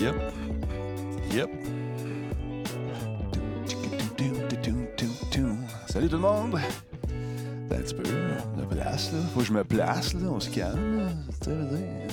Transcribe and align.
Yep. 0.00 0.14
Yep. 1.34 1.50
Salut 5.88 6.08
tout 6.08 6.16
le 6.16 6.22
monde. 6.22 6.58
Un 7.70 7.76
petit 7.76 7.94
peu, 7.94 8.02
de 8.04 8.64
place, 8.64 9.12
là. 9.12 9.18
Faut 9.34 9.40
que 9.40 9.46
je 9.46 9.52
me 9.52 9.62
place, 9.62 10.14
là. 10.14 10.30
On 10.30 10.40
se 10.40 10.48
calme. 10.48 11.10
Tu 11.42 11.50
veux 11.50 11.76
dire. 11.76 12.08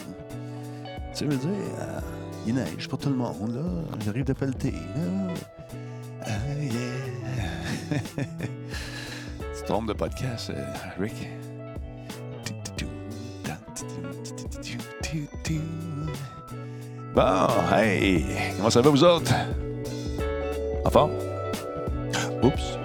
Tu 1.15 1.25
veux 1.27 1.37
dire, 1.37 1.49
euh, 1.79 2.01
il 2.45 2.55
neige 2.55 2.89
pour 2.89 2.99
tout 2.99 3.07
le 3.07 3.15
monde, 3.15 3.55
là. 3.55 3.97
J'arrive 4.03 4.25
de 4.25 4.33
pelleter, 4.33 4.73
là. 4.73 5.33
Ah, 6.23 6.29
yeah. 6.59 7.99
tu 9.57 9.63
tombes 9.65 9.87
de 9.87 9.93
podcast, 9.93 10.49
euh, 10.49 10.73
Rick. 10.99 11.15
Bon, 17.17 17.47
hey, 17.73 18.23
comment 18.55 18.69
ça 18.69 18.79
va 18.79 18.91
vous 18.91 19.03
autres? 19.03 19.33
En 20.85 20.89
forme? 20.91 21.13
Oups. 22.43 22.77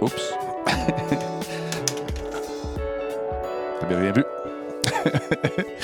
Oups. 0.00 0.32
T'avais 3.80 3.96
rien 3.96 4.12
vu? 4.12 4.24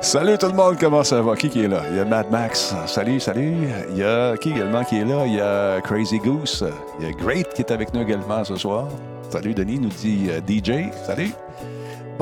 salut 0.00 0.38
tout 0.38 0.46
le 0.46 0.52
monde, 0.52 0.76
comment 0.78 1.02
ça 1.02 1.20
va? 1.20 1.34
Qui 1.34 1.50
qui 1.50 1.64
est 1.64 1.68
là? 1.68 1.82
Il 1.90 1.96
y 1.96 1.98
a 1.98 2.04
Mad 2.04 2.30
Max. 2.30 2.76
Salut, 2.86 3.18
salut. 3.18 3.56
Il 3.90 3.96
y 3.96 4.04
a 4.04 4.36
qui 4.36 4.50
également 4.50 4.84
qui 4.84 5.00
est 5.00 5.04
là? 5.04 5.26
Il 5.26 5.34
y 5.34 5.40
a 5.40 5.80
Crazy 5.80 6.20
Goose. 6.20 6.64
Il 7.00 7.06
y 7.06 7.08
a 7.08 7.12
Great 7.12 7.52
qui 7.54 7.62
est 7.62 7.72
avec 7.72 7.92
nous 7.92 8.02
également 8.02 8.44
ce 8.44 8.54
soir. 8.54 8.86
Salut 9.30 9.52
Denis, 9.52 9.80
nous 9.80 9.88
dit 9.88 10.28
euh, 10.30 10.40
DJ. 10.46 10.92
Salut. 11.04 11.32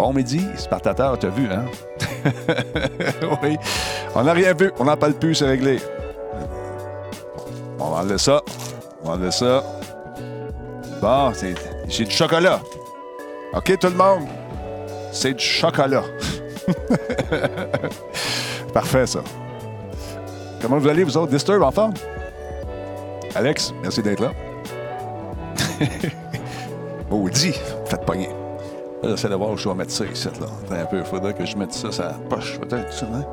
Bon 0.00 0.14
midi, 0.14 0.40
Spartateur, 0.56 1.18
t'as 1.18 1.28
vu, 1.28 1.46
hein? 1.52 1.66
oui. 3.42 3.58
On 4.14 4.22
n'a 4.22 4.32
rien 4.32 4.54
vu. 4.54 4.72
On 4.78 4.84
n'en 4.84 4.96
parle 4.96 5.12
plus, 5.12 5.34
c'est 5.34 5.44
réglé. 5.44 5.78
On 7.78 7.90
va 7.90 7.98
enlever 7.98 8.16
ça. 8.16 8.40
On 9.02 9.08
va 9.08 9.14
enlever 9.16 9.30
ça. 9.30 9.62
Bon, 11.02 11.32
c'est 11.34 12.04
du 12.04 12.10
chocolat. 12.10 12.60
OK, 13.52 13.78
tout 13.78 13.88
le 13.88 13.94
monde? 13.94 14.22
C'est 15.12 15.34
du 15.34 15.44
chocolat. 15.44 16.04
Parfait, 18.72 19.06
ça. 19.06 19.20
Comment 20.62 20.78
vous 20.78 20.88
allez, 20.88 21.04
vous 21.04 21.18
autres? 21.18 21.32
Disturb 21.32 21.62
en 21.62 21.70
forme? 21.70 21.92
Alex, 23.34 23.74
merci 23.82 24.00
d'être 24.00 24.20
là. 24.20 24.32
Maudit, 27.10 27.52
faites 27.84 28.06
pogner. 28.06 28.30
Là, 29.02 29.10
J'essaie 29.10 29.28
de 29.28 29.34
voir 29.34 29.50
où 29.50 29.56
je 29.56 29.68
vais 29.68 29.74
mettre 29.74 29.92
ça 29.92 30.04
ici. 30.04 30.28
Là. 30.40 30.76
Un 30.82 30.84
peu, 30.86 30.98
il 30.98 31.04
faudrait 31.04 31.34
que 31.34 31.46
je 31.46 31.56
mette 31.56 31.72
ça 31.72 31.90
sur 31.90 32.04
la 32.04 32.12
poche, 32.12 32.58
peut-être, 32.60 32.92
ça, 32.92 33.06
hein? 33.06 33.24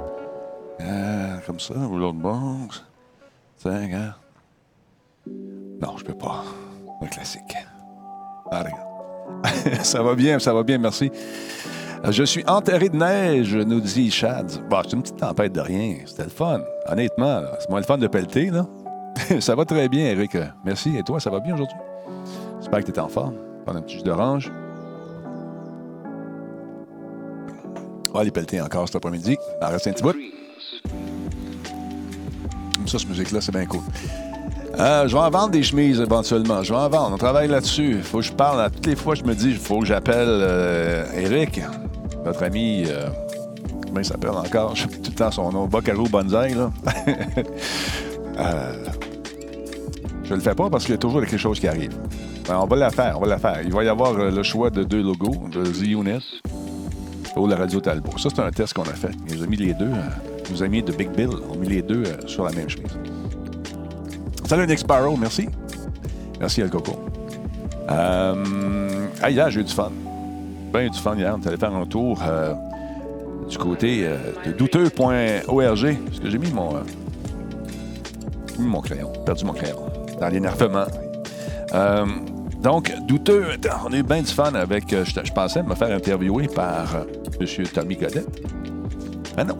Ah, 0.79 1.41
comme 1.45 1.59
ça, 1.59 1.73
ou 1.75 1.97
l'autre 1.97 2.17
bord. 2.17 2.69
Tiens. 3.57 4.13
Non, 5.81 5.97
je 5.97 6.05
peux 6.05 6.13
pas. 6.13 6.43
Un 7.01 7.07
classique. 7.07 7.55
Ah, 8.51 8.63
regarde. 8.63 9.83
ça 9.83 10.01
va 10.01 10.15
bien, 10.15 10.39
ça 10.39 10.53
va 10.53 10.63
bien, 10.63 10.77
merci. 10.77 11.11
Je 12.09 12.23
suis 12.23 12.43
enterré 12.47 12.89
de 12.89 12.95
neige, 12.95 13.55
nous 13.55 13.81
dit 13.81 14.09
Chad. 14.11 14.51
Bon, 14.69 14.81
c'est 14.83 14.93
une 14.93 15.01
petite 15.01 15.17
tempête 15.17 15.51
de 15.51 15.59
rien. 15.59 15.97
C'était 16.05 16.23
le 16.23 16.29
fun. 16.29 16.61
Honnêtement, 16.87 17.41
là, 17.41 17.57
c'est 17.59 17.69
moins 17.69 17.79
le 17.79 17.85
fun 17.85 17.97
de 17.97 18.07
pelleter, 18.07 18.51
là. 18.51 18.65
ça 19.39 19.55
va 19.55 19.65
très 19.65 19.89
bien, 19.89 20.05
Eric. 20.05 20.37
Merci. 20.63 20.95
Et 20.95 21.03
toi, 21.03 21.19
ça 21.19 21.29
va 21.29 21.39
bien 21.39 21.55
aujourd'hui? 21.55 21.77
J'espère 22.59 22.79
que 22.79 22.85
tu 22.85 22.91
es 22.91 22.99
en 22.99 23.09
forme. 23.09 23.35
Prendre 23.65 23.79
un 23.79 23.81
petit 23.81 23.97
jus 23.97 24.03
d'orange. 24.03 24.51
On 28.09 28.13
va 28.13 28.21
aller 28.21 28.31
pelleter 28.31 28.62
encore 28.62 28.88
cet 28.88 28.95
après-midi. 28.95 29.38
Il 29.62 29.65
en 29.65 29.69
reste 29.69 29.88
un 29.88 29.92
petit 29.92 30.04
bout. 30.04 30.15
Ça, 32.86 33.00
cette 33.00 33.09
musique-là, 33.09 33.42
c'est 33.42 33.51
bien 33.51 33.65
cool. 33.65 33.81
Euh, 34.80 35.07
je 35.07 35.13
vais 35.13 35.21
en 35.21 35.30
vendre 35.30 35.50
des 35.50 35.63
chemises 35.63 36.00
éventuellement. 36.00 36.63
Je 36.63 36.71
vais 36.71 36.80
en 36.80 36.88
vendre. 36.89 37.12
On 37.13 37.18
travaille 37.18 37.48
là-dessus. 37.48 38.01
Faut 38.04 38.19
que 38.19 38.25
je 38.25 38.31
parle. 38.31 38.62
À 38.62 38.69
toutes 38.69 38.86
les 38.86 38.95
fois, 38.95 39.15
je 39.15 39.24
me 39.24 39.33
dis, 39.33 39.50
il 39.50 39.57
faut 39.57 39.80
que 39.80 39.86
j'appelle 39.86 40.27
euh, 40.30 41.06
Eric, 41.15 41.62
notre 42.24 42.44
ami. 42.44 42.86
Euh, 42.88 43.09
comment 43.86 44.00
il 44.00 44.06
s'appelle 44.06 44.30
encore? 44.30 44.75
Je 44.75 44.83
sais 44.83 44.88
tout 44.88 45.09
le 45.12 45.15
temps 45.15 45.31
son 45.31 45.51
nom. 45.51 45.65
Bacaro 45.65 46.07
Bonzai, 46.07 46.54
là. 46.54 46.71
je 50.24 50.33
le 50.33 50.39
fais 50.39 50.56
pas 50.56 50.69
parce 50.69 50.86
qu'il 50.86 50.94
y 50.94 50.95
a 50.95 51.00
toujours 51.00 51.21
quelque 51.21 51.38
chose 51.38 51.59
qui 51.59 51.68
arrive. 51.68 51.98
Ben, 52.48 52.59
on 52.62 52.68
va 52.68 52.75
la 52.77 52.92
faire, 52.92 53.18
on 53.18 53.21
va 53.21 53.27
la 53.27 53.39
faire. 53.39 53.62
Il 53.63 53.74
va 53.74 53.83
y 53.83 53.89
avoir 53.89 54.13
le 54.13 54.44
choix 54.44 54.69
de 54.69 54.83
deux 54.83 55.01
logos, 55.01 55.50
de 55.51 55.63
The 55.65 55.88
Unit 55.88 56.42
la 57.45 57.57
Radio 57.57 57.79
Talbot. 57.79 58.17
Ça, 58.17 58.29
c'est 58.33 58.41
un 58.41 58.49
test 58.51 58.73
qu'on 58.73 58.83
a 58.83 58.93
fait. 58.93 59.11
Ils 59.29 59.43
ont 59.43 59.47
mis 59.47 59.57
les 59.57 59.73
deux. 59.73 59.85
euh, 59.85 60.49
nos 60.51 60.63
amis 60.63 60.81
de 60.81 60.91
Big 60.91 61.09
Bill 61.11 61.29
ont 61.51 61.57
mis 61.57 61.67
les 61.67 61.81
deux 61.81 62.03
euh, 62.05 62.25
sur 62.25 62.45
la 62.45 62.51
même 62.51 62.69
chemise. 62.69 62.97
Salut 64.45 64.65
Nick 64.65 64.79
Sparrow, 64.79 65.17
merci. 65.17 65.49
Merci 66.39 66.61
El 66.61 66.69
Coco. 66.69 66.97
Euh, 67.89 69.07
ah, 69.21 69.29
hier, 69.29 69.49
j'ai 69.49 69.59
eu 69.59 69.63
du 69.63 69.73
fun. 69.73 69.91
Ben 70.71 70.89
du 70.89 70.97
fun 70.97 71.15
hier. 71.15 71.35
On 71.37 71.41
est 71.41 71.47
allé 71.47 71.57
faire 71.57 71.75
un 71.75 71.85
tour 71.85 72.19
euh, 72.25 72.53
du 73.49 73.57
côté 73.57 74.07
de 74.45 74.51
douteux.org. 74.53 75.97
Parce 76.05 76.19
que 76.19 76.29
j'ai 76.29 76.37
mis 76.37 76.51
mon, 76.51 76.75
mis 78.59 78.67
mon 78.67 78.81
crayon. 78.81 79.11
Perdu 79.25 79.45
mon 79.45 79.53
crayon. 79.53 79.79
Dans 80.19 80.29
l'énervement. 80.29 80.85
Donc, 82.62 82.94
douteux, 83.07 83.45
on 83.86 83.94
a 83.94 83.98
eu 83.98 84.04
bien 84.04 84.21
du 84.21 84.31
fun 84.31 84.54
avec. 84.56 84.92
euh, 84.94 85.06
je, 85.06 85.31
pensais 85.31 85.63
me 85.63 85.75
faire 85.75 85.95
interviewer 85.95 86.48
par 86.48 86.95
euh, 86.95 87.04
M. 87.39 87.68
Tommy 87.74 87.95
Godet. 87.95 88.25
Mais 89.36 89.44
non, 89.44 89.57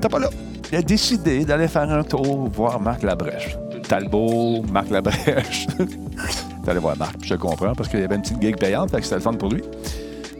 t'es 0.00 0.08
pas 0.08 0.18
là. 0.18 0.28
Il 0.70 0.78
a 0.78 0.82
décidé 0.82 1.44
d'aller 1.44 1.68
faire 1.68 1.90
un 1.90 2.02
tour 2.02 2.48
voir 2.48 2.80
Marc 2.80 3.02
Labrèche. 3.02 3.56
Talbot, 3.88 4.62
Marc 4.70 4.90
Labrèche. 4.90 5.66
T'allais 6.64 6.80
voir 6.80 6.96
Marc, 6.96 7.16
je 7.22 7.34
comprends, 7.36 7.74
parce 7.74 7.88
qu'il 7.88 8.00
y 8.00 8.04
avait 8.04 8.16
une 8.16 8.22
petite 8.22 8.42
gig 8.42 8.58
payante, 8.58 8.90
fait 8.90 8.98
que 8.98 9.04
c'était 9.04 9.16
le 9.16 9.20
fun 9.22 9.34
pour 9.34 9.50
lui. 9.50 9.62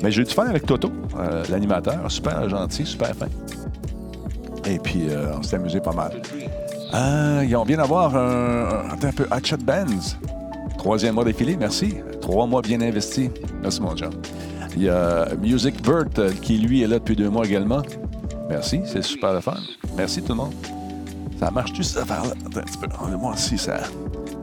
Mais 0.02 0.10
j'ai 0.10 0.22
eu 0.22 0.24
du 0.24 0.34
fun 0.34 0.46
avec 0.46 0.66
Toto, 0.66 0.90
euh, 1.18 1.44
l'animateur, 1.48 2.10
super 2.10 2.48
gentil, 2.48 2.84
super 2.84 3.14
fin. 3.14 3.28
Et 4.68 4.78
puis, 4.80 5.06
on 5.38 5.42
s'est 5.44 5.56
amusé 5.56 5.80
pas 5.80 5.92
mal. 5.92 6.10
Euh, 6.94 7.44
ils 7.46 7.56
ont 7.56 7.64
bien 7.64 7.78
avoir 7.78 8.16
un, 8.16 8.90
attends 8.90 9.08
un 9.08 9.12
peu, 9.12 9.26
Hatchet 9.30 9.58
Benz. 9.58 10.18
Troisième 10.78 11.14
mois 11.14 11.24
défilé, 11.24 11.56
merci. 11.56 11.96
Trois 12.20 12.46
mois 12.46 12.62
bien 12.62 12.80
investis. 12.80 13.30
Merci, 13.60 13.80
mon 13.80 13.96
John. 13.96 14.12
Il 14.76 14.82
y 14.82 14.88
a 14.88 15.28
Music 15.40 15.82
Bird 15.82 16.18
euh, 16.18 16.32
qui, 16.42 16.58
lui, 16.58 16.82
est 16.82 16.86
là 16.86 16.98
depuis 16.98 17.16
deux 17.16 17.30
mois 17.30 17.46
également. 17.46 17.82
Merci, 18.48 18.80
c'est 18.84 19.02
super 19.02 19.32
le 19.32 19.40
fun. 19.40 19.56
Merci 19.96 20.22
tout 20.22 20.32
le 20.32 20.36
monde. 20.36 20.52
Ça 21.40 21.50
marche-tu, 21.50 21.82
cette 21.82 22.02
affaire-là? 22.02 22.32
Un 22.44 22.50
petit 22.50 22.78
peu. 22.78 22.86
On 23.02 23.06
va 23.06 23.16
voir 23.16 23.38
si 23.38 23.58
ça, 23.58 23.78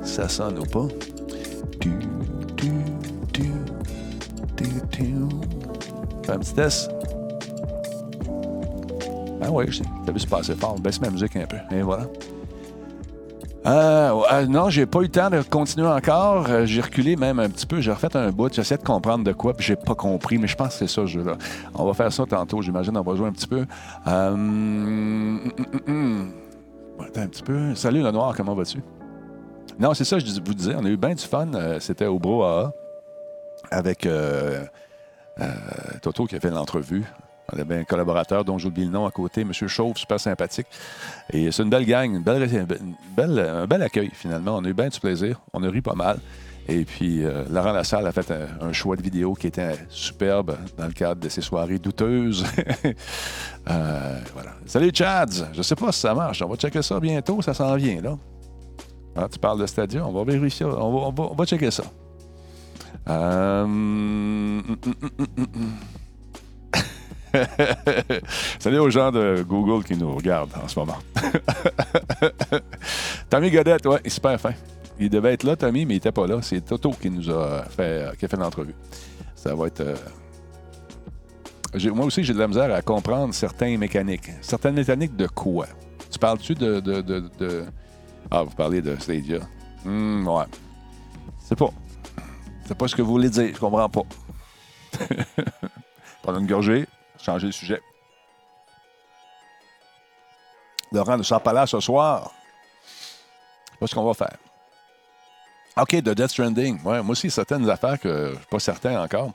ça 0.04 0.28
sonne 0.28 0.60
ou 0.60 0.64
pas. 0.64 0.88
Tu, 1.80 1.92
tu, 2.58 2.72
tu, 3.32 3.52
tu, 4.56 4.66
tu. 4.92 5.14
Fais 6.26 6.32
un 6.32 6.40
petit 6.40 6.54
test. 6.54 6.90
Ah 9.42 9.52
oui. 9.52 9.66
T'as 10.06 10.12
vu, 10.12 10.20
c'est 10.20 10.30
pas 10.30 10.40
assez 10.40 10.56
fort. 10.56 10.80
Baisse 10.80 11.00
ma 11.00 11.10
musique 11.10 11.36
un 11.36 11.46
peu. 11.46 11.58
Et 11.76 11.82
voilà. 11.82 12.08
Euh, 13.66 14.22
euh, 14.32 14.46
non, 14.46 14.70
j'ai 14.70 14.86
pas 14.86 15.00
eu 15.00 15.04
le 15.04 15.10
temps 15.10 15.30
de 15.30 15.42
continuer 15.42 15.88
encore. 15.88 16.48
Euh, 16.50 16.66
j'ai 16.66 16.82
reculé 16.82 17.16
même 17.16 17.40
un 17.40 17.50
petit 17.50 17.66
peu. 17.66 17.80
J'ai 17.80 17.92
refait 17.92 18.16
un 18.16 18.30
bout. 18.32 18.54
J'essaie 18.54 18.78
de 18.78 18.84
comprendre 18.84 19.24
de 19.24 19.32
quoi, 19.32 19.54
puis 19.54 19.66
j'ai 19.66 19.76
pas 19.76 19.96
compris, 19.96 20.38
mais 20.38 20.48
je 20.48 20.56
pense 20.56 20.70
que 20.70 20.74
c'est 20.74 20.88
ça, 20.88 21.04
ce 21.04 21.08
jeu-là. 21.08 21.38
On 21.74 21.86
va 21.86 21.94
faire 21.94 22.12
ça 22.12 22.26
tantôt, 22.26 22.62
j'imagine. 22.62 22.98
On 22.98 23.02
va 23.02 23.16
jouer 23.16 23.28
un 23.28 23.32
petit 23.32 23.48
peu. 23.48 23.66
Euh, 24.08 24.30
hum, 24.32 25.52
hum, 25.58 25.82
hum. 25.88 26.32
Attends 27.00 27.22
un 27.22 27.28
petit 27.28 27.44
peu. 27.44 27.74
Salut, 27.76 28.02
le 28.04 28.12
noir, 28.12 28.34
comment 28.36 28.54
vas-tu? 28.54 28.80
Non, 29.80 29.94
c'est 29.94 30.06
ça, 30.06 30.20
je 30.20 30.26
vous 30.26 30.54
disais. 30.54 30.76
On 30.78 30.86
a 30.86 30.90
eu 30.90 30.98
bien 30.98 31.16
du 31.16 31.24
fun. 31.24 31.54
Euh, 31.54 31.80
C'était 31.80 32.06
au 32.06 32.20
Brouhaha 32.20 32.74
avec 33.72 34.06
euh, 34.06 34.64
euh, 35.40 35.46
Toto 36.02 36.26
qui 36.26 36.36
a 36.36 36.40
fait 36.40 36.50
l'entrevue. 36.50 37.04
On 37.52 37.60
avait 37.60 37.80
un 37.80 37.84
collaborateur 37.84 38.46
dont 38.46 38.58
j'oublie 38.58 38.86
le 38.86 38.92
nom 38.92 39.06
à 39.06 39.12
côté, 39.12 39.42
M. 39.42 39.52
Chauve, 39.54 39.98
super 39.98 40.20
sympathique. 40.20 40.68
Et 41.32 41.52
c'est 41.52 41.64
une 41.64 41.70
belle 41.70 41.86
gang, 41.86 42.16
une 42.16 42.24
belle, 42.24 43.40
un 43.40 43.68
bel 43.68 43.82
accueil 43.82 44.10
finalement. 44.14 44.58
On 44.58 44.64
a 44.64 44.70
eu 44.70 44.74
bien 44.74 44.88
du 44.88 45.00
plaisir, 45.00 45.42
on 45.54 45.62
a 45.64 45.70
ri 45.70 45.82
pas 45.82 45.96
mal. 45.96 46.20
Et 46.68 46.86
puis, 46.86 47.26
euh, 47.26 47.44
Laurent 47.52 47.74
Lassalle 47.74 48.08
a 48.08 48.14
fait 48.14 48.32
un, 48.62 48.72
choix 48.72 48.96
de 48.96 49.02
vidéo 49.02 49.34
qui 49.34 49.48
était 49.48 49.76
superbe 49.90 50.56
dans 50.78 50.86
le 50.86 50.94
cadre 50.94 51.20
de 51.20 51.28
ces 51.28 51.42
soirées 51.42 51.80
douteuses. 51.80 52.46
Euh, 53.70 54.20
voilà. 54.34 54.50
Salut, 54.66 54.92
Chads! 54.94 55.46
Je 55.54 55.62
sais 55.62 55.76
pas 55.76 55.94
si 55.94 56.02
ça 56.02 56.14
marche. 56.14 56.42
On 56.42 56.50
va 56.50 56.58
checker 56.58 56.82
ça 56.82 57.00
bientôt, 57.00 57.42
ça 57.42 57.54
s'en 57.54 57.74
vient, 57.78 58.02
là. 58.02 58.18
Ah, 59.16 59.30
tu 59.32 59.40
parles 59.40 59.62
de 59.62 59.66
Stadia, 59.66 60.06
on 60.06 60.12
va 60.12 60.30
vérifier, 60.30 60.66
on 60.66 61.12
va, 61.12 61.24
on 61.24 61.34
va- 61.34 61.46
checker 61.46 61.72
ça. 61.72 61.84
Euh, 63.08 63.64
hum, 63.64 64.64
hum, 64.68 64.96
hum. 65.38 65.72
Salut 68.60 68.80
aux 68.80 68.90
gens 68.90 69.12
de 69.12 69.44
Google 69.48 69.84
qui 69.84 69.96
nous 69.96 70.16
regardent 70.16 70.54
en 70.64 70.68
ce 70.68 70.80
moment. 70.80 70.98
Tommy 73.30 73.52
Godette, 73.52 73.86
ouais, 73.86 74.02
super 74.08 74.40
fin. 74.40 74.54
Il 75.00 75.10
devait 75.10 75.34
être 75.34 75.44
là, 75.44 75.56
Tommy, 75.56 75.86
mais 75.86 75.94
il 75.94 75.98
n'était 75.98 76.12
pas 76.12 76.28
là. 76.28 76.40
C'est 76.42 76.62
Toto 76.62 76.92
qui 76.92 77.10
nous 77.10 77.30
a 77.32 77.64
fait, 77.66 78.16
qui 78.18 78.26
a 78.26 78.28
fait 78.28 78.38
l'entrevue. 78.38 78.76
Ça 79.36 79.56
va 79.56 79.68
être. 79.68 79.82
euh, 79.82 79.96
moi 81.94 82.06
aussi, 82.06 82.24
j'ai 82.24 82.34
de 82.34 82.40
la 82.40 82.48
misère 82.48 82.72
à 82.74 82.82
comprendre 82.82 83.34
certaines 83.34 83.78
mécaniques. 83.80 84.30
Certaines 84.42 84.76
mécaniques 84.76 85.16
de 85.16 85.28
quoi? 85.28 85.66
Tu 86.12 86.20
parles-tu 86.20 86.54
de, 86.54 87.66
Ah, 88.30 88.44
vous 88.44 88.56
parlez 88.56 88.82
de 88.82 88.96
Stadia. 89.00 89.40
Hmm, 89.84 90.28
ouais. 90.28 90.46
C'est 91.40 91.58
pas. 91.58 91.72
C'est 92.66 92.78
pas 92.78 92.88
ce 92.88 92.96
que 92.96 93.02
vous 93.02 93.12
voulez 93.14 93.30
dire. 93.32 93.50
Je 93.54 93.60
comprends 93.60 93.90
pas. 93.90 94.04
Prendre 96.22 96.40
une 96.40 96.48
gorgée, 96.48 96.86
changer 97.24 97.48
de 97.48 97.52
sujet. 97.52 97.82
Laurent 100.92 101.18
de 101.18 101.24
Sarpala 101.24 101.66
ce 101.66 101.80
soir. 101.80 102.32
Je 102.86 103.72
sais 103.72 103.78
pas 103.80 103.88
ce 103.88 103.96
qu'on 103.96 104.04
va 104.04 104.14
faire. 104.14 104.38
OK, 105.78 105.96
de 105.96 106.14
Death 106.14 106.30
Stranding. 106.30 106.84
Ouais, 106.84 107.02
moi 107.02 107.12
aussi, 107.12 107.32
certaines 107.32 107.68
affaires 107.70 108.00
que 108.00 108.32
je 108.34 108.38
suis 108.38 108.48
pas 108.48 108.60
certain 108.60 109.02
encore. 109.02 109.32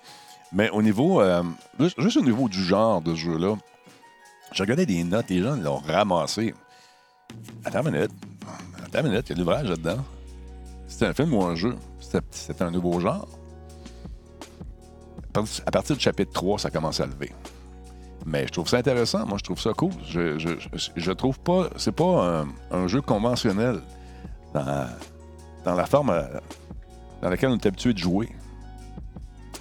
Mais 0.52 0.70
au 0.70 0.82
niveau, 0.82 1.20
euh, 1.20 1.42
juste, 1.98 2.16
au 2.16 2.22
niveau 2.22 2.48
du 2.48 2.62
genre 2.62 3.02
de 3.02 3.14
ce 3.14 3.20
jeu-là, 3.20 3.56
je 4.52 4.62
regardais 4.62 4.86
des 4.86 5.02
notes, 5.02 5.28
les 5.28 5.42
gens 5.42 5.56
l'ont 5.56 5.78
ramassé. 5.78 6.54
Attends 7.64 7.82
une 7.82 7.90
minute. 7.90 8.12
Attends 8.84 9.00
une 9.00 9.10
minute, 9.10 9.26
il 9.26 9.30
y 9.30 9.32
a 9.32 9.34
de 9.34 9.40
l'ouvrage 9.40 9.68
là-dedans. 9.68 10.04
C'était 10.86 11.06
un 11.06 11.14
film 11.14 11.34
ou 11.34 11.42
un 11.44 11.54
jeu? 11.54 11.76
C'était 12.00 12.62
un 12.62 12.70
nouveau 12.70 12.98
genre? 13.00 13.28
À 15.66 15.70
partir 15.70 15.96
du 15.96 16.02
chapitre 16.02 16.32
3, 16.32 16.58
ça 16.60 16.70
commence 16.70 17.00
à 17.00 17.06
lever. 17.06 17.32
Mais 18.28 18.46
je 18.46 18.52
trouve 18.52 18.68
ça 18.68 18.76
intéressant. 18.76 19.24
Moi, 19.26 19.38
je 19.38 19.44
trouve 19.44 19.58
ça 19.60 19.72
cool. 19.72 19.92
Je, 20.06 20.38
je, 20.38 20.50
je, 20.96 21.12
trouve 21.12 21.38
pas. 21.40 21.70
C'est 21.76 21.92
pas 21.92 22.44
un, 22.70 22.86
jeu 22.86 23.00
conventionnel 23.00 23.80
dans, 24.52 24.86
dans 25.64 25.74
la 25.74 25.86
forme 25.86 26.10
euh, 26.10 26.22
dans 27.22 27.30
laquelle 27.30 27.48
on 27.50 27.56
est 27.56 27.66
habitué 27.66 27.94
de 27.94 27.98
jouer. 27.98 28.28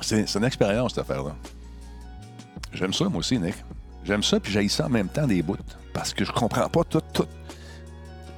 C'est 0.02 0.36
une 0.36 0.44
expérience, 0.44 0.94
cette 0.94 1.10
affaire-là. 1.10 1.34
J'aime 2.74 2.94
ça, 2.94 3.06
moi 3.06 3.20
aussi, 3.20 3.40
Nick. 3.40 3.56
J'aime 4.04 4.22
ça, 4.22 4.40
puis 4.40 4.52
j'haïs 4.52 4.70
ça 4.70 4.86
en 4.86 4.90
même 4.90 5.08
temps 5.08 5.26
des 5.28 5.42
bouts. 5.42 5.56
Parce 5.94 6.14
que 6.14 6.26
je 6.26 6.32
comprends 6.32 6.68
pas 6.68 6.84
tout, 6.84 7.02
tout. 7.14 7.26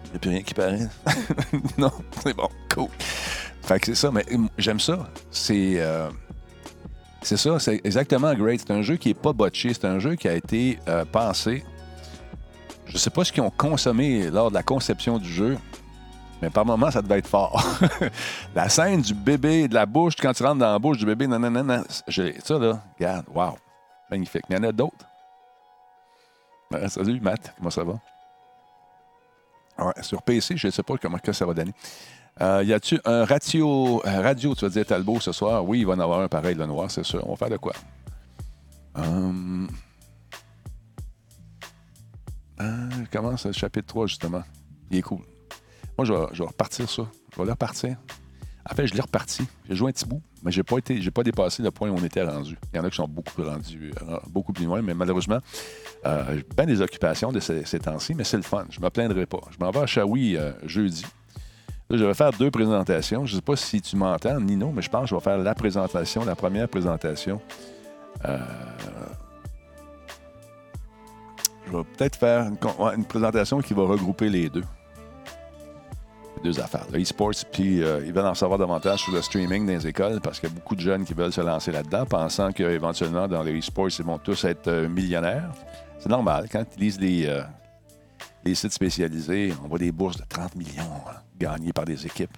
Il 0.06 0.12
n'y 0.12 0.16
a 0.16 0.20
plus 0.20 0.30
rien 0.30 0.42
qui 0.44 0.54
paraît. 0.54 0.88
non, 1.78 1.92
c'est 2.24 2.36
bon, 2.36 2.50
cool. 2.74 2.90
Fait 3.64 3.80
que 3.80 3.88
c'est 3.88 3.96
ça, 3.96 4.12
mais 4.12 4.26
hum, 4.34 4.48
j'aime 4.60 4.80
ça. 4.80 5.10
C'est. 5.32 5.80
euh, 5.80 6.10
c'est 7.22 7.38
ça, 7.38 7.60
c'est 7.60 7.82
exactement 7.84 8.34
Great. 8.34 8.62
C'est 8.62 8.74
un 8.74 8.82
jeu 8.82 8.96
qui 8.96 9.10
n'est 9.10 9.14
pas 9.14 9.34
botché. 9.34 9.74
C'est 9.74 9.86
un 9.86 10.00
jeu 10.00 10.16
qui 10.16 10.28
a 10.28 10.34
été 10.34 10.80
euh, 10.88 11.06
pensé. 11.06 11.64
Je 12.86 12.98
sais 12.98 13.10
pas 13.10 13.24
ce 13.24 13.32
qu'ils 13.32 13.44
ont 13.44 13.52
consommé 13.52 14.30
lors 14.30 14.50
de 14.50 14.56
la 14.56 14.64
conception 14.64 15.20
du 15.20 15.32
jeu, 15.32 15.58
mais 16.42 16.50
par 16.50 16.66
moments, 16.66 16.90
ça 16.90 17.02
devait 17.02 17.20
être 17.20 17.28
fort. 17.28 17.64
la 18.56 18.70
scène 18.70 19.02
du 19.02 19.14
bébé, 19.14 19.68
de 19.68 19.76
la 19.76 19.86
bouche, 19.86 20.16
quand 20.20 20.34
tu 20.34 20.44
rentres 20.44 20.60
dans 20.60 20.72
la 20.72 20.80
bouche 20.80 20.98
du 20.98 21.06
bébé, 21.06 21.28
non, 21.28 21.38
non, 21.38 21.52
non, 21.52 21.64
non. 21.64 21.84
Ça, 21.88 22.58
là, 22.58 22.82
regarde, 22.98 23.26
wow, 23.34 23.58
magnifique. 24.10 24.44
Il 24.50 24.56
y 24.56 24.60
en 24.60 24.64
a 24.64 24.72
d'autres. 24.72 25.06
Ouais, 26.72 26.88
salut, 26.88 27.20
Matt, 27.20 27.54
comment 27.58 27.70
ça 27.70 27.84
va? 27.84 28.00
Sur 30.02 30.22
PC, 30.22 30.58
je 30.58 30.68
ne 30.68 30.72
sais 30.72 30.84
pas 30.84 30.96
comment 30.98 31.20
que 31.20 31.32
ça 31.32 31.46
va 31.46 31.54
donner. 31.54 31.74
Euh, 32.42 32.64
y 32.64 32.74
a-tu 32.74 33.00
un 33.06 33.26
radio, 33.26 34.02
un 34.06 34.22
radio, 34.22 34.56
tu 34.56 34.66
vas 34.66 34.70
dire 34.70 34.86
Talbot 34.86 35.20
ce 35.20 35.32
soir? 35.32 35.66
Oui, 35.68 35.80
il 35.80 35.86
va 35.86 35.94
en 35.94 36.00
avoir 36.00 36.22
un 36.22 36.28
pareil, 36.28 36.56
le 36.56 36.66
noir, 36.66 36.90
c'est 36.90 37.04
sûr. 37.04 37.22
On 37.28 37.32
va 37.32 37.36
faire 37.36 37.50
de 37.50 37.58
quoi? 37.58 37.74
Hum... 38.96 39.68
Euh, 42.62 42.90
comment 43.12 43.38
c'est 43.38 43.50
le 43.50 43.54
chapitre 43.54 43.88
3, 43.88 44.08
justement? 44.08 44.44
Il 44.92 44.98
est 44.98 45.02
cool. 45.02 45.20
Moi, 45.98 46.06
je 46.06 46.14
vais, 46.14 46.26
je 46.34 46.44
repartir 46.44 46.90
ça. 46.90 47.04
Je 47.32 47.38
vais 47.38 47.46
le 47.46 47.52
repartir. 47.52 47.98
En 48.70 48.76
fait, 48.76 48.88
je 48.88 48.94
l'ai 48.94 49.02
reparti. 49.02 49.44
J'ai 49.68 49.76
joué 49.76 49.90
un 49.90 49.92
petit 49.92 50.06
bout, 50.06 50.22
mais 50.44 50.52
j'ai 50.52 50.64
pas 50.64 50.78
été, 50.78 51.02
j'ai 51.02 51.12
pas 51.12 51.24
dépassé 51.24 51.64
le 51.64 51.72
point 51.72 51.90
où 51.90 51.96
on 51.96 52.04
était 52.04 52.24
rendu. 52.24 52.58
Il 52.72 52.78
y 52.78 52.80
en 52.80 52.84
a 52.84 52.90
qui 52.90 52.98
sont 52.98 53.08
beaucoup 53.08 53.34
plus 53.34 53.44
rendus, 53.44 53.92
euh, 54.08 54.20
beaucoup 54.30 54.54
plus 54.54 54.66
loin, 54.66 54.82
mais 54.82 54.94
malheureusement, 54.94 55.40
euh, 56.06 56.24
j'ai 56.36 56.46
bien 56.56 56.66
des 56.66 56.82
occupations 56.82 57.32
de 57.32 57.40
ces, 57.40 57.80
temps-ci, 57.80 58.14
mais 58.14 58.24
c'est 58.24 58.38
le 58.38 58.44
fun. 58.44 58.66
Je 58.70 58.80
me 58.80 58.90
plaindrai 58.90 59.26
pas. 59.26 59.42
Je 59.52 59.64
m'en 59.64 59.72
vais 59.72 59.80
à 59.80 59.88
Shawi 59.88 60.38
euh, 60.38 60.52
jeudi. 60.64 61.06
Je 61.92 62.06
vais 62.06 62.14
faire 62.14 62.32
deux 62.32 62.52
présentations. 62.52 63.26
Je 63.26 63.34
ne 63.34 63.38
sais 63.38 63.42
pas 63.42 63.56
si 63.56 63.82
tu 63.82 63.96
m'entends, 63.96 64.40
Nino, 64.40 64.72
mais 64.72 64.84
je 64.84 64.90
pense 64.90 65.04
que 65.04 65.08
je 65.08 65.16
vais 65.16 65.22
faire 65.22 65.40
la 65.40 65.56
présentation, 65.56 66.24
la 66.24 66.36
première 66.36 66.70
présentation. 66.70 67.42
Euh, 68.26 68.38
je 71.66 71.76
vais 71.76 71.84
peut-être 71.98 72.16
faire 72.16 72.52
une, 72.96 73.06
présentation 73.06 73.60
qui 73.60 73.74
va 73.74 73.84
regrouper 73.84 74.30
les 74.30 74.50
deux. 74.50 74.64
Les 76.38 76.44
deux 76.44 76.60
affaires. 76.60 76.86
Le 76.94 77.02
e-sports, 77.02 77.34
puis 77.52 77.82
euh, 77.82 78.06
ils 78.06 78.14
veulent 78.14 78.28
en 78.28 78.36
savoir 78.36 78.60
davantage 78.60 79.00
sur 79.00 79.12
le 79.12 79.24
streaming 79.24 79.66
dans 79.66 79.74
les 79.74 79.88
écoles 79.88 80.22
parce 80.22 80.40
qu'il 80.40 80.50
y 80.50 80.52
a 80.52 80.56
beaucoup 80.56 80.76
de 80.76 80.82
jeunes 80.82 81.06
qui 81.06 81.16
veulent 81.16 81.34
se 81.34 81.42
lancer 81.42 81.72
là-dedans, 81.72 82.06
pensant 82.06 82.52
qu'éventuellement, 82.52 83.28
dans 83.28 83.42
le 83.42 83.58
e-sports, 83.58 83.90
ils 83.98 84.06
vont 84.06 84.20
tous 84.20 84.44
être 84.44 84.68
euh, 84.68 84.88
millionnaires. 84.88 85.50
C'est 85.98 86.10
normal. 86.10 86.46
Quand 86.52 86.64
ils 86.78 86.82
lisent 86.82 87.00
les, 87.00 87.44
les 88.46 88.54
sites 88.54 88.74
spécialisés, 88.74 89.54
on 89.64 89.68
voit 89.68 89.80
des 89.80 89.92
bourses 89.92 90.18
de 90.18 90.24
30 90.30 90.56
millions 90.56 90.84
hein, 91.10 91.16
gagnées 91.40 91.74
par 91.74 91.86
des 91.86 92.06
équipes. 92.06 92.38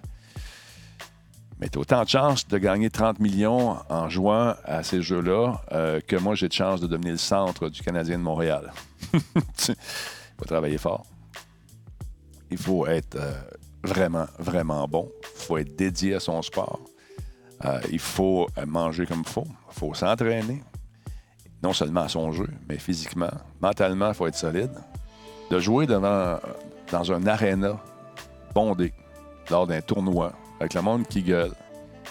Mais 1.62 1.70
tu 1.70 1.78
as 1.78 1.82
autant 1.82 2.04
de 2.04 2.10
chances 2.10 2.48
de 2.48 2.58
gagner 2.58 2.90
30 2.90 3.20
millions 3.20 3.78
en 3.88 4.10
jouant 4.10 4.56
à 4.66 4.82
ces 4.82 5.04
jeux-là 5.04 5.62
euh, 5.72 6.02
que 6.02 6.16
moi, 6.16 6.34
j'ai 6.34 6.48
de 6.48 6.54
chance 6.54 6.82
de 6.82 6.88
devenir 6.88 7.12
le 7.12 7.18
centre 7.20 7.70
du 7.70 7.82
Canadien 7.82 8.18
de 8.18 8.24
Montréal. 8.24 8.74
Il 9.14 9.76
faut 10.40 10.46
travailler 10.46 10.80
fort. 10.80 11.06
Il 12.50 12.58
faut 12.58 12.88
être 12.88 13.16
euh, 13.16 13.32
vraiment, 13.84 14.26
vraiment 14.40 14.88
bon. 14.88 15.12
Il 15.22 15.40
faut 15.40 15.58
être 15.60 15.76
dédié 15.76 16.16
à 16.16 16.20
son 16.20 16.42
sport. 16.42 16.80
Euh, 17.64 17.80
il 17.92 18.00
faut 18.00 18.48
manger 18.66 19.06
comme 19.06 19.22
il 19.24 19.32
faut. 19.32 19.46
Il 19.72 19.80
faut 19.80 19.94
s'entraîner. 19.94 20.64
Non 21.62 21.74
seulement 21.74 22.02
à 22.02 22.10
son 22.10 22.32
jeu, 22.32 22.50
mais 22.68 22.80
physiquement. 22.80 23.30
Mentalement, 23.62 24.08
il 24.08 24.16
faut 24.16 24.26
être 24.26 24.36
solide. 24.36 24.72
De 25.52 25.60
jouer 25.60 25.86
devant, 25.86 26.40
dans 26.92 27.12
un 27.12 27.28
aréna 27.28 27.80
bondé 28.54 28.94
lors 29.50 29.68
d'un 29.68 29.82
tournoi, 29.82 30.34
avec 30.60 30.74
le 30.74 30.82
monde 30.82 31.08
qui 31.08 31.24
gueule, 31.24 31.52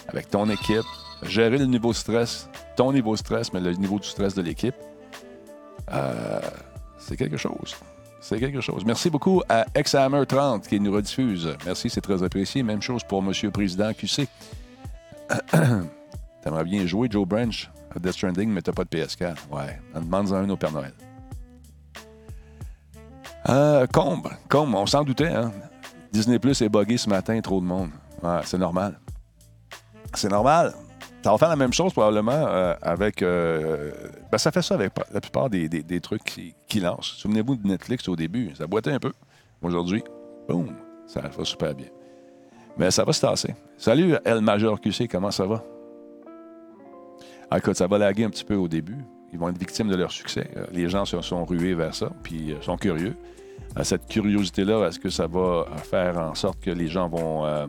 avec 0.07 0.29
ton 0.29 0.49
équipe, 0.49 0.85
gérer 1.23 1.57
le 1.57 1.65
niveau 1.65 1.89
de 1.89 1.95
stress, 1.95 2.49
ton 2.75 2.91
niveau 2.91 3.13
de 3.13 3.19
stress, 3.19 3.53
mais 3.53 3.59
le 3.59 3.73
niveau 3.73 3.99
du 3.99 4.07
stress 4.07 4.33
de 4.33 4.41
l'équipe, 4.41 4.75
euh, 5.91 6.39
c'est 6.99 7.17
quelque 7.17 7.37
chose. 7.37 7.75
C'est 8.21 8.39
quelque 8.39 8.61
chose. 8.61 8.85
Merci 8.85 9.09
beaucoup 9.09 9.41
à 9.49 9.65
Exhammer 9.73 10.25
30 10.27 10.67
qui 10.67 10.79
nous 10.79 10.91
rediffuse. 10.91 11.55
Merci, 11.65 11.89
c'est 11.89 12.01
très 12.01 12.21
apprécié. 12.21 12.61
Même 12.61 12.81
chose 12.81 13.03
pour 13.03 13.23
Monsieur 13.23 13.47
le 13.47 13.51
Président 13.51 13.91
QC. 13.93 14.27
T'aimerais 16.43 16.63
bien 16.63 16.85
jouer 16.85 17.07
Joe 17.09 17.27
Branch 17.27 17.69
à 17.95 17.99
Death 17.99 18.13
Stranding, 18.13 18.49
mais 18.49 18.61
t'as 18.61 18.73
pas 18.73 18.83
de 18.83 18.89
PS4. 18.89 19.35
Ouais, 19.51 19.79
en 19.95 20.01
demande 20.01 20.31
un 20.33 20.49
au 20.49 20.55
Père 20.55 20.71
Noël. 20.71 20.93
Euh, 23.49 23.87
Combe, 23.87 24.29
Combe, 24.49 24.75
on 24.75 24.85
s'en 24.85 25.03
doutait, 25.03 25.29
hein? 25.29 25.51
Disney 26.11 26.39
Plus 26.39 26.61
est 26.61 26.69
buggé 26.69 26.97
ce 26.97 27.09
matin, 27.09 27.39
trop 27.41 27.61
de 27.61 27.65
monde. 27.65 27.89
C'est 28.43 28.57
normal. 28.57 28.99
C'est 30.13 30.29
normal. 30.29 30.73
Ça 31.23 31.31
va 31.31 31.37
faire 31.37 31.49
la 31.49 31.55
même 31.55 31.71
chose 31.71 31.93
probablement 31.93 32.31
euh, 32.31 32.73
avec. 32.81 33.21
euh, 33.21 33.91
ben, 34.31 34.37
ça 34.37 34.51
fait 34.51 34.61
ça 34.63 34.73
avec 34.73 34.91
la 35.13 35.21
plupart 35.21 35.49
des, 35.49 36.01
trucs 36.01 36.23
qui, 36.23 36.79
lancent. 36.79 37.13
Souvenez-vous 37.17 37.57
de 37.57 37.67
Netflix 37.67 38.07
au 38.07 38.15
début, 38.15 38.51
ça 38.55 38.65
boitait 38.65 38.91
un 38.91 38.99
peu. 38.99 39.11
Aujourd'hui, 39.61 40.03
boum, 40.47 40.75
ça 41.05 41.21
va 41.21 41.45
super 41.45 41.75
bien. 41.75 41.87
Mais 42.77 42.89
ça 42.89 43.03
va 43.03 43.13
se 43.13 43.21
tasser. 43.21 43.55
Salut 43.77 44.15
El 44.25 44.41
Major 44.41 44.79
QC, 44.81 45.07
comment 45.07 45.29
ça 45.29 45.45
va? 45.45 45.63
Ah, 47.51 47.59
écoute, 47.59 47.75
ça 47.75 47.85
va 47.85 47.97
laguer 47.99 48.23
un 48.23 48.29
petit 48.29 48.45
peu 48.45 48.55
au 48.55 48.67
début. 48.67 48.97
Ils 49.31 49.37
vont 49.37 49.49
être 49.49 49.59
victimes 49.59 49.89
de 49.89 49.95
leur 49.95 50.11
succès. 50.11 50.49
Euh, 50.57 50.65
Les 50.71 50.89
gens 50.89 51.05
se 51.05 51.21
sont 51.21 51.45
rués 51.45 51.75
vers 51.75 51.93
ça, 51.93 52.09
puis 52.23 52.55
sont 52.61 52.77
curieux. 52.77 53.15
Cette 53.83 54.07
curiosité-là, 54.07 54.87
est-ce 54.87 54.99
que 54.99 55.09
ça 55.09 55.27
va 55.27 55.39
euh, 55.39 55.63
faire 55.77 56.17
en 56.17 56.35
sorte 56.35 56.59
que 56.59 56.71
les 56.71 56.87
gens 56.87 57.07
vont. 57.07 57.45
euh, 57.45 57.67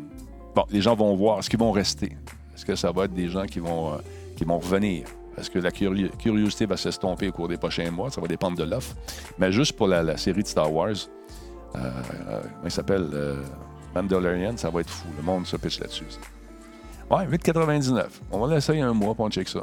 Bon, 0.54 0.64
les 0.71 0.80
gens 0.82 0.94
vont 0.94 1.14
voir. 1.16 1.38
Est-ce 1.38 1.49
qu'ils 1.49 1.59
vont 1.59 1.71
rester? 1.73 2.16
Est-ce 2.54 2.64
que 2.66 2.75
ça 2.76 2.92
va 2.92 3.04
être 3.04 3.14
des 3.14 3.28
gens 3.28 3.44
qui 3.47 3.59
vont, 3.61 3.92
euh, 3.94 3.97
qui 4.37 4.44
vont 4.44 4.59
revenir? 4.59 5.06
Est-ce 5.38 5.50
que 5.50 5.59
la 5.59 5.71
curio- 5.71 6.11
curiosité 6.18 6.66
va 6.66 6.76
s'estomper 6.76 7.28
au 7.28 7.32
cours 7.32 7.49
des 7.49 7.56
prochains 7.56 7.90
mois? 7.90 8.11
Ça 8.11 8.21
va 8.21 8.26
dépendre 8.28 8.59
de 8.59 8.64
l'offre. 8.64 8.94
Mais 9.38 9.50
juste 9.50 9.73
pour 9.73 9.87
la, 9.88 10.16
série 10.18 10.42
de 10.42 10.49
Star 10.49 10.71
Wars, 10.73 10.90
euh, 11.76 11.90
il 12.64 12.71
s'appelle? 12.71 13.09
Mandalorian, 13.94 14.56
ça 14.56 14.71
va 14.71 14.80
être 14.80 14.90
fou. 14.90 15.06
Le 15.16 15.23
monde 15.23 15.47
se 15.47 15.56
pitch 15.56 15.78
là-dessus. 15.80 16.04
Ouais, 17.11 17.26
8,99. 17.26 18.06
On 18.30 18.38
va 18.47 18.54
l'essayer 18.54 18.80
un 18.80 18.92
mois 18.94 19.14
pour 19.14 19.25
on 19.26 19.30
check 19.30 19.49
ça. 19.49 19.62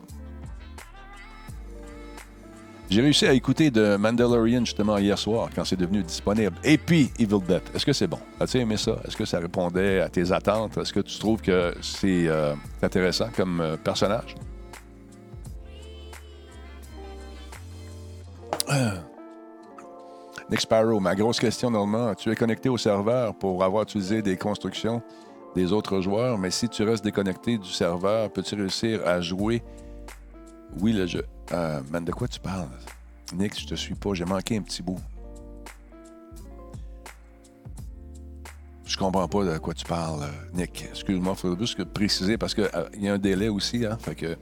J'ai 2.89 3.01
réussi 3.01 3.27
à 3.27 3.33
écouter 3.33 3.69
de 3.69 3.97
Mandalorian 3.97 4.65
justement 4.65 4.97
hier 4.97 5.17
soir 5.17 5.49
quand 5.53 5.63
c'est 5.63 5.75
devenu 5.75 6.01
disponible. 6.01 6.55
Et 6.63 6.79
puis 6.79 7.11
Evil 7.19 7.39
Dead. 7.47 7.61
Est-ce 7.75 7.85
que 7.85 7.93
c'est 7.93 8.07
bon? 8.07 8.17
As-tu 8.39 8.57
aimé 8.57 8.77
ça? 8.77 8.95
Est-ce 9.07 9.15
que 9.15 9.25
ça 9.25 9.37
répondait 9.37 10.01
à 10.01 10.09
tes 10.09 10.31
attentes? 10.31 10.75
Est-ce 10.75 10.91
que 10.91 11.01
tu 11.01 11.19
trouves 11.19 11.39
que 11.39 11.71
c'est 11.83 12.27
euh, 12.27 12.55
intéressant 12.81 13.27
comme 13.35 13.61
euh, 13.61 13.77
personnage? 13.77 14.35
Nick 20.49 20.61
Sparrow, 20.61 20.99
ma 20.99 21.13
grosse 21.13 21.39
question 21.39 21.69
normalement, 21.69 22.15
tu 22.15 22.31
es 22.31 22.35
connecté 22.35 22.69
au 22.69 22.77
serveur 22.77 23.35
pour 23.35 23.63
avoir 23.63 23.83
utilisé 23.83 24.23
des 24.23 24.35
constructions 24.35 25.03
des 25.55 25.71
autres 25.73 26.01
joueurs, 26.01 26.39
mais 26.39 26.49
si 26.49 26.69
tu 26.69 26.83
restes 26.83 27.03
déconnecté 27.03 27.57
du 27.59 27.69
serveur, 27.69 28.31
peux-tu 28.31 28.55
réussir 28.55 29.01
à 29.05 29.21
jouer? 29.21 29.61
Oui, 30.79 30.93
le 30.93 31.05
jeu. 31.05 31.23
Euh, 31.51 31.81
man, 31.91 32.05
de 32.05 32.11
quoi 32.11 32.27
tu 32.27 32.39
parles? 32.39 32.69
Nick, 33.33 33.59
je 33.59 33.67
te 33.67 33.75
suis 33.75 33.95
pas. 33.95 34.13
J'ai 34.13 34.25
manqué 34.25 34.57
un 34.57 34.61
petit 34.61 34.81
bout. 34.81 34.99
Je 38.85 38.97
comprends 38.97 39.27
pas 39.27 39.45
de 39.45 39.57
quoi 39.59 39.73
tu 39.73 39.85
parles, 39.85 40.23
euh, 40.23 40.51
Nick. 40.53 40.85
Excuse-moi, 40.89 41.33
il 41.35 41.39
faudrait 41.39 41.59
juste 41.59 41.83
préciser 41.85 42.37
parce 42.37 42.55
qu'il 42.55 42.69
euh, 42.73 42.89
y 42.97 43.07
a 43.07 43.13
un 43.13 43.17
délai 43.19 43.47
aussi. 43.47 43.85
Hein, 43.85 43.97
fait 43.99 44.15
que... 44.15 44.37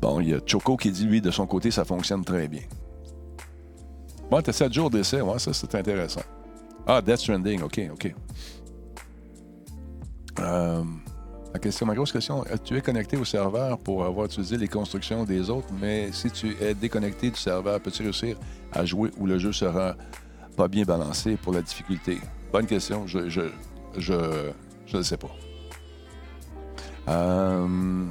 Bon, 0.00 0.20
il 0.20 0.28
y 0.28 0.34
a 0.34 0.40
Choco 0.44 0.76
qui 0.76 0.90
dit, 0.90 1.04
lui, 1.04 1.20
de 1.20 1.30
son 1.30 1.46
côté, 1.46 1.70
ça 1.70 1.84
fonctionne 1.84 2.24
très 2.24 2.48
bien. 2.48 2.62
Bon, 4.30 4.42
t'as 4.42 4.52
7 4.52 4.72
jours 4.72 4.90
d'essai, 4.90 5.20
ouais, 5.20 5.38
ça, 5.38 5.52
c'est 5.52 5.74
intéressant. 5.74 6.22
Ah, 6.86 7.00
Death 7.00 7.18
Stranding, 7.18 7.62
OK, 7.62 7.80
OK. 7.92 8.14
Euh, 10.40 10.84
la 11.56 11.60
question, 11.60 11.86
ma 11.86 11.94
grosse 11.94 12.12
question, 12.12 12.44
tu 12.64 12.76
es 12.76 12.82
connecté 12.82 13.16
au 13.16 13.24
serveur 13.24 13.78
pour 13.78 14.04
avoir 14.04 14.26
utilisé 14.26 14.58
les 14.58 14.68
constructions 14.68 15.24
des 15.24 15.48
autres, 15.48 15.68
mais 15.80 16.12
si 16.12 16.30
tu 16.30 16.54
es 16.60 16.74
déconnecté 16.74 17.30
du 17.30 17.38
serveur, 17.38 17.80
peux-tu 17.80 18.02
réussir 18.02 18.36
à 18.72 18.84
jouer 18.84 19.10
où 19.16 19.26
le 19.26 19.38
jeu 19.38 19.52
sera 19.52 19.96
pas 20.54 20.68
bien 20.68 20.84
balancé 20.84 21.36
pour 21.36 21.54
la 21.54 21.62
difficulté? 21.62 22.18
Bonne 22.52 22.66
question, 22.66 23.06
je 23.06 23.30
je, 23.30 23.40
je, 23.96 24.50
je 24.86 24.96
ne 24.98 25.02
sais 25.02 25.16
pas. 25.16 25.30
Euh, 27.08 28.04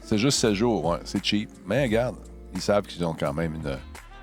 c'est 0.00 0.18
juste 0.18 0.40
7 0.40 0.54
jours, 0.54 0.98
c'est 1.04 1.24
cheap. 1.24 1.50
Mais 1.64 1.84
regarde, 1.84 2.16
ils 2.52 2.60
savent 2.60 2.86
qu'ils 2.86 3.04
ont 3.04 3.14
quand 3.14 3.32
même 3.32 3.54
une, 3.54 3.78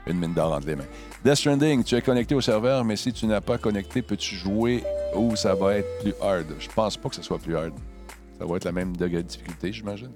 une 0.05 0.19
mine 0.19 0.33
d'or 0.33 0.51
entre 0.51 0.67
les 0.67 0.75
mains. 0.75 0.89
Death 1.23 1.35
Stranding, 1.35 1.81
tu 1.85 1.95
es 1.95 2.01
connecté 2.01 2.35
au 2.35 2.41
serveur, 2.41 2.83
mais 2.83 2.97
si 2.97 3.13
tu 3.13 3.25
n'as 3.25 3.39
pas 3.39 3.57
connecté, 3.57 4.01
peux-tu 4.01 4.35
jouer 4.35 4.83
où 5.15 5.37
ça 5.37 5.55
va 5.55 5.75
être 5.75 5.99
plus 6.01 6.13
hard? 6.21 6.47
Je 6.59 6.67
pense 6.67 6.97
pas 6.97 7.07
que 7.07 7.15
ce 7.15 7.21
soit 7.21 7.39
plus 7.39 7.55
hard. 7.55 7.71
Ça 8.39 8.45
va 8.45 8.55
être 8.55 8.65
la 8.65 8.71
même 8.71 8.95
degré 8.95 9.21
de 9.21 9.27
difficulté, 9.27 9.73
j'imagine. 9.73 10.11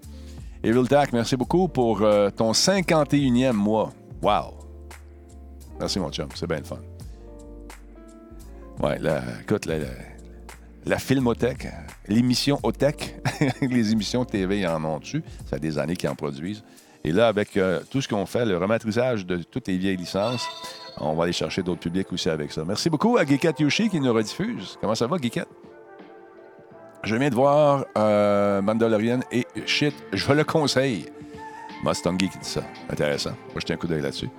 Evil 0.63 0.87
Tac, 0.87 1.11
merci 1.11 1.35
beaucoup 1.35 1.67
pour 1.67 2.01
euh, 2.01 2.29
ton 2.29 2.53
51e 2.53 3.51
mois. 3.51 3.91
Wow! 4.21 4.53
Merci, 5.77 5.99
mon 5.99 6.09
chum. 6.09 6.29
C'est 6.33 6.47
bien 6.47 6.59
le 6.59 6.63
fun. 6.63 6.79
Ouais, 8.81 8.97
la, 8.99 9.21
écoute, 9.41 9.65
la, 9.65 9.75
la, 10.85 10.99
Filmothèque, 10.99 11.67
l'émission 12.07 12.59
Otech, 12.63 13.17
les 13.61 13.91
émissions 13.91 14.23
TV, 14.23 14.65
en 14.65 14.83
ont 14.85 14.99
dessus. 14.99 15.21
Ça 15.45 15.57
fait 15.57 15.59
des 15.59 15.77
années 15.77 15.97
qu'ils 15.97 16.09
en 16.09 16.15
produisent. 16.15 16.63
Et 17.03 17.11
là, 17.11 17.27
avec 17.27 17.57
euh, 17.57 17.81
tout 17.89 18.01
ce 18.01 18.07
qu'on 18.07 18.25
fait, 18.25 18.45
le 18.45 18.57
rematrisage 18.57 19.25
de 19.25 19.37
toutes 19.43 19.67
les 19.67 19.77
vieilles 19.77 19.97
licences, 19.97 20.47
on 20.97 21.13
va 21.13 21.25
aller 21.25 21.33
chercher 21.33 21.61
d'autres 21.61 21.81
publics 21.81 22.11
aussi 22.13 22.29
avec 22.29 22.53
ça. 22.53 22.63
Merci 22.65 22.89
beaucoup 22.89 23.17
à 23.17 23.25
Geekette 23.25 23.59
Yoshi 23.59 23.89
qui 23.89 23.99
nous 23.99 24.13
rediffuse. 24.13 24.77
Comment 24.79 24.95
ça 24.95 25.07
va, 25.07 25.17
Geekette? 25.17 25.49
Je 27.03 27.17
viens 27.17 27.29
de 27.29 27.36
voir 27.36 27.86
euh, 27.98 28.62
Mandalorian 28.62 29.19
et 29.29 29.45
shit, 29.65 29.93
je 30.13 30.31
le 30.31 30.45
conseille. 30.45 31.05
Mustangi 31.83 32.29
qui 32.29 32.38
dit 32.38 32.48
ça. 32.48 32.63
Intéressant. 32.89 33.31
Moi, 33.31 33.57
je 33.57 33.65
tiens 33.65 33.75
un 33.75 33.77
coup 33.77 33.88
d'œil 33.88 34.01
là-dessus. 34.01 34.29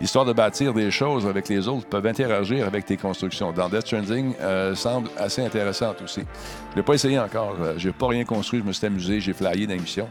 L'histoire 0.00 0.24
de 0.24 0.32
bâtir 0.32 0.72
des 0.72 0.90
choses 0.90 1.26
avec 1.26 1.50
les 1.50 1.68
autres 1.68 1.86
peuvent 1.86 2.06
interagir 2.06 2.66
avec 2.66 2.86
tes 2.86 2.96
constructions. 2.96 3.52
Dans 3.52 3.68
Death 3.68 3.86
Stranding, 3.86 4.34
euh, 4.40 4.74
semble 4.74 5.10
assez 5.18 5.44
intéressante 5.44 6.00
aussi. 6.00 6.20
Je 6.20 6.70
ne 6.70 6.76
l'ai 6.76 6.82
pas 6.82 6.94
essayé 6.94 7.18
encore. 7.18 7.56
Euh, 7.60 7.74
je 7.76 7.88
n'ai 7.88 7.92
pas 7.92 8.08
rien 8.08 8.24
construit. 8.24 8.60
Je 8.60 8.64
me 8.64 8.72
suis 8.72 8.86
amusé. 8.86 9.20
J'ai 9.20 9.34
flyé 9.34 9.66
dans 9.66 9.74
l'émission. 9.74 10.08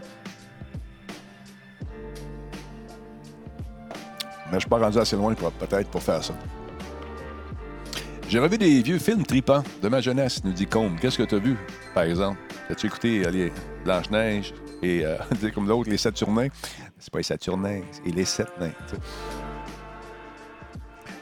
Mais 4.51 4.53
je 4.53 4.59
suis 4.59 4.69
pas 4.69 4.77
rendu 4.77 4.99
assez 4.99 5.15
loin 5.15 5.33
peut-être 5.33 5.89
pour 5.89 6.03
faire 6.03 6.23
ça. 6.23 6.35
J'ai 8.29 8.39
revu 8.39 8.57
des 8.57 8.81
vieux 8.81 8.97
films 8.99 9.23
tripants 9.23 9.63
de 9.81 9.89
ma 9.89 10.01
jeunesse, 10.01 10.43
nous 10.43 10.53
dit 10.53 10.65
Combe. 10.65 10.99
Qu'est-ce 10.99 11.17
que 11.17 11.23
tu 11.23 11.35
as 11.35 11.39
vu, 11.39 11.57
par 11.93 12.03
exemple? 12.03 12.39
As-tu 12.69 12.87
écouté 12.87 13.25
allez, 13.25 13.51
Blanche-Neige 13.83 14.53
et, 14.81 15.05
euh, 15.05 15.17
comme 15.53 15.67
l'autre, 15.67 15.89
Les 15.89 15.97
Saturnins? 15.97 16.49
C'est 16.97 17.11
pas 17.11 17.19
les 17.19 17.23
Saturnins, 17.23 17.81
c'est 17.91 18.11
les 18.11 18.25
Sept 18.25 18.49
Nains. 18.59 18.71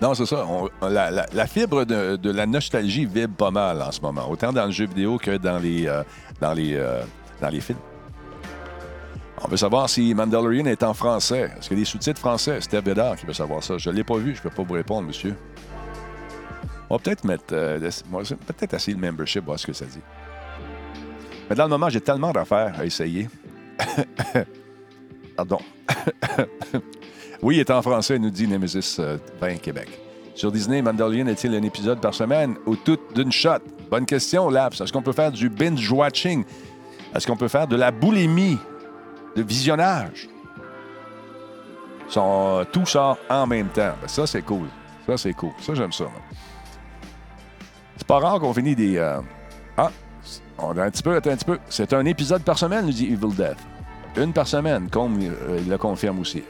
Non, 0.02 0.14
c'est 0.14 0.26
ça. 0.26 0.46
la, 0.82 1.48
fibre 1.48 1.86
de, 1.86 2.32
la 2.32 2.46
nostalgie 2.46 3.06
vibre 3.06 3.36
pas 3.36 3.52
mal 3.52 3.82
en 3.82 3.92
ce 3.92 4.02
moment, 4.02 4.30
autant 4.30 4.52
dans 4.52 4.66
le 4.66 4.72
jeu 4.72 4.86
vidéo 4.86 5.18
que 5.18 5.38
dans 5.38 5.60
les, 5.60 5.88
euh, 5.88 6.04
dans 6.40 6.54
les, 6.54 6.76
euh, 6.76 7.04
dans 7.42 7.50
les 7.50 7.62
films. 7.62 7.80
On 9.44 9.48
veut 9.48 9.58
savoir 9.58 9.90
si 9.90 10.14
Mandalorian 10.14 10.66
est 10.66 10.84
en 10.84 10.94
français. 10.94 11.52
Est-ce 11.58 11.68
qu'il 11.68 11.78
y 11.78 11.82
a 11.82 11.84
des 11.84 11.90
sous-titres 11.90 12.20
français? 12.20 12.62
Steve 12.62 12.84
Bédard 12.84 13.16
qui 13.16 13.26
veut 13.26 13.34
savoir 13.34 13.64
ça. 13.64 13.78
Je 13.78 13.90
ne 13.90 13.96
l'ai 13.96 14.04
pas 14.04 14.18
vu, 14.18 14.36
je 14.36 14.40
ne 14.40 14.44
peux 14.44 14.56
pas 14.56 14.64
vous 14.64 14.74
répondre, 14.74 15.08
monsieur. 15.08 15.36
On 16.92 16.96
va 16.96 17.00
peut-être 17.00 17.24
mettre. 17.24 17.54
Euh, 17.54 17.80
peut-être 17.80 18.74
essayer 18.74 18.98
le 18.98 19.00
membership, 19.00 19.46
voir 19.46 19.58
ce 19.58 19.66
que 19.66 19.72
ça 19.72 19.86
dit. 19.86 20.02
Mais 21.50 21.56
dans 21.56 21.64
le 21.64 21.70
moment, 21.70 21.88
j'ai 21.88 22.02
tellement 22.02 22.34
d'affaires 22.34 22.78
à 22.78 22.84
essayer. 22.84 23.30
Pardon. 25.38 25.60
oui, 27.42 27.56
il 27.56 27.60
est 27.62 27.72
en 27.72 27.82
français, 27.82 28.20
nous 28.20 28.30
dit 28.30 28.46
Nemesis 28.46 28.98
20 28.98 29.04
euh, 29.04 29.58
Québec. 29.62 29.88
Sur 30.36 30.52
Disney, 30.52 30.82
Mandalorian 30.82 31.28
est-il 31.28 31.56
un 31.56 31.64
épisode 31.64 32.02
par 32.02 32.14
semaine 32.14 32.58
ou 32.66 32.76
tout 32.76 33.00
d'une 33.16 33.32
shot? 33.32 33.60
Bonne 33.90 34.06
question, 34.06 34.50
Laps. 34.50 34.82
Est-ce 34.82 34.92
qu'on 34.92 35.02
peut 35.02 35.14
faire 35.14 35.32
du 35.32 35.48
binge-watching? 35.48 36.44
Est-ce 37.16 37.26
qu'on 37.26 37.38
peut 37.38 37.48
faire 37.48 37.68
de 37.68 37.78
la 37.78 37.92
boulimie? 37.92 38.58
de 39.34 39.44
visionnage? 39.44 40.28
Tout 42.10 42.86
sort 42.86 43.18
en 43.30 43.48
même 43.48 43.70
temps. 43.70 43.94
Ça, 44.08 44.28
c'est 44.28 44.42
cool. 44.42 44.68
Ça, 45.06 45.16
c'est 45.16 45.34
cool. 45.34 45.54
Ça, 45.62 45.74
j'aime 45.74 45.94
ça. 45.94 46.08
Pas 48.12 48.20
rare 48.20 48.42
qu'on 48.42 48.54
finit 48.54 48.76
des. 48.76 48.98
Euh, 48.98 49.22
ah, 49.78 49.90
on 50.58 50.78
a 50.78 50.84
un 50.84 50.92
petit 50.92 51.02
peu, 51.02 51.16
un 51.16 51.22
petit 51.22 51.46
peu. 51.46 51.60
C'est 51.70 51.94
un 51.94 52.06
épisode 52.06 52.44
par 52.44 52.58
semaine, 52.58 52.86
nous 52.86 52.92
dit 52.92 53.06
Evil 53.06 53.34
Death. 53.34 53.56
Une 54.18 54.34
par 54.34 54.48
semaine, 54.48 54.90
comme 54.90 55.18
euh, 55.22 55.60
il 55.62 55.70
le 55.70 55.78
confirme 55.78 56.20
aussi. 56.20 56.44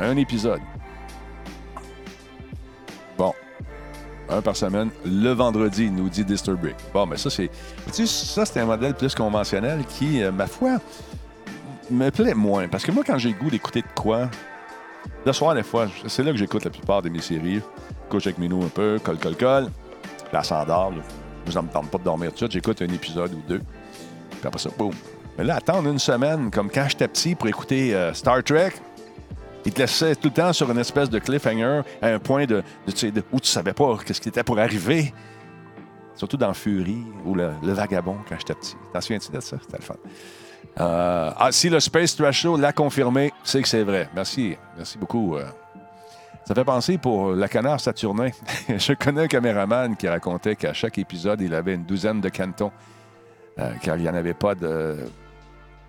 Un 0.00 0.16
épisode. 0.16 0.60
Bon. 3.16 3.32
Un 4.28 4.42
par 4.42 4.56
semaine, 4.56 4.90
le 5.04 5.30
vendredi, 5.30 5.88
nous 5.88 6.08
dit 6.08 6.24
Disturbic. 6.24 6.74
Bon, 6.92 7.06
mais 7.06 7.16
ça, 7.16 7.30
c'est. 7.30 7.48
Tu 7.92 7.92
sais, 7.92 8.06
ça, 8.06 8.44
c'est 8.44 8.58
un 8.58 8.66
modèle 8.66 8.94
plus 8.94 9.14
conventionnel 9.14 9.84
qui, 9.88 10.20
euh, 10.20 10.32
ma 10.32 10.48
foi, 10.48 10.78
me 11.92 12.10
plaît 12.10 12.34
moins. 12.34 12.66
Parce 12.66 12.84
que 12.84 12.90
moi, 12.90 13.04
quand 13.06 13.18
j'ai 13.18 13.28
le 13.28 13.38
goût 13.38 13.50
d'écouter 13.50 13.82
de 13.82 13.94
quoi, 13.94 14.28
le 15.24 15.32
soir, 15.32 15.54
des 15.54 15.62
fois, 15.62 15.86
c'est 16.08 16.24
là 16.24 16.32
que 16.32 16.38
j'écoute 16.38 16.64
la 16.64 16.70
plupart 16.70 17.02
de 17.02 17.08
mes 17.08 17.20
séries. 17.20 17.62
Couche 18.08 18.26
avec 18.26 18.38
Minou 18.38 18.64
un 18.64 18.68
peu, 18.68 18.98
col, 18.98 19.18
col, 19.18 19.36
col. 19.36 19.70
La 20.34 20.42
s'endort. 20.42 20.92
Je 21.46 21.56
ne 21.56 21.62
me 21.62 21.68
tente 21.68 21.88
pas 21.90 21.98
de 21.98 22.02
dormir 22.02 22.32
tout 22.32 22.48
de. 22.48 22.50
J'écoute 22.50 22.82
un 22.82 22.92
épisode 22.92 23.32
ou 23.34 23.42
deux. 23.46 23.60
Puis 24.30 24.40
après 24.42 24.58
ça, 24.58 24.68
boum. 24.76 24.92
Mais 25.38 25.44
là, 25.44 25.56
attendre 25.56 25.88
une 25.88 26.00
semaine, 26.00 26.50
comme 26.50 26.68
quand 26.68 26.86
j'étais 26.88 27.06
petit 27.06 27.36
pour 27.36 27.46
écouter 27.46 27.94
euh, 27.94 28.12
Star 28.14 28.42
Trek, 28.42 28.72
il 29.64 29.72
te 29.72 29.78
laissait 29.78 30.16
tout 30.16 30.28
le 30.28 30.34
temps 30.34 30.52
sur 30.52 30.68
une 30.72 30.78
espèce 30.78 31.08
de 31.08 31.20
cliffhanger 31.20 31.82
à 32.02 32.08
un 32.08 32.18
point 32.18 32.46
où 33.32 33.40
tu 33.40 33.48
savais 33.48 33.72
pas 33.72 33.96
ce 34.04 34.20
qui 34.20 34.28
était 34.28 34.42
pour 34.42 34.58
arriver. 34.58 35.14
Surtout 36.16 36.36
dans 36.36 36.52
Fury 36.52 37.04
ou 37.24 37.36
le, 37.36 37.52
Vagabond 37.62 38.16
quand 38.28 38.34
j'étais 38.36 38.54
petit. 38.54 38.74
T'en 38.92 39.00
souviens-tu 39.00 39.30
de 39.30 39.38
ça? 39.38 39.56
C'était 39.62 39.78
le 39.78 39.84
fun. 39.84 39.96
Euh, 40.80 41.30
ah, 41.36 41.52
si 41.52 41.70
le 41.70 41.78
Space 41.78 42.16
Trash 42.16 42.40
Show 42.40 42.56
l'a 42.56 42.72
confirmé, 42.72 43.32
c'est 43.44 43.62
que 43.62 43.68
c'est 43.68 43.84
vrai. 43.84 44.08
Merci. 44.16 44.56
Merci 44.76 44.98
beaucoup. 44.98 45.36
Euh. 45.36 45.44
Ça 46.46 46.54
fait 46.54 46.64
penser 46.64 46.98
pour 46.98 47.32
la 47.32 47.48
canard 47.48 47.80
Saturnin. 47.80 48.28
Je 48.68 48.92
connais 48.92 49.22
un 49.22 49.28
caméraman 49.28 49.96
qui 49.96 50.06
racontait 50.08 50.56
qu'à 50.56 50.74
chaque 50.74 50.98
épisode, 50.98 51.40
il 51.40 51.54
avait 51.54 51.74
une 51.74 51.84
douzaine 51.84 52.20
de 52.20 52.28
cantons, 52.28 52.70
euh, 53.58 53.72
car 53.80 53.96
il 53.96 54.02
n'y 54.02 54.08
en 54.08 54.14
avait 54.14 54.34
pas 54.34 54.54
de. 54.54 54.96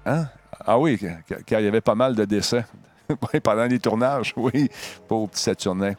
Hein? 0.06 0.28
Ah 0.66 0.80
oui, 0.80 0.98
car 1.46 1.60
il 1.60 1.66
y 1.66 1.68
avait 1.68 1.82
pas 1.82 1.96
mal 1.96 2.16
de 2.16 2.24
décès 2.24 2.64
pendant 3.44 3.66
les 3.66 3.80
tournages. 3.80 4.34
Oui, 4.38 4.70
pauvre 5.08 5.30
petit 5.30 5.44
Saturnin. 5.44 5.94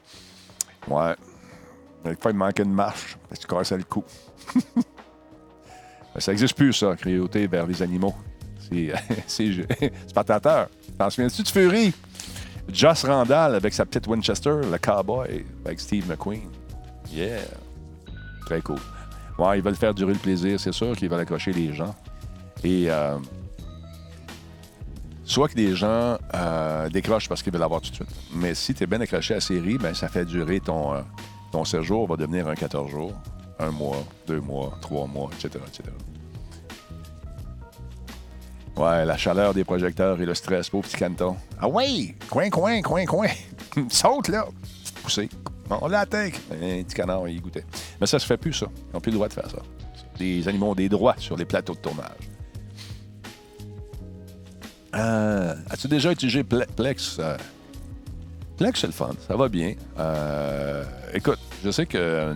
Ouais. 0.88 1.14
Fois, 2.20 2.30
il 2.30 2.37
manquait 2.37 2.62
une 2.62 2.72
marche. 2.72 3.18
Tu 3.38 3.46
cassais 3.46 3.76
le 3.76 3.85
cou. 3.85 4.04
ça 6.16 6.30
n'existe 6.30 6.57
plus, 6.57 6.72
ça, 6.72 6.94
cruauté 6.96 7.46
vers 7.46 7.66
les 7.66 7.83
animaux. 7.83 8.14
C'est 9.26 9.52
spectateur. 10.07 10.68
T'en 10.96 11.11
souviens-tu 11.11 11.42
de 11.42 11.48
Fury? 11.48 11.92
Joss 12.72 13.05
Randall 13.05 13.55
avec 13.55 13.72
sa 13.72 13.87
petite 13.87 14.07
Winchester, 14.07 14.61
le 14.70 14.79
cowboy, 14.79 15.44
avec 15.64 15.81
Steve 15.81 16.09
McQueen. 16.09 16.48
Yeah. 17.12 17.40
Très 18.46 18.61
cool. 18.61 18.79
Ouais, 19.38 19.59
ils 19.59 19.62
veulent 19.62 19.76
faire 19.76 19.94
durer 19.94 20.12
le 20.12 20.18
plaisir, 20.18 20.59
c'est 20.59 20.72
sûr 20.72 20.96
qu'ils 20.96 21.09
veulent 21.09 21.20
accrocher 21.20 21.52
les 21.52 21.72
gens. 21.72 21.94
Et 22.64 22.87
euh, 22.90 23.16
soit 25.24 25.48
que 25.48 25.57
les 25.57 25.76
gens 25.76 26.18
euh, 26.35 26.88
décrochent 26.88 27.29
parce 27.29 27.42
qu'ils 27.42 27.52
veulent 27.52 27.61
l'avoir 27.61 27.81
tout 27.81 27.90
de 27.90 27.96
suite. 27.96 28.09
Mais 28.35 28.55
si 28.55 28.74
tu 28.74 28.85
es 28.85 28.87
bien 28.87 29.00
accroché 29.00 29.35
à 29.35 29.37
la 29.37 29.40
série, 29.40 29.79
ben, 29.79 29.94
ça 29.94 30.09
fait 30.09 30.24
durer 30.24 30.61
ton, 30.61 30.94
euh, 30.94 31.02
ton 31.52 31.64
séjour, 31.64 32.07
va 32.07 32.16
devenir 32.16 32.48
un 32.48 32.55
14 32.55 32.90
jours, 32.90 33.12
un 33.59 33.70
mois, 33.70 34.02
deux 34.26 34.40
mois, 34.40 34.76
trois 34.81 35.07
mois, 35.07 35.31
etc. 35.35 35.62
etc. 35.66 35.90
Ouais, 38.76 39.04
la 39.06 39.16
chaleur 39.16 39.54
des 39.54 39.64
projecteurs 39.64 40.20
et 40.20 40.26
le 40.26 40.34
stress, 40.34 40.68
pauvre 40.68 40.86
petit 40.86 40.96
canton. 40.98 41.36
Ah 41.58 41.66
oui! 41.68 42.14
Coin, 42.28 42.50
coin, 42.50 42.82
coin, 42.82 43.06
coin! 43.06 43.28
Saute 43.88 44.28
là! 44.28 44.46
Poussé. 45.02 45.28
On 45.70 45.88
l'attaque! 45.88 46.38
Un 46.52 46.82
petit 46.82 46.94
canard, 46.94 47.26
il 47.28 47.40
goûtait. 47.40 47.64
Mais 48.00 48.06
ça 48.06 48.18
se 48.18 48.26
fait 48.26 48.36
plus, 48.36 48.52
ça. 48.52 48.66
Ils 48.90 48.94
n'ont 48.94 49.00
plus 49.00 49.10
le 49.10 49.16
droit 49.16 49.28
de 49.28 49.32
faire 49.32 49.50
ça. 49.50 49.58
Les 50.20 50.46
animaux 50.46 50.70
ont 50.70 50.74
des 50.74 50.88
droits 50.90 51.14
sur 51.18 51.36
les 51.36 51.44
plateaux 51.46 51.74
de 51.74 51.78
tournage. 51.78 52.10
Euh, 54.94 55.54
As-tu 55.70 55.88
déjà 55.88 56.12
utilisé 56.12 56.42
Ple- 56.42 56.66
Plex? 56.74 57.16
Euh, 57.18 57.36
Plex, 58.56 58.80
c'est 58.80 58.86
le 58.86 58.92
fun. 58.92 59.10
Ça 59.26 59.36
va 59.36 59.48
bien. 59.48 59.74
Euh, 59.98 60.84
écoute, 61.12 61.38
je 61.64 61.70
sais 61.70 61.86
que 61.86 61.98
euh, 61.98 62.34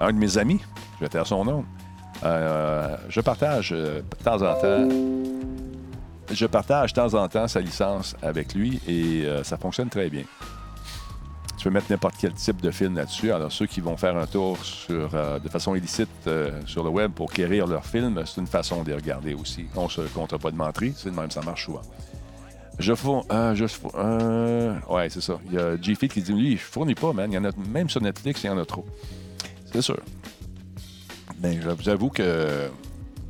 un 0.00 0.12
de 0.12 0.18
mes 0.18 0.38
amis, 0.38 0.60
je 0.98 1.04
vais 1.04 1.08
taire 1.10 1.26
son 1.26 1.44
nom, 1.44 1.64
euh, 2.24 2.96
je 3.08 3.20
partage 3.20 3.70
euh, 3.72 4.00
de 4.00 4.24
temps 4.24 4.42
en 4.42 4.54
temps. 4.54 4.88
Je 6.32 6.46
partage 6.46 6.92
de 6.92 7.00
temps 7.00 7.14
en 7.14 7.28
temps 7.28 7.48
sa 7.48 7.60
licence 7.60 8.16
avec 8.22 8.54
lui 8.54 8.80
et 8.88 9.26
euh, 9.26 9.44
ça 9.44 9.56
fonctionne 9.56 9.90
très 9.90 10.08
bien. 10.08 10.24
Tu 11.58 11.64
peux 11.64 11.70
mettre 11.70 11.86
n'importe 11.90 12.14
quel 12.18 12.32
type 12.32 12.60
de 12.60 12.70
film 12.70 12.96
là-dessus. 12.96 13.32
Alors, 13.32 13.52
ceux 13.52 13.66
qui 13.66 13.80
vont 13.80 13.96
faire 13.96 14.16
un 14.16 14.26
tour 14.26 14.58
de 14.90 15.48
façon 15.48 15.74
illicite 15.74 16.28
sur 16.66 16.84
le 16.84 16.90
web 16.90 17.12
pour 17.12 17.32
quérir 17.32 17.66
leur 17.66 17.86
film, 17.86 18.20
c'est 18.26 18.40
une 18.40 18.46
façon 18.46 18.82
de 18.82 18.90
les 18.90 18.94
regarder 18.94 19.32
aussi. 19.32 19.66
On 19.74 19.88
se 19.88 20.02
compte 20.02 20.36
pas 20.36 20.50
de 20.50 20.56
mentir, 20.56 20.92
c'est 20.94 21.10
de 21.10 21.16
même, 21.18 21.30
ça 21.30 21.40
marche 21.40 21.64
souvent. 21.64 21.80
Je 22.78 22.92
fournis. 22.94 23.24
Ouais, 24.90 25.08
c'est 25.08 25.22
ça. 25.22 25.38
Il 25.46 25.54
y 25.54 25.58
a 25.58 25.80
G-Fit 25.80 26.08
qui 26.08 26.20
dit 26.20 26.32
lui, 26.32 26.56
je 26.56 26.62
fournis 26.62 26.94
pas, 26.94 27.14
man. 27.14 27.32
Il 27.32 27.34
y 27.34 27.38
en 27.38 27.44
a, 27.44 27.50
même 27.68 27.88
sur 27.88 28.02
Netflix, 28.02 28.42
il 28.42 28.48
y 28.48 28.50
en 28.50 28.58
a 28.58 28.66
trop. 28.66 28.84
C'est 29.72 29.80
sûr. 29.80 30.00
Ben, 31.44 31.60
je 31.60 31.68
vous 31.68 31.88
avoue 31.90 32.08
que 32.08 32.70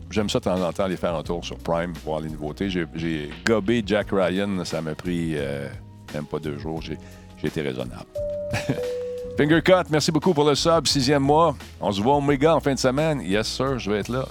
j'aime 0.09 0.31
ça 0.31 0.39
de 0.39 0.45
temps 0.45 0.63
en 0.63 0.73
temps 0.73 0.85
aller 0.85 0.97
faire 0.97 1.17
un 1.17 1.25
tour 1.25 1.45
sur 1.45 1.59
Prime, 1.59 1.93
voir 2.05 2.21
les 2.21 2.31
nouveautés. 2.31 2.71
J'ai, 2.71 3.29
gobé 3.45 3.83
Jack 3.85 4.11
Ryan, 4.13 4.65
ça 4.65 4.81
m'a 4.81 4.95
pris 4.95 5.33
euh, 5.35 5.69
même 6.15 6.25
pas 6.25 6.39
deux 6.39 6.57
jours. 6.57 6.81
J'ai, 6.81 6.97
été 7.43 7.61
raisonnable. 7.61 8.07
Fingercut, 9.37 9.91
merci 9.91 10.13
beaucoup 10.13 10.33
pour 10.33 10.49
le 10.49 10.55
sub, 10.55 10.87
sixième 10.87 11.25
mois. 11.25 11.57
On 11.81 11.91
se 11.91 12.01
voit 12.01 12.15
au 12.15 12.21
Méga 12.21 12.55
en 12.55 12.61
fin 12.61 12.75
de 12.75 12.79
semaine. 12.79 13.21
Yes, 13.21 13.49
sir, 13.49 13.81
je 13.81 13.91
vais 13.91 13.99
être 13.99 14.11
là. 14.11 14.27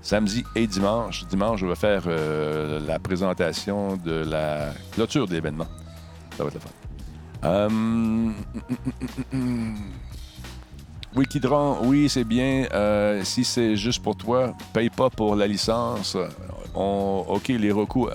Samedi 0.00 0.42
et 0.56 0.66
dimanche. 0.66 1.26
Dimanche, 1.26 1.60
je 1.60 1.66
vais 1.66 1.76
faire 1.76 2.04
euh, 2.06 2.80
la 2.86 2.98
présentation 2.98 3.98
de 3.98 4.24
la 4.24 4.72
clôture 4.92 5.28
de 5.28 5.34
l'événement. 5.34 5.66
Ça 6.38 6.44
va 6.44 6.48
être 6.48 6.54
le 6.54 6.60
fun. 6.60 6.70
Euh, 7.44 8.30
Wikidron, 11.14 11.78
oui, 11.82 12.08
c'est 12.08 12.24
bien. 12.24 12.66
Euh, 12.72 13.22
si 13.24 13.44
c'est 13.44 13.76
juste 13.76 14.02
pour 14.02 14.16
toi, 14.16 14.54
paye 14.72 14.90
pas 14.90 15.10
pour 15.10 15.34
la 15.34 15.46
licence. 15.46 16.16
OK, 16.74 17.48
les 17.48 17.72
recours. 17.72 18.10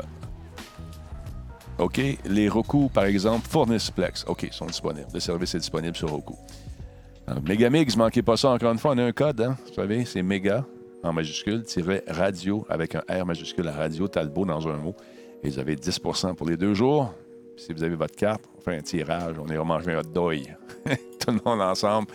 OK, 1.78 2.00
les 2.26 2.48
recours, 2.48 2.90
par 2.90 3.04
exemple, 3.06 3.48
fournissent 3.48 3.92
Plex. 3.92 4.24
OK, 4.28 4.48
sont 4.52 4.66
disponibles. 4.66 5.08
Le 5.14 5.20
service 5.20 5.56
est 5.56 5.60
disponible 5.60 5.96
sur 5.96 6.10
Roku. 6.10 6.36
Euh, 7.30 7.34
Megamix, 7.46 7.98
manquez 7.98 8.22
pas 8.22 8.38
ça 8.38 8.52
encore 8.52 8.72
une 8.72 8.78
fois. 8.78 8.92
On 8.92 8.98
a 8.98 9.04
un 9.04 9.12
code, 9.12 9.42
hein? 9.42 9.58
Vous 9.68 9.74
savez, 9.74 10.06
c'est 10.06 10.22
méga 10.22 10.66
en 11.04 11.12
majuscule, 11.12 11.64
tiret 11.64 12.04
radio 12.08 12.66
avec 12.70 12.96
un 12.96 13.02
R 13.10 13.26
majuscule 13.26 13.68
à 13.68 13.74
radio 13.74 14.08
Talbot 14.08 14.46
dans 14.46 14.68
un 14.68 14.78
mot. 14.78 14.96
Et 15.44 15.50
vous 15.50 15.60
avez 15.60 15.76
10% 15.76 16.36
pour 16.36 16.48
les 16.48 16.56
deux 16.56 16.74
jours. 16.74 17.14
Si 17.58 17.74
vous 17.74 17.84
avez 17.84 17.96
votre 17.96 18.16
carte, 18.16 18.44
on 18.58 18.62
fait 18.62 18.78
un 18.78 18.82
tirage, 18.82 19.36
on 19.40 19.48
ira 19.48 19.64
manger 19.64 19.94
un 19.94 20.02
dog. 20.02 20.56
Tout 20.86 21.32
le 21.32 21.40
monde 21.46 21.62
ensemble. 21.62 22.08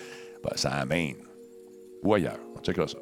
Ça 0.56 0.70
amène. 0.70 1.16
Ou 2.02 2.14
ailleurs. 2.14 2.38
On 2.56 2.60
checkera 2.60 2.88
ça. 2.88 2.98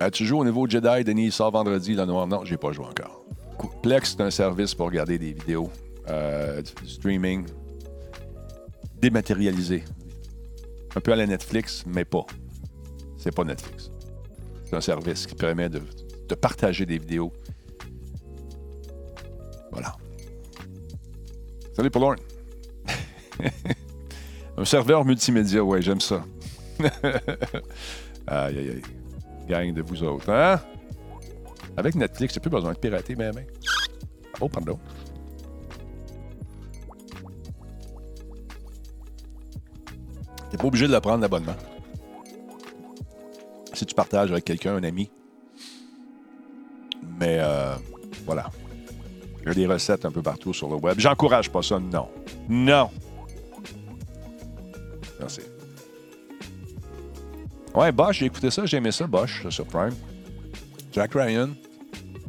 As-tu 0.00 0.24
joué 0.24 0.38
au 0.38 0.44
niveau 0.44 0.68
Jedi, 0.68 1.04
Denis? 1.04 1.32
Sort 1.32 1.50
vendredi, 1.50 1.94
le 1.94 2.04
noir? 2.04 2.26
Non, 2.26 2.44
j'ai 2.44 2.56
pas 2.56 2.72
joué 2.72 2.86
encore. 2.86 3.24
Plex, 3.82 4.14
c'est 4.16 4.22
un 4.22 4.30
service 4.30 4.74
pour 4.74 4.86
regarder 4.86 5.18
des 5.18 5.32
vidéos, 5.32 5.70
euh, 6.08 6.62
streaming, 6.86 7.46
dématérialisé. 9.00 9.82
Un 10.94 11.00
peu 11.00 11.12
à 11.12 11.16
la 11.16 11.26
Netflix, 11.26 11.84
mais 11.86 12.04
pas. 12.04 12.26
C'est 13.16 13.34
pas 13.34 13.44
Netflix. 13.44 13.90
C'est 14.64 14.76
un 14.76 14.80
service 14.80 15.26
qui 15.26 15.34
permet 15.34 15.68
de, 15.68 15.80
partager 16.40 16.86
des 16.86 16.98
vidéos. 16.98 17.32
Voilà. 19.72 19.96
Salut 21.74 21.90
Paul. 21.90 22.16
Un 24.58 24.64
serveur 24.64 25.04
multimédia, 25.04 25.62
ouais, 25.62 25.80
j'aime 25.80 26.00
ça. 26.00 26.24
aïe, 28.26 28.58
aïe, 28.58 28.70
aïe. 28.70 28.82
Gang 29.48 29.72
de 29.72 29.82
vous 29.82 30.02
autres, 30.02 30.28
hein? 30.30 30.60
Avec 31.76 31.94
Netflix, 31.94 32.34
t'as 32.34 32.40
plus 32.40 32.50
besoin 32.50 32.72
de 32.72 32.78
pirater, 32.78 33.14
mais 33.14 33.30
mais. 33.32 33.46
Oh, 34.40 34.48
pardon. 34.48 34.80
T'es 40.50 40.56
pas 40.56 40.64
obligé 40.64 40.88
de 40.88 40.92
le 40.92 41.00
prendre 41.00 41.20
l'abonnement. 41.22 41.54
Si 43.74 43.86
tu 43.86 43.94
partages 43.94 44.32
avec 44.32 44.44
quelqu'un, 44.44 44.74
un 44.74 44.82
ami. 44.82 45.08
Mais 47.20 47.38
euh, 47.40 47.76
voilà. 48.26 48.50
Il 49.42 49.48
y 49.48 49.50
a 49.52 49.54
des 49.54 49.66
recettes 49.66 50.04
un 50.04 50.10
peu 50.10 50.22
partout 50.22 50.52
sur 50.52 50.68
le 50.68 50.74
web. 50.74 50.98
J'encourage 50.98 51.48
pas 51.48 51.62
ça, 51.62 51.78
non. 51.78 52.08
Non. 52.48 52.90
Ouais, 57.78 57.92
Bosch, 57.92 58.18
j'ai 58.18 58.26
écouté 58.26 58.50
ça, 58.50 58.66
j'ai 58.66 58.78
aimé 58.78 58.90
ça, 58.90 59.06
Bosch, 59.06 59.48
sur 59.50 59.64
Prime. 59.64 59.94
Jack 60.90 61.14
Ryan, 61.14 61.50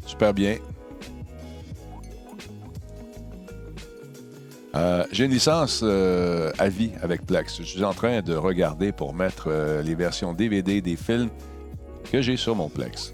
super 0.05 0.31
bien. 0.31 0.57
Euh, 4.75 5.03
j'ai 5.11 5.25
une 5.25 5.31
licence 5.31 5.81
euh, 5.81 6.51
à 6.59 6.69
vie 6.69 6.91
avec 7.01 7.25
Plex. 7.25 7.61
Je 7.61 7.63
suis 7.63 7.83
en 7.83 7.95
train 7.95 8.21
de 8.21 8.35
regarder 8.35 8.91
pour 8.91 9.15
mettre 9.15 9.45
euh, 9.47 9.81
les 9.81 9.95
versions 9.95 10.33
DVD 10.33 10.81
des 10.81 10.95
films 10.95 11.29
que 12.11 12.21
j'ai 12.21 12.37
sur 12.37 12.55
mon 12.55 12.69
Plex. 12.69 13.11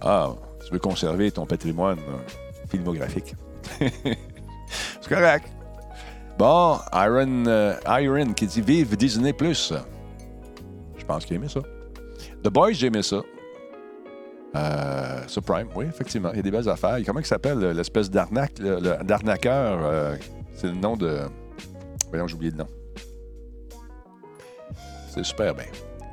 Ah, 0.00 0.36
tu 0.64 0.72
veux 0.72 0.78
conserver 0.78 1.32
ton 1.32 1.44
patrimoine 1.44 1.98
filmographique. 2.70 3.34
C'est 3.80 5.08
correct. 5.08 5.48
Bon, 6.38 6.78
Iron, 6.92 7.72
Iron 8.00 8.32
qui 8.32 8.46
dit 8.46 8.60
Vive 8.60 8.96
Disney 8.96 9.32
Plus. 9.32 9.72
Je 11.08 11.14
pense 11.14 11.24
qu'il 11.24 11.36
aimait 11.36 11.48
ça. 11.48 11.60
The 12.44 12.50
Boys, 12.50 12.72
j'ai 12.72 12.88
aimé 12.88 13.02
ça. 13.02 13.22
Euh, 14.54 15.22
sur 15.26 15.42
Prime, 15.42 15.68
oui, 15.74 15.86
effectivement. 15.86 16.30
Il 16.32 16.36
y 16.36 16.40
a 16.40 16.42
des 16.42 16.50
belles 16.50 16.68
affaires. 16.68 16.98
Comment 17.06 17.20
il 17.20 17.24
s'appelle 17.24 17.64
euh, 17.64 17.72
l'espèce 17.72 18.10
d'arnaque, 18.10 18.60
d'arnaqueur 18.60 19.78
euh, 19.84 20.16
C'est 20.54 20.66
le 20.66 20.74
nom 20.74 20.98
de. 20.98 21.20
Voyons, 22.10 22.26
j'ai 22.26 22.34
oublié 22.34 22.50
le 22.50 22.58
nom. 22.58 22.66
C'est 25.08 25.24
super 25.24 25.54
bien. 25.54 25.64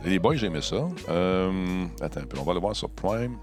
Les 0.05 0.17
Boys, 0.17 0.35
j'ai 0.35 0.47
aimé 0.47 0.61
ça. 0.61 0.87
Euh, 1.09 1.85
attends 1.99 2.21
un 2.21 2.25
peu, 2.25 2.39
on 2.39 2.43
va 2.43 2.53
le 2.53 2.61
voir 2.61 2.73
sur 2.73 2.89
Prime. 2.89 3.35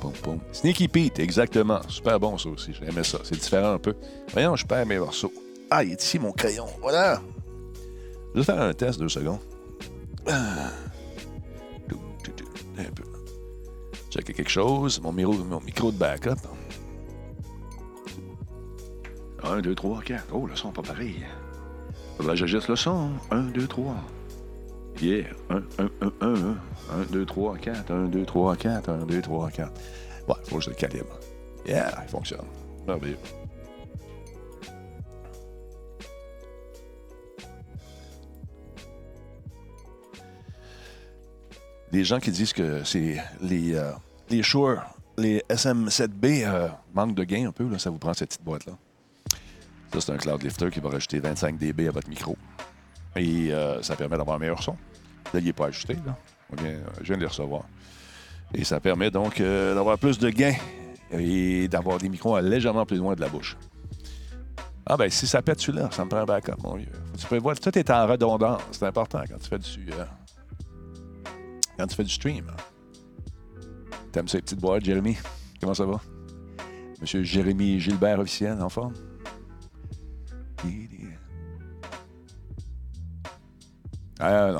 Poum. 0.00 0.38
Sneaky 0.52 0.86
Pete, 0.86 1.18
exactement. 1.18 1.80
Super 1.88 2.20
bon, 2.20 2.38
ça 2.38 2.50
aussi. 2.50 2.72
J'ai 2.72 2.86
aimé 2.86 3.02
ça. 3.02 3.18
C'est 3.24 3.34
différent 3.34 3.72
un 3.72 3.78
peu. 3.78 3.96
Voyons, 4.32 4.54
je 4.54 4.64
perds 4.64 4.86
mes 4.86 5.00
morceaux. 5.00 5.32
Ah, 5.72 5.82
il 5.82 5.90
est 5.90 6.00
ici, 6.04 6.20
mon 6.20 6.30
crayon. 6.30 6.66
Voilà. 6.80 7.20
Je 8.32 8.38
vais 8.38 8.44
faire 8.44 8.60
un 8.60 8.72
test, 8.72 9.00
deux 9.00 9.08
secondes. 9.08 9.40
Un. 10.28 10.70
Checker 14.10 14.32
quelque 14.32 14.50
chose. 14.50 15.00
Mon 15.02 15.12
micro, 15.12 15.32
mon 15.34 15.60
micro 15.60 15.92
de 15.92 15.98
backup. 15.98 16.38
1, 19.42 19.60
2, 19.60 19.74
3, 19.74 20.02
4. 20.02 20.24
Oh, 20.32 20.46
le 20.46 20.56
son 20.56 20.72
pas 20.72 20.82
pareil. 20.82 21.26
Faudrait 22.16 22.32
que 22.32 22.40
j'ajuste 22.40 22.68
le 22.68 22.76
son. 22.76 23.10
1, 23.30 23.42
2, 23.50 23.66
3. 23.66 23.94
Yeah. 25.00 25.26
1, 25.50 25.56
1, 25.56 25.90
1, 26.00 26.12
1, 26.20 26.34
1. 26.34 26.56
1, 26.90 27.04
2, 27.10 27.26
3, 27.26 27.56
4. 27.58 27.90
1, 27.92 28.04
2, 28.06 28.24
3, 28.24 28.56
4. 28.56 28.90
1, 28.90 29.06
2, 29.06 29.22
3, 29.22 29.50
4. 29.50 29.72
Ouais, 30.28 30.34
faut 30.44 30.56
que 30.56 30.62
je 30.62 30.70
le 30.70 30.76
calibre. 30.76 31.18
Yeah, 31.66 32.02
il 32.02 32.08
fonctionne. 32.08 32.46
Merveilleux. 32.86 33.18
Les 41.92 42.04
gens 42.04 42.18
qui 42.20 42.30
disent 42.30 42.52
que 42.52 42.84
c'est 42.84 43.16
les, 43.40 43.74
euh, 43.74 43.92
les 44.28 44.42
Shure, 44.42 44.82
les 45.16 45.42
SM7B 45.48 46.44
euh, 46.46 46.68
manquent 46.94 47.14
de 47.14 47.24
gain 47.24 47.48
un 47.48 47.52
peu, 47.52 47.68
là, 47.68 47.78
ça 47.78 47.90
vous 47.90 47.98
prend 47.98 48.12
cette 48.14 48.28
petite 48.30 48.44
boîte-là. 48.44 48.74
Ça, 49.92 50.00
c'est 50.00 50.12
un 50.12 50.18
cloud 50.18 50.42
lifter 50.42 50.70
qui 50.70 50.80
va 50.80 50.90
rajouter 50.90 51.18
25 51.18 51.56
dB 51.56 51.88
à 51.88 51.90
votre 51.92 52.08
micro. 52.08 52.36
Et 53.16 53.48
euh, 53.52 53.80
ça 53.82 53.96
permet 53.96 54.18
d'avoir 54.18 54.36
un 54.36 54.38
meilleur 54.38 54.62
son. 54.62 54.76
Là, 55.32 55.40
il 55.40 55.44
n'est 55.44 55.52
pas 55.54 55.66
ajusté, 55.66 55.94
là. 56.06 56.16
Vient- 56.60 56.78
je 57.00 57.04
viens 57.06 57.16
de 57.16 57.20
les 57.22 57.26
recevoir. 57.26 57.62
Et 58.54 58.64
ça 58.64 58.80
permet 58.80 59.10
donc 59.10 59.40
euh, 59.40 59.74
d'avoir 59.74 59.98
plus 59.98 60.18
de 60.18 60.28
gain 60.30 60.54
et 61.10 61.68
d'avoir 61.68 61.98
des 61.98 62.08
micros 62.08 62.38
légèrement 62.40 62.84
plus 62.86 62.98
loin 62.98 63.14
de 63.14 63.20
la 63.20 63.28
bouche. 63.28 63.56
Ah 64.86 64.96
ben 64.96 65.10
si 65.10 65.26
ça 65.26 65.42
pète 65.42 65.60
celui-là, 65.60 65.90
ça 65.92 66.04
me 66.04 66.08
prend 66.08 66.20
un 66.20 66.24
backup, 66.24 66.52
mon 66.62 66.76
vieux. 66.76 66.88
Tu 67.18 67.26
prévois, 67.26 67.54
tout 67.54 67.76
est 67.78 67.90
en 67.90 68.06
redondance. 68.06 68.62
C'est 68.72 68.86
important 68.86 69.22
quand 69.28 69.38
tu 69.38 69.48
fais 69.48 69.58
du, 69.58 69.90
euh, 69.92 70.04
quand 71.78 71.86
tu 71.86 71.94
fais 71.94 72.04
du 72.04 72.12
stream. 72.12 72.50
T'aimes 74.12 74.28
ces 74.28 74.40
petites 74.40 74.60
boîtes, 74.60 74.84
Jérémy? 74.84 75.16
Comment 75.60 75.74
ça 75.74 75.86
va? 75.86 76.00
Monsieur 77.00 77.22
Jérémy 77.22 77.78
Gilbert 77.78 78.18
officiel, 78.18 78.60
en 78.60 78.68
forme? 78.68 78.94
Ah 84.18 84.50
non. 84.52 84.58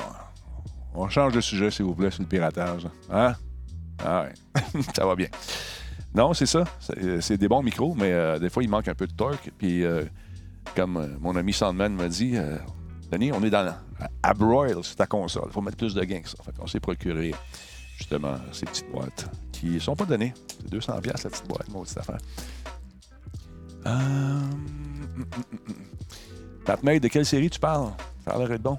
On 0.93 1.09
change 1.09 1.33
de 1.33 1.41
sujet, 1.41 1.69
s'il 1.69 1.85
vous 1.85 1.95
plaît, 1.95 2.11
sur 2.11 2.23
le 2.23 2.29
piratage. 2.29 2.87
Hein? 3.11 3.35
Ah 4.03 4.23
ouais, 4.23 4.81
ça 4.95 5.05
va 5.05 5.15
bien. 5.15 5.27
Non, 6.15 6.33
c'est 6.33 6.45
ça. 6.45 6.63
C'est 7.19 7.37
des 7.37 7.47
bons 7.47 7.61
micros, 7.61 7.93
mais 7.95 8.13
euh, 8.13 8.39
des 8.39 8.49
fois, 8.49 8.63
il 8.63 8.69
manque 8.69 8.87
un 8.87 8.95
peu 8.95 9.05
de 9.05 9.13
torque. 9.13 9.51
Puis, 9.57 9.83
euh, 9.83 10.05
comme 10.75 10.97
euh, 10.97 11.07
mon 11.19 11.35
ami 11.35 11.53
Sandman 11.53 11.93
m'a 11.93 12.07
dit, 12.07 12.37
Denis, 13.11 13.31
on 13.31 13.43
est 13.43 13.49
dans 13.49 13.75
à 14.21 14.33
broil 14.33 14.83
sur 14.83 14.95
ta 14.95 15.07
console. 15.07 15.45
Il 15.47 15.51
faut 15.51 15.61
mettre 15.61 15.77
plus 15.77 15.93
de 15.93 16.03
gains 16.03 16.21
que 16.21 16.29
ça. 16.29 16.37
Fait 16.43 16.55
qu'on 16.55 16.67
s'est 16.67 16.79
procuré 16.79 17.33
justement 17.97 18.35
ces 18.51 18.65
petites 18.65 18.89
boîtes 18.91 19.29
qui 19.51 19.79
sont 19.79 19.95
pas 19.95 20.05
données. 20.05 20.33
C'est 20.47 20.69
200 20.69 21.01
pièces 21.01 21.23
la 21.23 21.29
petite 21.29 21.47
boîte, 21.47 21.69
mon 21.69 21.83
petite 21.83 21.97
affaire. 21.97 22.17
Euh... 23.85 23.89
hum. 23.91 25.25
Pat 26.65 26.83
May, 26.83 26.99
de 26.99 27.07
quelle 27.07 27.25
série 27.25 27.49
tu 27.49 27.59
parles? 27.59 27.91
Ça 28.23 28.31
a 28.31 28.37
l'air 28.37 28.59
bon. 28.59 28.77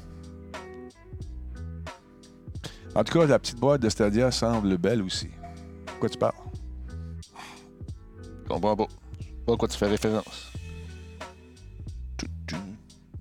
En 2.95 3.05
tout 3.05 3.19
cas, 3.19 3.27
la 3.27 3.39
petite 3.39 3.59
boîte 3.59 3.81
de 3.81 3.89
Stadia 3.89 4.31
semble 4.31 4.77
belle 4.79 5.03
aussi. 5.03 5.29
Pourquoi 5.87 6.09
tu 6.09 6.19
parles? 6.19 6.35
Je 8.45 8.49
comprends 8.49 8.77
pas. 8.77 8.87
Je 9.19 9.27
sais 9.27 9.33
pas 9.47 9.53
à 9.55 9.57
quoi 9.57 9.69
tu 9.69 9.79
fais 9.79 9.87
référence. 9.87 10.53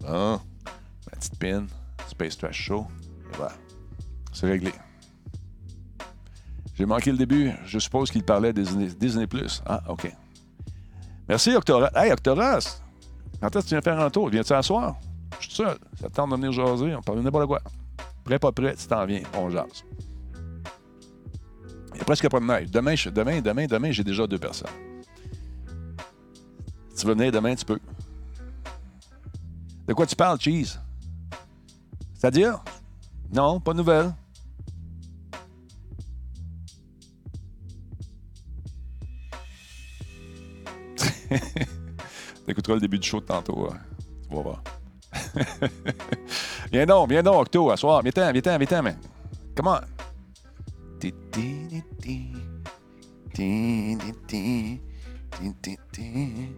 Ah, 0.08 0.40
petite 1.20 1.38
pin, 1.38 1.66
Space 2.08 2.38
Trash 2.38 2.62
Show. 2.62 2.88
Et 3.32 3.36
voilà. 3.36 3.54
C'est 4.34 4.48
réglé. 4.48 4.72
J'ai 6.76 6.86
manqué 6.86 7.12
le 7.12 7.18
début. 7.18 7.52
Je 7.66 7.78
suppose 7.78 8.10
qu'il 8.10 8.24
parlait 8.24 8.54
des 8.54 8.64
Disney, 8.64 8.88
Disney+. 8.88 9.28
Ah, 9.66 9.84
OK. 9.90 10.12
Merci, 11.28 11.54
Octoras. 11.56 11.92
Hey, 11.94 12.12
Octoras! 12.12 12.82
Quand 13.42 13.56
est-ce 13.56 13.66
que 13.66 13.70
tu 13.70 13.76
viens 13.76 13.82
faire 13.82 14.00
un 14.00 14.10
tour? 14.10 14.30
Viens-tu 14.30 14.54
asseoir? 14.54 14.96
Je 15.40 15.46
suis 15.46 15.56
seul. 15.56 15.78
Ça 16.00 16.10
te 16.10 16.14
tente 16.14 16.32
de 16.32 16.36
venir 16.36 16.52
jaser. 16.52 16.96
On 16.96 17.02
parle 17.02 17.20
n'importe 17.20 17.48
quoi. 17.48 17.62
Prêt, 18.24 18.40
pas 18.40 18.52
prêt, 18.52 18.76
tu 18.76 18.88
t'en 18.88 19.06
viens. 19.06 19.22
On 19.38 19.50
jase. 19.50 19.84
Il 21.90 21.96
n'y 21.96 22.02
a 22.02 22.06
presque 22.06 22.30
pas 22.30 22.40
de 22.40 22.46
neige. 22.46 22.72
Demain, 22.72 22.96
demain, 23.14 23.42
demain, 23.42 23.66
demain, 23.66 23.92
j'ai 23.92 24.04
déjà 24.04 24.26
deux 24.26 24.38
personnes. 24.38 24.70
Tu 26.98 27.06
veux 27.06 27.14
venir 27.14 27.32
demain, 27.32 27.56
tu 27.56 27.66
peux. 27.66 27.80
De 29.88 29.94
quoi 29.94 30.06
tu 30.06 30.16
parles, 30.16 30.40
Cheese? 30.40 30.80
C'est-à-dire? 32.20 32.62
Non, 33.34 33.62
pas 33.62 33.72
de 33.72 33.78
nouvelles. 33.78 34.14
T'écouteras 42.46 42.76
le 42.76 42.82
début 42.82 43.00
du 43.00 43.08
show 43.08 43.22
de 43.22 43.26
tantôt. 43.26 43.70
hein. 43.72 43.78
Tu 44.30 44.36
voir. 44.36 44.62
viens 46.74 46.86
donc, 46.86 47.10
viens 47.10 47.24
donc, 47.24 47.42
Octo, 47.42 47.72
à 47.72 47.78
soir. 47.78 48.02
Viens-t'en, 48.02 48.34
viens-t'en, 48.34 48.58
viens-t'en, 48.58 48.84
ti, 55.62 55.78
ti. 55.94 56.50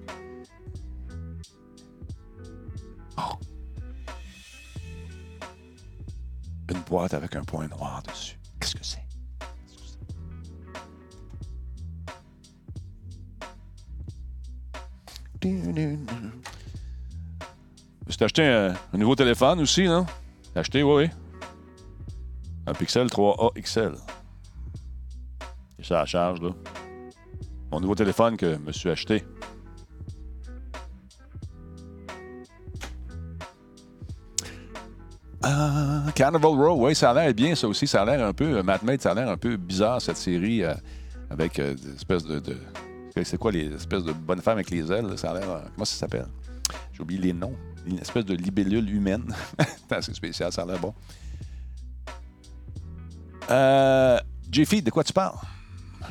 Oh. 3.17 3.50
Une 6.71 6.79
boîte 6.83 7.13
avec 7.13 7.35
un 7.35 7.43
point 7.43 7.67
noir 7.67 8.01
dessus. 8.07 8.39
Qu'est-ce 8.59 8.75
que 8.75 8.83
c'est? 8.85 9.03
C'est? 15.41 15.97
Je 18.07 18.15
t'ai 18.15 18.25
acheté 18.25 18.43
un, 18.45 18.73
nouveau 18.93 19.15
téléphone 19.15 19.59
aussi, 19.59 19.83
non? 19.83 20.05
Acheté, 20.55 20.81
oui, 20.81 21.03
oui. 21.03 21.09
Un 22.67 22.73
Pixel 22.73 23.07
3A 23.07 23.61
XL. 23.61 23.95
Et 25.77 25.83
ça 25.83 26.01
à 26.01 26.05
charge, 26.05 26.41
là. 26.41 26.51
Mon 27.71 27.81
nouveau 27.81 27.95
téléphone 27.95 28.37
que 28.37 28.53
je 28.53 28.59
me 28.59 28.71
suis 28.71 28.89
acheté. 28.89 29.25
Ah, 35.43 36.03
Carnival 36.13 36.51
Row, 36.51 36.85
oui, 36.85 36.95
ça 36.95 37.11
a 37.11 37.13
l'air 37.13 37.33
bien, 37.33 37.55
ça 37.55 37.67
aussi. 37.67 37.87
Ça 37.87 38.03
a 38.03 38.05
l'air 38.05 38.25
un 38.25 38.33
peu, 38.33 38.57
euh, 38.57 38.63
Matt 38.63 38.83
Mate, 38.83 39.01
ça 39.01 39.11
a 39.11 39.15
l'air 39.15 39.29
un 39.29 39.37
peu 39.37 39.57
bizarre, 39.57 40.01
cette 40.01 40.17
série, 40.17 40.63
euh, 40.63 40.73
avec 41.29 41.57
euh, 41.57 41.73
des 41.73 41.95
espèces 41.95 42.23
de. 42.23 42.41
c'est 43.23 43.37
quoi 43.37 43.51
les 43.51 43.73
espèces 43.73 44.03
de 44.03 44.13
bonnes 44.13 44.41
femmes 44.41 44.57
avec 44.57 44.69
les 44.69 44.91
ailes? 44.91 45.17
Ça 45.17 45.31
a 45.31 45.33
l'air. 45.39 45.63
comment 45.73 45.85
ça 45.85 45.95
s'appelle? 45.95 46.27
J'ai 46.93 47.01
oublié 47.01 47.21
les 47.21 47.33
noms. 47.33 47.55
Une 47.87 47.97
espèce 47.97 48.25
de 48.25 48.35
libellule 48.35 48.87
humaine. 48.87 49.33
C'est 49.89 49.95
assez 49.95 50.13
spécial, 50.13 50.51
ça 50.51 50.61
a 50.61 50.65
l'air 50.65 50.79
bon. 50.79 50.93
J-Feed, 54.51 54.85
de 54.85 54.91
quoi 54.91 55.03
tu 55.03 55.13
parles? 55.13 55.37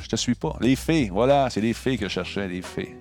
Je 0.02 0.08
te 0.08 0.16
suis 0.16 0.34
pas. 0.34 0.56
Les 0.60 0.76
fées, 0.76 1.10
voilà, 1.12 1.48
c'est 1.50 1.60
les 1.60 1.74
fées 1.74 1.96
que 1.96 2.06
je 2.06 2.12
cherchais, 2.12 2.48
les 2.48 2.62
fées. 2.62 2.96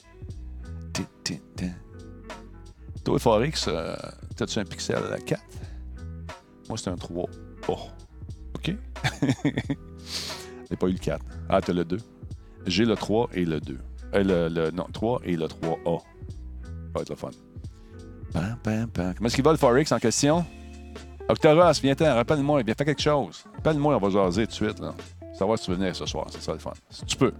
Toi, 3.03 3.19
Forex, 3.19 3.69
t'as-tu 4.35 4.59
un 4.59 4.65
Pixel 4.65 5.01
4? 5.25 5.41
Moi, 6.69 6.77
c'est 6.77 6.89
un 6.89 6.95
3. 6.95 7.25
Oh, 7.67 7.77
OK. 8.55 8.75
J'ai 10.69 10.75
pas 10.77 10.87
eu 10.87 10.91
le 10.91 10.97
4. 10.97 11.25
Ah, 11.49 11.61
t'as 11.61 11.73
le 11.73 11.83
2. 11.83 11.97
J'ai 12.67 12.85
le 12.85 12.95
3 12.95 13.29
et 13.33 13.43
le 13.43 13.59
2. 13.59 13.77
Euh, 14.15 14.49
le, 14.49 14.71
non, 14.71 14.85
3 14.93 15.21
et 15.25 15.35
le 15.35 15.45
3A. 15.45 15.99
Ça 15.99 16.69
va 16.93 17.01
être 17.01 17.09
le 17.09 17.15
fun. 17.15 17.29
Pam, 18.33 18.57
pam, 18.61 18.87
pam. 18.87 19.13
Comment 19.15 19.27
est-ce 19.27 19.35
qu'il 19.35 19.43
va 19.43 19.51
le 19.51 19.57
Forex 19.57 19.91
en 19.91 19.99
question? 19.99 20.45
Octoras, 21.27 21.79
viens-t'en, 21.81 22.15
rappelle-moi, 22.15 22.63
viens 22.63 22.73
faire 22.73 22.85
quelque 22.85 23.01
chose. 23.01 23.43
Rappelle-moi, 23.55 23.95
on 23.95 23.99
va 23.99 24.09
jaser 24.09 24.45
tout 24.45 24.51
de 24.51 24.55
suite. 24.55 24.79
Là. 24.79 24.93
Savoir 25.33 25.57
si 25.57 25.65
tu 25.65 25.71
veux 25.71 25.77
venir 25.77 25.95
ce 25.95 26.05
soir, 26.05 26.27
ça 26.29 26.53
le 26.53 26.59
fun. 26.59 26.73
Si 26.89 27.05
tu 27.05 27.15
peux. 27.15 27.33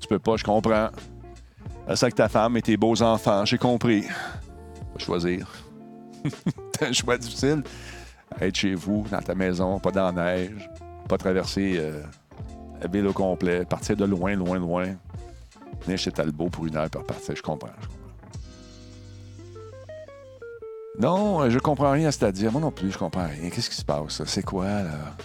Tu 0.00 0.08
peux 0.08 0.18
pas, 0.18 0.36
je 0.36 0.44
comprends. 0.44 0.90
C'est 1.94 2.04
avec 2.04 2.14
ta 2.14 2.28
femme 2.28 2.56
et 2.56 2.62
tes 2.62 2.76
beaux 2.76 3.00
enfants, 3.02 3.44
j'ai 3.44 3.58
compris. 3.58 4.04
Faut 4.92 4.98
choisir. 4.98 5.48
T'as 6.72 6.88
un 6.88 6.92
choix 6.92 7.18
difficile. 7.18 7.62
Être 8.40 8.54
chez 8.56 8.74
vous, 8.74 9.04
dans 9.10 9.20
ta 9.20 9.34
maison, 9.34 9.78
pas 9.78 9.90
dans 9.90 10.12
la 10.12 10.36
neige, 10.36 10.70
pas 11.08 11.18
traverser 11.18 11.74
euh, 11.76 12.02
la 12.80 12.86
ville 12.86 13.06
au 13.06 13.12
complet, 13.12 13.64
partir 13.64 13.96
de 13.96 14.04
loin, 14.04 14.34
loin, 14.34 14.58
loin. 14.58 14.94
Venir 15.82 15.98
chez 15.98 16.12
Talbot 16.12 16.48
pour 16.48 16.66
une 16.66 16.76
heure 16.76 16.88
puis 16.90 17.00
repartir. 17.00 17.34
Je 17.34 17.42
comprends, 17.42 17.70
je 17.80 17.86
comprends. 17.86 17.98
Non, 21.00 21.42
euh, 21.42 21.50
je 21.50 21.58
comprends 21.58 21.92
rien 21.92 22.08
à 22.08 22.12
ce 22.12 22.26
dire. 22.26 22.50
Moi 22.52 22.60
non 22.60 22.72
plus, 22.72 22.90
je 22.90 22.98
comprends 22.98 23.26
rien. 23.26 23.50
Qu'est-ce 23.50 23.70
qui 23.70 23.76
se 23.76 23.84
passe? 23.84 24.22
C'est 24.24 24.44
quoi, 24.44 24.66
là? 24.66 25.16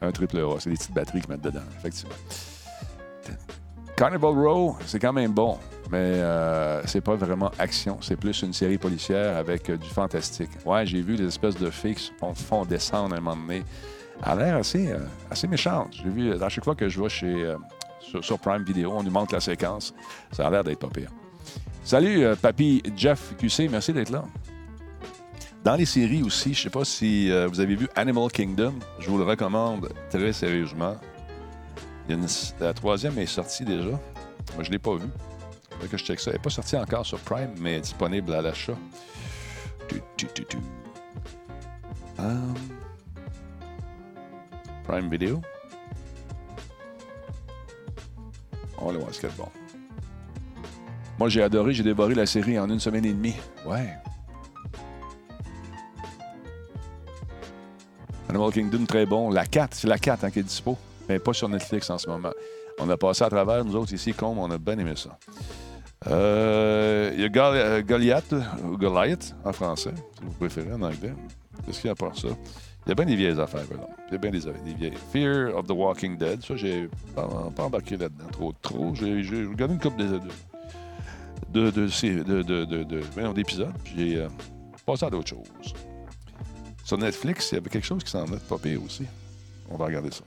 Un 0.00 0.12
triple 0.12 0.38
A, 0.38 0.56
c'est 0.58 0.70
des 0.70 0.76
petites 0.76 0.92
batteries 0.92 1.20
qu'ils 1.20 1.30
mettent 1.30 1.40
dedans, 1.40 1.60
effectivement. 1.78 2.14
Carnival 3.96 4.34
Row, 4.34 4.76
c'est 4.86 4.98
quand 4.98 5.12
même 5.12 5.32
bon, 5.32 5.56
mais 5.90 5.98
euh, 5.98 6.82
c'est 6.86 7.00
pas 7.00 7.14
vraiment 7.14 7.50
action. 7.58 7.98
C'est 8.00 8.16
plus 8.16 8.42
une 8.42 8.52
série 8.52 8.78
policière 8.78 9.36
avec 9.36 9.68
euh, 9.70 9.76
du 9.76 9.88
fantastique. 9.88 10.50
Ouais, 10.64 10.86
j'ai 10.86 11.02
vu 11.02 11.16
des 11.16 11.26
espèces 11.26 11.56
de 11.56 11.70
filles 11.70 11.94
qui 11.94 12.12
font, 12.34 12.64
descendre 12.64 13.14
à 13.14 13.18
un 13.18 13.20
moment 13.20 13.40
donné. 13.40 13.62
Elle 14.22 14.30
a 14.30 14.34
l'air 14.36 14.56
assez, 14.56 14.92
euh, 14.92 14.98
assez 15.30 15.46
méchante. 15.46 15.88
J'ai 15.92 16.08
vu, 16.08 16.32
à 16.32 16.48
chaque 16.48 16.64
fois 16.64 16.74
que 16.74 16.88
je 16.88 17.00
vais 17.00 17.08
chez, 17.08 17.44
euh, 17.44 17.56
sur, 18.22 18.38
Prime 18.38 18.64
Video, 18.64 18.92
on 18.92 19.02
nous 19.02 19.10
montre 19.10 19.34
la 19.34 19.40
séquence. 19.40 19.94
Ça 20.32 20.46
a 20.46 20.50
l'air 20.50 20.64
d'être 20.64 20.78
pas 20.78 20.88
pire. 20.88 21.10
Salut, 21.84 22.24
euh, 22.24 22.34
papy 22.34 22.82
Jeff 22.96 23.34
QC, 23.38 23.68
merci 23.68 23.92
d'être 23.92 24.10
là. 24.10 24.24
Dans 25.64 25.76
les 25.76 25.86
séries 25.86 26.22
aussi, 26.22 26.54
je 26.54 26.62
sais 26.62 26.70
pas 26.70 26.84
si 26.84 27.30
euh, 27.30 27.46
vous 27.46 27.60
avez 27.60 27.74
vu 27.74 27.88
Animal 27.94 28.30
Kingdom. 28.30 28.74
Je 28.98 29.08
vous 29.08 29.18
le 29.18 29.24
recommande 29.24 29.90
très 30.10 30.32
sérieusement. 30.32 30.96
La 32.60 32.74
troisième 32.74 33.18
est 33.18 33.26
sortie 33.26 33.64
déjà. 33.64 33.90
Moi, 33.90 34.62
je 34.62 34.68
ne 34.68 34.72
l'ai 34.72 34.78
pas 34.78 34.94
vue. 34.94 35.08
Que 35.90 35.98
je 35.98 36.04
check 36.04 36.18
ça. 36.18 36.30
Elle 36.30 36.36
n'est 36.36 36.42
pas 36.42 36.50
sortie 36.50 36.76
encore 36.76 37.04
sur 37.04 37.18
Prime, 37.20 37.54
mais 37.60 37.76
est 37.76 37.80
disponible 37.80 38.32
à 38.32 38.40
l'achat. 38.40 38.76
Tu, 39.88 40.00
tu, 40.16 40.26
tu, 40.34 40.44
tu. 40.46 40.56
Um, 42.18 42.54
Prime 44.84 45.10
Video. 45.10 45.40
On 48.78 48.92
va 48.92 48.98
voir 48.98 49.14
ce 49.14 49.26
a 49.26 49.30
de 49.30 49.36
bon. 49.36 49.48
Moi, 51.18 51.28
j'ai 51.28 51.42
adoré, 51.42 51.72
j'ai 51.72 51.82
dévoré 51.82 52.14
la 52.14 52.26
série 52.26 52.58
en 52.58 52.68
une 52.68 52.80
semaine 52.80 53.04
et 53.04 53.12
demie. 53.12 53.36
Ouais. 53.66 53.94
Animal 58.28 58.52
Kingdom, 58.52 58.84
très 58.84 59.06
bon. 59.06 59.30
La 59.30 59.46
4, 59.46 59.74
c'est 59.74 59.86
la 59.86 59.98
4 59.98 60.24
hein, 60.24 60.30
qui 60.30 60.40
est 60.40 60.42
dispo, 60.42 60.76
mais 61.08 61.18
pas 61.18 61.32
sur 61.32 61.48
Netflix 61.48 61.88
en 61.88 61.98
ce 61.98 62.08
moment. 62.08 62.32
On 62.80 62.90
a 62.90 62.96
passé 62.96 63.22
à 63.22 63.30
travers, 63.30 63.64
nous 63.64 63.76
autres 63.76 63.92
ici, 63.92 64.12
comme 64.12 64.38
on 64.38 64.50
a 64.50 64.58
bien 64.58 64.76
aimé 64.78 64.94
ça. 64.96 65.16
Euh, 66.08 67.12
Il 67.14 67.20
y 67.20 67.38
a 67.38 67.46
euh, 67.46 67.82
Goliath, 67.82 68.34
ou 68.64 68.76
Goliath 68.76 69.34
en 69.44 69.52
français, 69.52 69.94
si 70.18 70.24
vous 70.24 70.32
préférez 70.32 70.72
en 70.72 70.82
anglais. 70.82 71.14
Qu'est-ce 71.64 71.80
qu'il 71.80 71.88
y 71.88 71.90
a 71.90 71.92
à 71.92 71.94
part 71.94 72.16
ça? 72.16 72.28
Il 72.86 72.90
y 72.90 72.92
a 72.92 72.94
bien 72.94 73.06
des 73.06 73.16
vieilles 73.16 73.40
affaires, 73.40 73.64
là. 73.70 73.88
Il 74.08 74.12
y 74.12 74.14
a 74.16 74.18
bien 74.18 74.30
des, 74.30 74.40
vieilles. 74.74 74.92
Fear 75.12 75.56
of 75.56 75.66
the 75.66 75.70
Walking 75.70 76.18
Dead, 76.18 76.44
ça, 76.44 76.56
j'ai 76.56 76.88
pas, 77.14 77.26
pas 77.56 77.64
embarqué 77.64 77.96
là-dedans 77.96 78.26
trop. 78.30 78.52
trop. 78.60 78.94
J'ai 78.94 79.46
regardé 79.46 79.74
une 79.74 79.80
couple 79.80 80.02
de, 80.02 80.20
de, 81.50 81.70
de, 81.70 81.86
j'ai 83.96 84.26
passé 84.84 85.06
à 85.06 85.10
d'autres 85.10 85.28
choses. 85.28 85.74
Sur 86.84 86.98
Netflix, 86.98 87.52
il 87.52 87.54
y 87.54 87.58
avait 87.58 87.70
quelque 87.70 87.86
chose 87.86 88.04
qui 88.04 88.10
s'en 88.10 88.26
est 88.26 88.62
pire 88.62 88.82
aussi. 88.84 89.06
On 89.70 89.78
va 89.78 89.86
regarder 89.86 90.10
ça. 90.10 90.24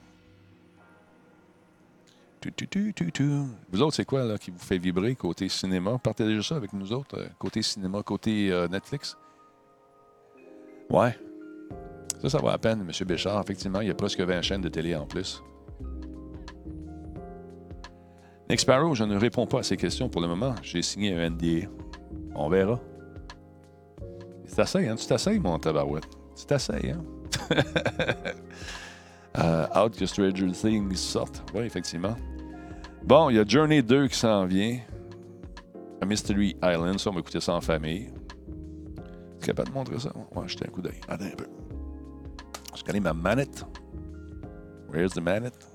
Vous 3.72 3.82
autres, 3.82 3.96
c'est 3.96 4.06
quoi 4.06 4.24
là, 4.24 4.38
qui 4.38 4.52
vous 4.52 4.60
fait 4.60 4.78
vibrer 4.78 5.16
côté 5.16 5.50
cinéma? 5.50 5.98
Partagez 5.98 6.42
ça 6.42 6.56
avec 6.56 6.74
nous 6.74 6.94
autres, 6.94 7.18
euh, 7.18 7.28
côté 7.40 7.62
cinéma, 7.62 8.04
côté 8.04 8.52
euh, 8.52 8.68
Netflix. 8.68 9.18
Ouais. 10.90 11.18
Ça, 12.22 12.30
ça 12.30 12.40
va 12.40 12.54
à 12.54 12.58
peine, 12.58 12.82
M. 12.82 13.08
Béchard. 13.08 13.42
Effectivement, 13.42 13.82
il 13.82 13.88
y 13.88 13.92
a 13.92 13.96
presque 13.96 14.20
20 14.20 14.42
chaînes 14.42 14.62
de 14.62 14.70
télé 14.70 14.96
en 14.96 15.06
plus. 15.06 15.44
Nick 18.50 18.62
Sparrow, 18.62 18.96
je 18.96 19.04
ne 19.04 19.18
réponds 19.18 19.46
pas 19.46 19.60
à 19.60 19.64
ces 19.64 19.76
questions 19.76 20.10
pour 20.10 20.22
le 20.22 20.28
moment. 20.28 20.56
J'ai 20.62 20.82
signé 20.82 21.14
un 21.14 21.30
NDA. 21.30 21.68
On 22.34 22.50
verra. 22.50 22.80
Tu 24.48 24.56
t'essayes, 24.56 24.88
hein? 24.88 24.96
Tu 24.96 25.06
t'essayes, 25.06 25.40
mon 25.40 25.60
tabarouette. 25.60 26.08
Tu 26.36 26.46
t'essayes, 26.46 26.92
hein? 26.92 27.04
Euh, 29.38 29.68
out 29.76 29.96
que 29.96 30.06
Stranger 30.08 30.52
Things 30.52 30.96
sorte. 30.96 31.44
Oui, 31.54 31.62
effectivement. 31.62 32.16
Bon, 33.04 33.30
il 33.30 33.38
y 33.38 33.40
a 33.40 33.46
Journey 33.48 33.82
2 33.82 34.08
qui 34.08 34.18
s'en 34.18 34.46
vient. 34.46 34.80
A 36.02 36.06
Mystery 36.06 36.56
Island. 36.64 37.00
Ça, 37.00 37.10
on 37.10 37.14
va 37.14 37.20
écouter 37.20 37.40
ça 37.40 37.54
en 37.54 37.62
famille. 37.62 38.10
Tu 39.40 39.48
capable 39.48 39.70
de 39.70 39.74
montrer 39.74 40.00
ça? 40.00 40.12
Ouais, 40.36 40.48
jeter 40.48 40.66
un 40.68 40.72
coup 40.72 40.82
d'œil. 40.82 41.00
Attends 41.08 41.26
un 41.26 41.36
peu. 41.36 41.48
Je 42.76 42.84
connais 42.84 43.00
ma 43.00 43.14
manette. 43.14 43.66
Where's 44.92 45.14
the 45.14 45.22
manette? 45.22 45.68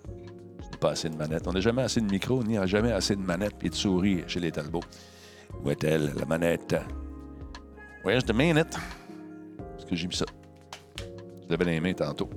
Je 0.61 0.67
n'ai 0.71 0.77
pas 0.79 0.91
assez 0.91 1.09
de 1.09 1.17
manette. 1.17 1.47
On 1.47 1.53
n'a 1.53 1.61
jamais 1.61 1.83
assez 1.83 2.01
de 2.01 2.11
micro, 2.11 2.43
ni 2.43 2.57
jamais 2.67 2.93
assez 2.93 3.17
de 3.17 3.23
manette 3.23 3.55
et 3.63 3.71
de 3.71 3.75
souris 3.75 4.25
chez 4.27 4.41
les 4.41 4.53
Talbots. 4.53 4.81
Où 5.65 5.71
est-elle, 5.71 6.13
la 6.19 6.25
manette? 6.25 6.77
Where's 8.05 8.25
the 8.25 8.35
manette? 8.35 8.77
Est-ce 9.79 9.87
que 9.87 9.97
j'ai 9.97 10.07
mis 10.07 10.15
ça? 10.15 10.27
Je 10.99 11.51
l'avais 11.51 11.65
dans 11.65 11.71
les 11.71 11.81
mains 11.81 11.95
tantôt. 11.95 12.31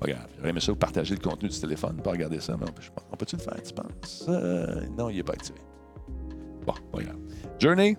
Regarde, 0.00 0.28
j'aurais 0.36 0.50
aimé 0.50 0.60
ça 0.60 0.74
partager 0.74 1.14
le 1.14 1.20
contenu 1.20 1.48
du 1.48 1.58
téléphone, 1.58 1.96
pas 2.02 2.10
regarder 2.10 2.40
ça, 2.40 2.56
mais 2.58 2.66
on 3.10 3.16
peut-tu 3.16 3.36
le 3.36 3.42
faire, 3.42 3.62
tu 3.62 3.72
penses? 3.72 4.26
Euh, 4.28 4.82
non, 4.96 5.08
il 5.08 5.16
n'est 5.16 5.22
pas 5.22 5.32
activé. 5.32 5.58
Bon, 6.66 6.74
regarde. 6.92 7.18
Journey. 7.58 7.96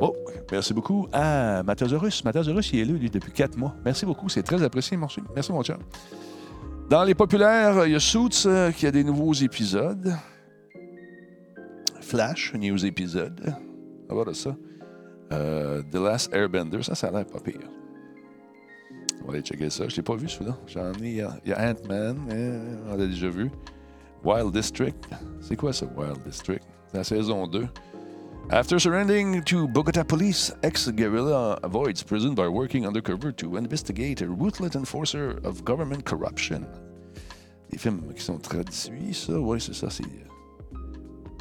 Oh, 0.00 0.14
merci 0.50 0.72
beaucoup. 0.74 1.08
Ah, 1.12 1.62
Matazorus. 1.64 2.24
Matazorus, 2.24 2.72
il 2.72 2.80
est 2.80 2.84
là, 2.84 3.08
depuis 3.08 3.32
quatre 3.32 3.56
mois. 3.56 3.74
Merci 3.84 4.06
beaucoup, 4.06 4.28
c'est 4.28 4.42
très 4.42 4.62
apprécié, 4.62 4.96
merci, 4.96 5.20
merci 5.34 5.52
mon 5.52 5.62
cher. 5.62 5.78
Dans 6.88 7.02
les 7.02 7.14
populaires, 7.14 7.86
il 7.86 7.92
y 7.92 7.96
a 7.96 8.00
Suits 8.00 8.44
euh, 8.46 8.70
qui 8.70 8.86
a 8.86 8.90
des 8.90 9.02
nouveaux 9.02 9.32
épisodes. 9.32 10.14
Flash, 12.00 12.54
nouveau 12.54 12.84
épisode. 12.84 13.54
On 14.08 14.14
va 14.14 14.22
voir 14.22 14.36
ça. 14.36 14.54
Euh, 15.32 15.82
The 15.90 15.96
Last 15.96 16.32
Airbender, 16.32 16.82
ça, 16.82 16.94
ça 16.94 17.08
a 17.08 17.10
l'air 17.10 17.26
pas 17.26 17.40
pire. 17.40 17.68
On 19.26 19.30
va 19.30 19.38
aller 19.38 19.42
checker 19.42 19.70
ça. 19.70 19.88
Je 19.88 19.96
l'ai 19.96 20.02
pas 20.02 20.14
vu 20.14 20.28
celui-là. 20.28 20.56
J'en 20.68 20.92
ai. 21.02 21.08
Il 21.44 21.50
y 21.50 21.52
a 21.52 21.70
Ant-Man, 21.72 22.16
on 22.88 22.96
l'a 22.96 23.06
déjà 23.08 23.28
vu. 23.28 23.50
Wild 24.24 24.52
District. 24.52 25.08
C'est 25.40 25.56
quoi 25.56 25.72
ça, 25.72 25.86
Wild 25.96 26.22
District? 26.24 26.62
C'est 26.92 26.98
la 26.98 27.04
saison 27.04 27.48
2. 27.48 27.66
After 28.50 28.78
surrendering 28.78 29.42
to 29.42 29.66
Bogota 29.66 30.04
police, 30.04 30.52
ex-guerrilla 30.62 31.58
avoids 31.64 32.04
prison 32.04 32.34
by 32.34 32.46
working 32.46 32.86
undercover 32.86 33.32
to 33.32 33.56
investigate 33.56 34.22
a 34.22 34.28
ruthless 34.28 34.76
enforcer 34.76 35.40
of 35.42 35.64
government 35.64 36.04
corruption. 36.04 36.64
Des 37.70 37.78
films 37.78 38.02
qui 38.14 38.22
sont 38.22 38.38
traduits, 38.38 39.12
ça. 39.12 39.40
Oui, 39.40 39.60
c'est 39.60 39.74
ça. 39.74 39.90
C'est 39.90 40.04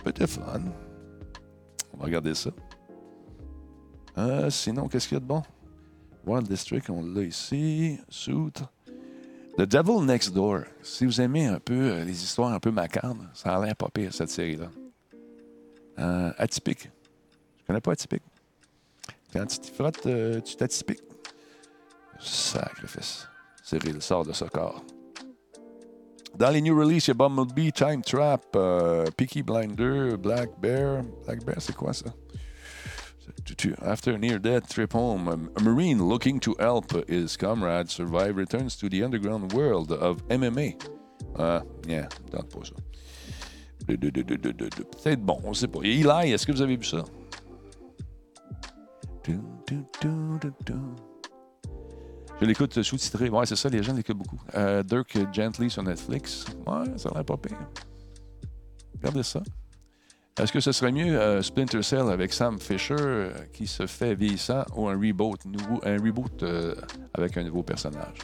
peut-être 0.03 0.27
fun. 0.27 0.61
On 1.93 1.97
va 1.99 2.05
regarder 2.05 2.33
ça. 2.33 2.49
Euh, 4.17 4.49
sinon, 4.49 4.87
qu'est-ce 4.87 5.07
qu'il 5.07 5.15
y 5.15 5.17
a 5.17 5.21
de 5.21 5.25
bon? 5.25 5.43
Wild 6.25 6.47
District, 6.47 6.89
on 6.89 7.03
l'a 7.03 7.23
ici. 7.23 7.99
Suit. 8.09 8.63
The 9.57 9.61
Devil 9.61 10.03
Next 10.05 10.33
Door. 10.33 10.63
Si 10.81 11.05
vous 11.05 11.21
aimez 11.21 11.45
un 11.45 11.59
peu 11.59 11.73
euh, 11.73 12.03
les 12.03 12.23
histoires 12.23 12.51
un 12.51 12.59
peu 12.59 12.71
macabres, 12.71 13.25
ça 13.33 13.55
a 13.55 13.65
l'air 13.65 13.75
pas 13.75 13.89
pire, 13.89 14.13
cette 14.13 14.29
série-là. 14.29 14.69
Euh, 15.99 16.31
atypique. 16.37 16.89
Je 17.61 17.67
connais 17.67 17.81
pas 17.81 17.93
atypique. 17.93 18.23
Quand 19.31 19.45
tu 19.45 19.59
t'y 19.59 19.71
frottes, 19.71 20.05
euh, 20.07 20.41
tu 20.41 20.55
t'atypiques. 20.55 21.03
Sacrifice. 22.19 23.27
Cyril 23.63 24.01
sort 24.01 24.25
de 24.25 24.33
ce 24.33 24.45
corps. 24.45 24.83
Dans 26.37 26.49
les 26.49 26.61
new 26.61 26.77
releases, 26.77 27.07
il 27.07 27.09
y 27.09 27.11
a 27.11 27.13
Bumblebee, 27.13 27.71
Time 27.71 28.01
Trap, 28.01 28.45
euh, 28.55 29.05
Peaky 29.15 29.41
Blinder, 29.41 30.17
Black 30.17 30.49
Bear. 30.59 31.01
Black 31.25 31.45
Bear, 31.45 31.61
c'est 31.61 31.75
quoi 31.75 31.93
ça? 31.93 32.13
After 33.81 34.13
a 34.13 34.17
near-death 34.17 34.69
trip 34.69 34.93
home, 34.93 35.27
a 35.27 35.61
Marine 35.61 36.03
looking 36.03 36.39
to 36.41 36.55
help 36.59 36.91
his 37.07 37.37
comrade 37.37 37.89
survive 37.89 38.35
returns 38.35 38.75
to 38.77 38.89
the 38.89 39.03
underground 39.03 39.53
world 39.53 39.91
of 39.91 40.27
MMA. 40.29 40.75
Ah, 41.37 41.61
yeah, 41.87 42.07
tente 42.31 42.49
pas 42.49 42.65
ça. 42.65 42.75
Peut-être 43.87 45.21
bon, 45.21 45.39
on 45.43 45.53
sait 45.53 45.67
pas. 45.67 45.79
Eli, 45.83 46.31
est-ce 46.31 46.47
que 46.47 46.51
vous 46.51 46.61
avez 46.61 46.77
vu 46.77 46.83
ça? 46.83 47.03
Je 52.41 52.45
l'écoute 52.45 52.81
sous-titré. 52.81 53.29
Ouais, 53.29 53.45
c'est 53.45 53.55
ça, 53.55 53.69
les 53.69 53.83
gens 53.83 53.93
l'écoutent 53.93 54.17
beaucoup. 54.17 54.39
Euh, 54.55 54.83
Dirk 54.83 55.17
Gently 55.31 55.69
sur 55.69 55.83
Netflix. 55.83 56.45
Ouais, 56.65 56.97
ça 56.97 57.09
a 57.09 57.13
l'air 57.13 57.25
pas 57.25 57.37
pire. 57.37 57.57
Regardez 58.95 59.23
ça. 59.23 59.41
Est-ce 60.37 60.51
que 60.51 60.59
ce 60.59 60.73
serait 60.73 60.91
mieux 60.91 61.17
euh, 61.17 61.41
Splinter 61.41 61.81
Cell 61.81 62.09
avec 62.09 62.33
Sam 62.33 62.59
Fisher 62.59 62.95
euh, 62.99 63.31
qui 63.53 63.67
se 63.67 63.87
fait 63.87 64.15
vieillissant 64.15 64.65
ou 64.75 64.89
un 64.89 64.99
reboot, 64.99 65.39
un 65.83 65.93
reboot 65.93 66.43
euh, 66.43 66.75
avec 67.13 67.37
un 67.37 67.43
nouveau 67.43 67.63
personnage? 67.63 68.17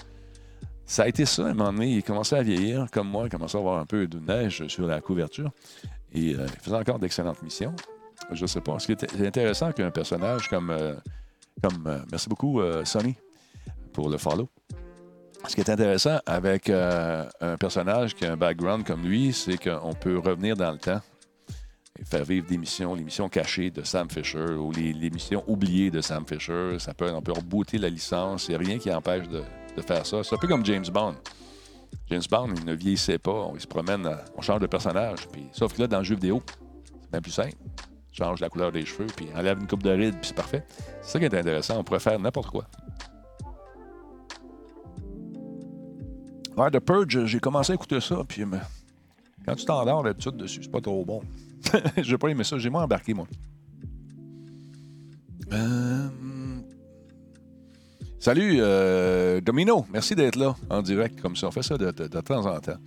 Ça 0.86 1.04
a 1.04 1.08
été 1.08 1.26
ça, 1.26 1.44
à 1.44 1.50
un 1.52 1.54
moment 1.54 1.72
donné. 1.72 1.88
Il 1.88 2.04
commençait 2.04 2.36
à 2.36 2.44
vieillir, 2.44 2.88
comme 2.92 3.08
moi, 3.08 3.28
il 3.28 3.30
commençait 3.30 3.56
à 3.56 3.62
avoir 3.62 3.80
un 3.80 3.86
peu 3.86 4.08
de 4.08 4.20
neige 4.20 4.68
sur 4.68 4.86
la 4.88 5.00
couverture. 5.00 5.52
Et 6.12 6.32
il 6.32 6.48
faisait 6.62 6.76
encore 6.76 7.00
d'excellentes 7.00 7.42
missions. 7.44 7.74
Je 8.30 8.42
ne 8.42 8.48
sais 8.48 8.60
pas. 8.60 8.76
C'est 8.80 9.26
intéressant 9.26 9.72
qu'un 9.72 9.90
personnage 9.90 10.50
comme. 10.50 10.76
comme 11.64 12.04
merci 12.12 12.28
beaucoup, 12.28 12.60
Sonny, 12.84 13.16
pour 13.94 14.10
le 14.10 14.18
follow. 14.18 14.50
Ce 15.48 15.56
qui 15.56 15.62
est 15.62 15.70
intéressant 15.70 16.20
avec 16.26 16.70
un 16.70 17.56
personnage 17.58 18.14
qui 18.14 18.26
a 18.26 18.34
un 18.34 18.38
background 18.38 18.86
comme 18.86 19.04
lui, 19.04 19.32
c'est 19.32 19.58
qu'on 19.58 19.94
peut 19.94 20.18
revenir 20.18 20.58
dans 20.58 20.74
le 20.74 20.78
temps 20.78 21.02
faire 22.06 22.24
vivre 22.24 22.48
des 22.48 22.58
missions, 22.58 22.96
les 22.96 23.04
missions 23.04 23.30
cachées 23.30 23.70
de 23.70 23.84
Sam 23.84 24.10
Fisher 24.10 24.54
ou 24.54 24.72
les, 24.72 25.10
missions 25.10 25.44
oubliées 25.48 25.92
de 25.92 26.02
Sam 26.02 26.26
Fisher. 26.26 26.78
Ça 26.80 26.94
peut, 26.94 27.12
on 27.14 27.22
peut 27.22 27.32
rebooter 27.32 27.78
la 27.78 27.90
licence. 27.90 28.48
Il 28.48 28.52
n'y 28.52 28.56
a 28.56 28.60
rien 28.60 28.78
qui 28.80 28.92
empêche 28.92 29.28
de, 29.28 29.44
faire 29.82 30.06
ça. 30.06 30.24
C'est 30.24 30.36
un 30.36 30.38
peu 30.38 30.48
comme 30.48 30.66
James 30.66 30.86
Bond. 30.92 31.16
James 32.10 32.24
Bond, 32.30 32.54
il 32.58 32.66
ne 32.66 32.74
vieillissait 32.74 33.18
pas. 33.18 33.52
Il 33.54 33.62
se 33.62 33.68
promène, 33.68 34.10
on 34.36 34.42
change 34.42 34.60
de 34.60 34.68
personnage. 34.68 35.28
Puis, 35.32 35.48
sauf 35.52 35.74
que 35.74 35.82
là, 35.82 35.88
dans 35.88 36.00
le 36.00 36.04
jeu 36.04 36.16
vidéo, 36.16 36.42
c'est 37.02 37.12
bien 37.12 37.22
plus 37.22 37.32
simple. 37.32 37.56
Change 38.12 38.42
la 38.42 38.50
couleur 38.50 38.72
des 38.72 38.86
cheveux, 38.86 39.08
puis 39.16 39.28
enlève 39.36 39.60
une 39.60 39.68
coupe 39.68 39.84
de 39.84 39.90
rides, 39.90 40.16
puis 40.20 40.28
c'est 40.28 40.36
parfait. 40.36 40.66
C'est 41.02 41.12
ça 41.14 41.20
qui 41.20 41.26
est 41.26 41.34
intéressant. 41.34 41.80
On 41.80 41.84
pourrait 41.84 42.02
faire 42.02 42.20
n'importe 42.20 42.50
quoi. 42.50 42.66
Ouais, 46.58 46.70
The 46.70 46.80
Purge, 46.80 47.26
j'ai 47.26 47.40
commencé 47.40 47.72
à 47.72 47.76
écouter 47.76 48.02
ça, 48.02 48.18
puis 48.28 48.44
quand 49.46 49.56
tu 49.56 49.66
t'endors 49.66 50.04
d'habitude 50.04 50.36
dessus, 50.36 50.60
c'est 50.64 50.72
pas 50.72 50.82
trop 50.82 51.04
bon. 51.06 51.22
Je 52.02 52.12
n'ai 52.12 52.18
pas 52.18 52.30
aimé 52.30 52.44
ça. 52.44 52.58
J'ai 52.58 52.70
moins 52.70 52.84
embarqué, 52.84 53.14
moi. 53.14 53.28
Euh, 55.54 56.10
salut, 58.20 58.58
euh, 58.60 59.42
Domino. 59.42 59.86
Merci 59.92 60.16
d'être 60.16 60.38
là 60.38 60.56
en 60.70 60.82
direct 60.82 61.22
comme 61.22 61.36
ça. 61.36 61.48
On 61.48 61.52
fait 61.52 61.64
ça 61.64 61.78
de, 61.78 61.92
temps 61.92 62.46
en 62.46 62.60
temps. 62.60 62.78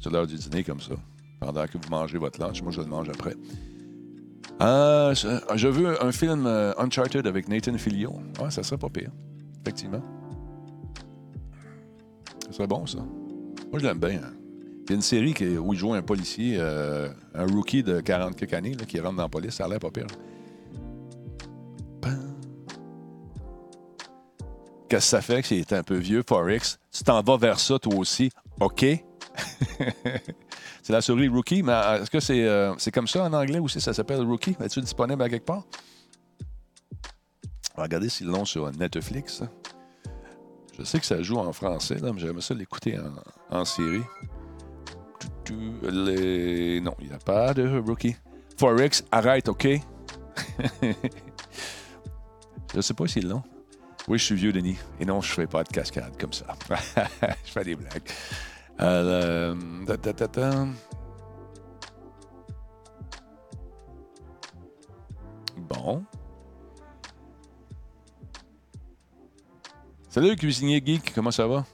C'est 0.00 0.10
l'heure 0.10 0.26
du 0.26 0.36
dîner 0.36 0.64
comme 0.64 0.80
ça. 0.80 0.94
Pendant 1.40 1.66
que 1.66 1.78
vous 1.78 1.90
mangez 1.90 2.18
votre 2.18 2.40
lunch. 2.40 2.62
Moi, 2.62 2.72
je 2.72 2.80
le 2.80 2.86
mange 2.86 3.08
après. 3.08 3.34
Euh, 4.62 5.14
je 5.14 5.68
veux 5.68 6.02
un 6.02 6.12
film 6.12 6.46
Uncharted 6.78 7.26
avec 7.26 7.48
Nathan 7.48 7.76
Fillion. 7.76 8.22
Ouais, 8.40 8.50
ça 8.50 8.62
serait 8.62 8.78
pas 8.78 8.88
pire. 8.88 9.10
Effectivement. 9.62 10.02
Ça 12.46 12.52
serait 12.52 12.66
bon, 12.66 12.86
ça. 12.86 12.98
Moi, 12.98 13.78
je 13.78 13.86
l'aime 13.86 13.98
bien. 13.98 14.20
Hein. 14.24 14.45
Il 14.86 14.90
y 14.90 14.92
a 14.92 14.96
une 14.96 15.02
série 15.02 15.34
où 15.58 15.74
il 15.74 15.78
joue 15.78 15.94
un 15.94 16.02
policier, 16.02 16.58
euh, 16.60 17.08
un 17.34 17.44
rookie 17.44 17.82
de 17.82 18.00
40 18.00 18.36
quelques 18.36 18.52
années 18.54 18.76
qui 18.86 19.00
rentre 19.00 19.16
dans 19.16 19.24
la 19.24 19.28
police. 19.28 19.54
Ça 19.54 19.64
a 19.64 19.68
l'air 19.68 19.80
pas 19.80 19.90
pire. 19.90 20.06
Qu'est-ce 24.88 25.06
que 25.06 25.10
ça 25.10 25.20
fait 25.20 25.42
que 25.42 25.48
c'est 25.48 25.72
un 25.72 25.82
peu 25.82 25.96
vieux, 25.96 26.22
Forex? 26.24 26.78
Tu 26.92 27.02
t'en 27.02 27.20
vas 27.20 27.36
vers 27.36 27.58
ça, 27.58 27.80
toi 27.80 27.96
aussi. 27.96 28.30
OK? 28.60 28.84
c'est 30.82 30.92
la 30.92 31.00
souris 31.00 31.26
Rookie, 31.26 31.64
mais 31.64 31.72
est-ce 32.00 32.08
que 32.08 32.20
c'est 32.20 32.46
euh, 32.46 32.72
c'est 32.78 32.92
comme 32.92 33.08
ça 33.08 33.24
en 33.24 33.32
anglais 33.32 33.58
aussi? 33.58 33.80
Ça 33.80 33.92
s'appelle 33.92 34.20
Rookie? 34.22 34.56
Es-tu 34.60 34.80
disponible 34.80 35.20
à 35.20 35.28
quelque 35.28 35.46
part? 35.46 35.64
Regarder 37.74 38.08
s'ils 38.08 38.28
l'ont 38.28 38.44
sur 38.44 38.70
Netflix. 38.70 39.42
Je 40.78 40.84
sais 40.84 41.00
que 41.00 41.06
ça 41.06 41.20
joue 41.22 41.38
en 41.38 41.52
français, 41.52 41.96
là, 41.96 42.12
mais 42.12 42.20
j'aimerais 42.20 42.42
ça 42.42 42.54
l'écouter 42.54 42.96
en 43.50 43.64
série. 43.64 44.02
Non, 45.52 46.94
il 47.00 47.08
n'y 47.08 47.12
a 47.12 47.18
pas 47.24 47.54
de 47.54 47.78
rookie. 47.78 48.16
Forex, 48.58 49.04
arrête, 49.10 49.48
OK? 49.48 49.66
Je 52.72 52.76
ne 52.76 52.82
sais 52.82 52.94
pas 52.94 53.06
s'ils 53.06 53.28
l'ont. 53.28 53.42
Oui, 54.08 54.18
je 54.18 54.24
suis 54.24 54.34
vieux, 54.36 54.52
Denis. 54.52 54.76
Et 55.00 55.04
non, 55.04 55.20
je 55.20 55.30
ne 55.30 55.34
fais 55.34 55.46
pas 55.46 55.64
de 55.64 55.68
cascade 55.68 56.16
comme 56.18 56.32
ça. 56.32 56.46
je 57.44 57.50
fais 57.50 57.64
des 57.64 57.74
blagues. 57.74 58.02
Euh, 58.80 59.54
bon. 65.56 66.04
Salut, 70.08 70.36
cuisinier 70.36 70.80
geek. 70.84 71.12
Comment 71.14 71.30
ça 71.32 71.46
va? 71.46 71.64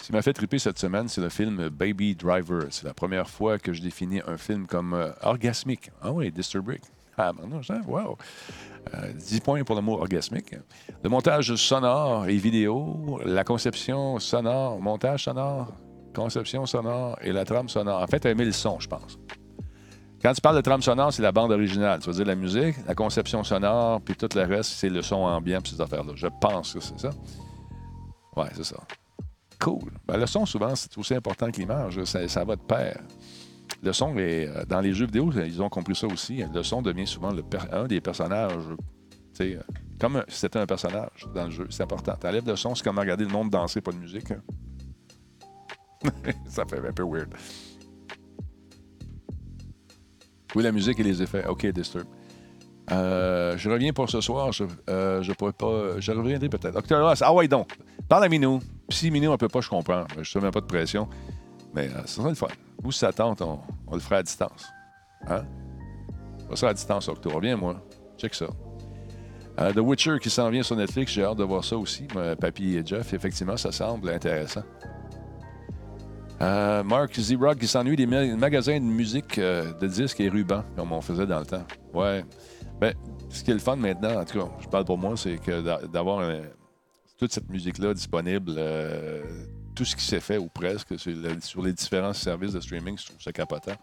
Ce 0.00 0.06
qui 0.06 0.12
m'a 0.12 0.22
fait 0.22 0.32
triper 0.32 0.58
cette 0.58 0.78
semaine, 0.78 1.08
c'est 1.08 1.20
le 1.20 1.28
film 1.28 1.68
Baby 1.68 2.14
Driver. 2.14 2.64
C'est 2.70 2.86
la 2.86 2.94
première 2.94 3.28
fois 3.28 3.58
que 3.58 3.74
je 3.74 3.82
définis 3.82 4.22
un 4.26 4.38
film 4.38 4.66
comme 4.66 4.94
euh, 4.94 5.10
orgasmique. 5.20 5.90
Ah 6.00 6.10
oui, 6.10 6.32
Disturbic. 6.32 6.80
Ah, 7.18 7.32
non, 7.34 7.60
wow. 7.86 8.16
10 9.14 9.36
euh, 9.36 9.40
points 9.40 9.62
pour 9.62 9.76
le 9.76 9.82
mot 9.82 9.98
orgasmique. 9.98 10.54
Le 11.02 11.10
montage 11.10 11.54
sonore 11.54 12.26
et 12.28 12.36
vidéo, 12.36 13.20
la 13.26 13.44
conception 13.44 14.18
sonore, 14.18 14.80
montage 14.80 15.24
sonore, 15.24 15.74
conception 16.14 16.64
sonore 16.64 17.18
et 17.20 17.30
la 17.30 17.44
trame 17.44 17.68
sonore. 17.68 18.02
En 18.02 18.06
fait, 18.06 18.20
tu 18.20 18.28
as 18.28 18.30
aimé 18.30 18.46
le 18.46 18.52
son, 18.52 18.80
je 18.80 18.88
pense. 18.88 19.18
Quand 20.22 20.32
tu 20.32 20.40
parles 20.40 20.56
de 20.56 20.62
trame 20.62 20.80
sonore, 20.80 21.12
c'est 21.12 21.22
la 21.22 21.32
bande 21.32 21.52
originale. 21.52 22.00
Tu 22.00 22.08
veux 22.08 22.16
dire 22.16 22.24
la 22.24 22.36
musique, 22.36 22.76
la 22.86 22.94
conception 22.94 23.44
sonore, 23.44 24.00
puis 24.00 24.14
tout 24.16 24.30
le 24.34 24.44
reste, 24.44 24.70
c'est 24.70 24.88
le 24.88 25.02
son 25.02 25.16
ambiant, 25.16 25.60
puis 25.60 25.72
ces 25.72 25.80
affaires-là. 25.82 26.14
Je 26.14 26.28
pense 26.40 26.72
que 26.72 26.80
c'est 26.80 26.98
ça. 26.98 27.10
Ouais, 28.34 28.48
c'est 28.54 28.64
ça. 28.64 28.76
Cool. 29.60 29.90
Ben, 30.06 30.16
le 30.16 30.26
son, 30.26 30.46
souvent, 30.46 30.74
c'est 30.74 30.96
aussi 30.96 31.14
important 31.14 31.50
que 31.50 31.58
l'image. 31.58 32.02
Ça, 32.04 32.26
ça 32.28 32.44
va 32.44 32.56
de 32.56 32.62
pair. 32.62 33.00
Le 33.82 33.92
son, 33.92 34.14
euh, 34.16 34.64
dans 34.64 34.80
les 34.80 34.92
jeux 34.92 35.06
vidéo, 35.06 35.30
ils 35.32 35.62
ont 35.62 35.68
compris 35.68 35.94
ça 35.94 36.06
aussi. 36.06 36.42
Le 36.52 36.62
son 36.62 36.82
devient 36.82 37.06
souvent 37.06 37.30
le 37.30 37.44
un 37.72 37.86
des 37.86 38.00
personnages. 38.00 38.54
Euh, 39.40 39.60
comme 39.98 40.22
c'était 40.28 40.58
un 40.58 40.66
personnage 40.66 41.26
dans 41.34 41.44
le 41.44 41.50
jeu. 41.50 41.66
C'est 41.70 41.82
important. 41.82 42.14
Tu 42.20 42.26
enlèves 42.26 42.46
le 42.46 42.56
son, 42.56 42.74
c'est 42.74 42.84
comme 42.84 42.98
regarder 42.98 43.24
le 43.24 43.30
monde 43.30 43.50
danser, 43.50 43.80
pas 43.80 43.92
de 43.92 43.98
musique. 43.98 44.30
Hein. 44.30 44.42
ça 46.46 46.64
fait 46.64 46.78
un 46.78 46.92
peu 46.92 47.04
weird. 47.04 47.34
Oui, 50.54 50.62
la 50.62 50.72
musique 50.72 50.98
et 51.00 51.02
les 51.02 51.22
effets. 51.22 51.46
OK, 51.46 51.66
Disturb. 51.66 52.06
Euh, 52.92 53.56
je 53.56 53.70
reviens 53.70 53.92
pour 53.92 54.10
ce 54.10 54.20
soir. 54.20 54.52
Je, 54.52 54.64
ne 54.64 55.34
pourrais 55.34 55.52
pas. 55.52 56.00
Je 56.00 56.12
reviendrai 56.12 56.48
peut-être. 56.48 56.74
Docteur 56.74 57.06
Ross, 57.06 57.22
ah 57.22 57.32
ouais, 57.32 57.48
donc. 57.48 57.76
Parle 58.08 58.24
à 58.24 58.28
Minou. 58.28 58.60
Si 58.88 59.10
Minou, 59.10 59.32
un 59.32 59.36
peu 59.36 59.48
pas, 59.48 59.60
je 59.60 59.68
comprends. 59.68 60.04
Je 60.20 60.38
ne 60.38 60.44
mets 60.44 60.50
pas 60.50 60.60
de 60.60 60.66
pression. 60.66 61.08
Mais 61.74 61.88
euh, 61.88 62.00
ça 62.00 62.06
sera 62.06 62.28
le 62.28 62.34
fun. 62.34 62.48
Vous, 62.82 62.92
si 62.92 62.98
ça 62.98 63.12
tente, 63.12 63.42
on, 63.42 63.60
le 63.92 64.00
fera 64.00 64.16
à 64.16 64.22
distance. 64.22 64.66
Hein? 65.28 65.44
Ça 66.54 66.68
à 66.68 66.74
distance, 66.74 67.08
Octo. 67.08 67.30
Reviens, 67.30 67.56
moi. 67.56 67.80
Check 68.18 68.34
ça. 68.34 68.46
Euh, 69.60 69.72
The 69.72 69.78
Witcher 69.78 70.18
qui 70.20 70.30
s'en 70.30 70.50
vient 70.50 70.62
sur 70.62 70.74
Netflix, 70.74 71.12
j'ai 71.12 71.22
hâte 71.22 71.36
de 71.36 71.44
voir 71.44 71.64
ça 71.64 71.76
aussi, 71.76 72.06
Papy 72.40 72.76
et 72.76 72.84
Jeff. 72.84 73.12
Effectivement, 73.12 73.56
ça 73.56 73.70
semble 73.70 74.08
intéressant. 74.08 74.62
Euh, 76.40 76.82
Mark 76.82 77.14
Z-Rock 77.14 77.58
qui 77.58 77.66
s'ennuie 77.66 77.96
des 77.96 78.06
magasins 78.06 78.80
de 78.80 78.84
musique, 78.84 79.38
de 79.38 79.86
disques 79.86 80.20
et 80.20 80.28
rubans, 80.28 80.64
comme 80.74 80.92
on 80.92 81.00
faisait 81.00 81.26
dans 81.26 81.40
le 81.40 81.46
temps. 81.46 81.64
Ouais. 81.92 82.24
Ben, 82.80 82.94
ce 83.28 83.44
qui 83.44 83.50
est 83.50 83.54
le 83.54 83.60
fun 83.60 83.76
maintenant, 83.76 84.20
en 84.20 84.24
tout 84.24 84.38
cas, 84.38 84.48
je 84.60 84.68
parle 84.68 84.84
pour 84.84 84.98
moi, 84.98 85.16
c'est 85.16 85.36
que 85.38 85.86
d'avoir 85.86 86.26
toute 87.18 87.32
cette 87.32 87.48
musique-là 87.48 87.94
disponible 87.94 88.58
tout 89.74 89.84
ce 89.84 89.96
qui 89.96 90.04
s'est 90.04 90.20
fait, 90.20 90.38
ou 90.38 90.48
presque, 90.48 90.94
sur 90.98 91.62
les 91.62 91.72
différents 91.72 92.12
services 92.12 92.52
de 92.52 92.60
streaming, 92.60 92.98
je 92.98 93.06
trouve 93.06 93.20
ça 93.20 93.32
capotant. 93.32 93.76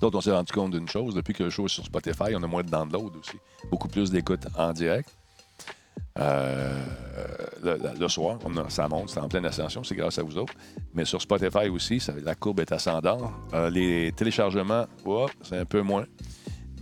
Donc, 0.00 0.14
on 0.14 0.20
s'est 0.20 0.32
rendu 0.32 0.52
compte 0.52 0.72
d'une 0.72 0.88
chose, 0.88 1.14
depuis 1.14 1.34
que 1.34 1.44
le 1.44 1.50
show 1.50 1.66
est 1.66 1.68
sur 1.68 1.84
Spotify, 1.84 2.34
on 2.34 2.42
a 2.42 2.46
moins 2.46 2.62
de 2.62 2.68
download 2.70 3.14
aussi. 3.16 3.36
Beaucoup 3.70 3.88
plus 3.88 4.10
d'écoute 4.10 4.46
en 4.56 4.72
direct. 4.72 5.16
Euh, 6.18 6.84
le, 7.62 8.08
soir, 8.08 8.38
ça 8.68 8.88
monte, 8.88 9.10
c'est 9.10 9.20
en 9.20 9.28
pleine 9.28 9.46
ascension, 9.46 9.84
c'est 9.84 9.94
grâce 9.94 10.18
à 10.18 10.22
vous 10.22 10.38
autres. 10.38 10.54
Mais 10.94 11.04
sur 11.04 11.22
Spotify 11.22 11.68
aussi, 11.68 12.02
la 12.24 12.34
courbe 12.34 12.60
est 12.60 12.72
ascendante. 12.72 13.30
Euh, 13.54 13.70
les 13.70 14.12
téléchargements, 14.12 14.86
c'est 15.42 15.58
un 15.58 15.64
peu 15.64 15.82
moins. 15.82 16.04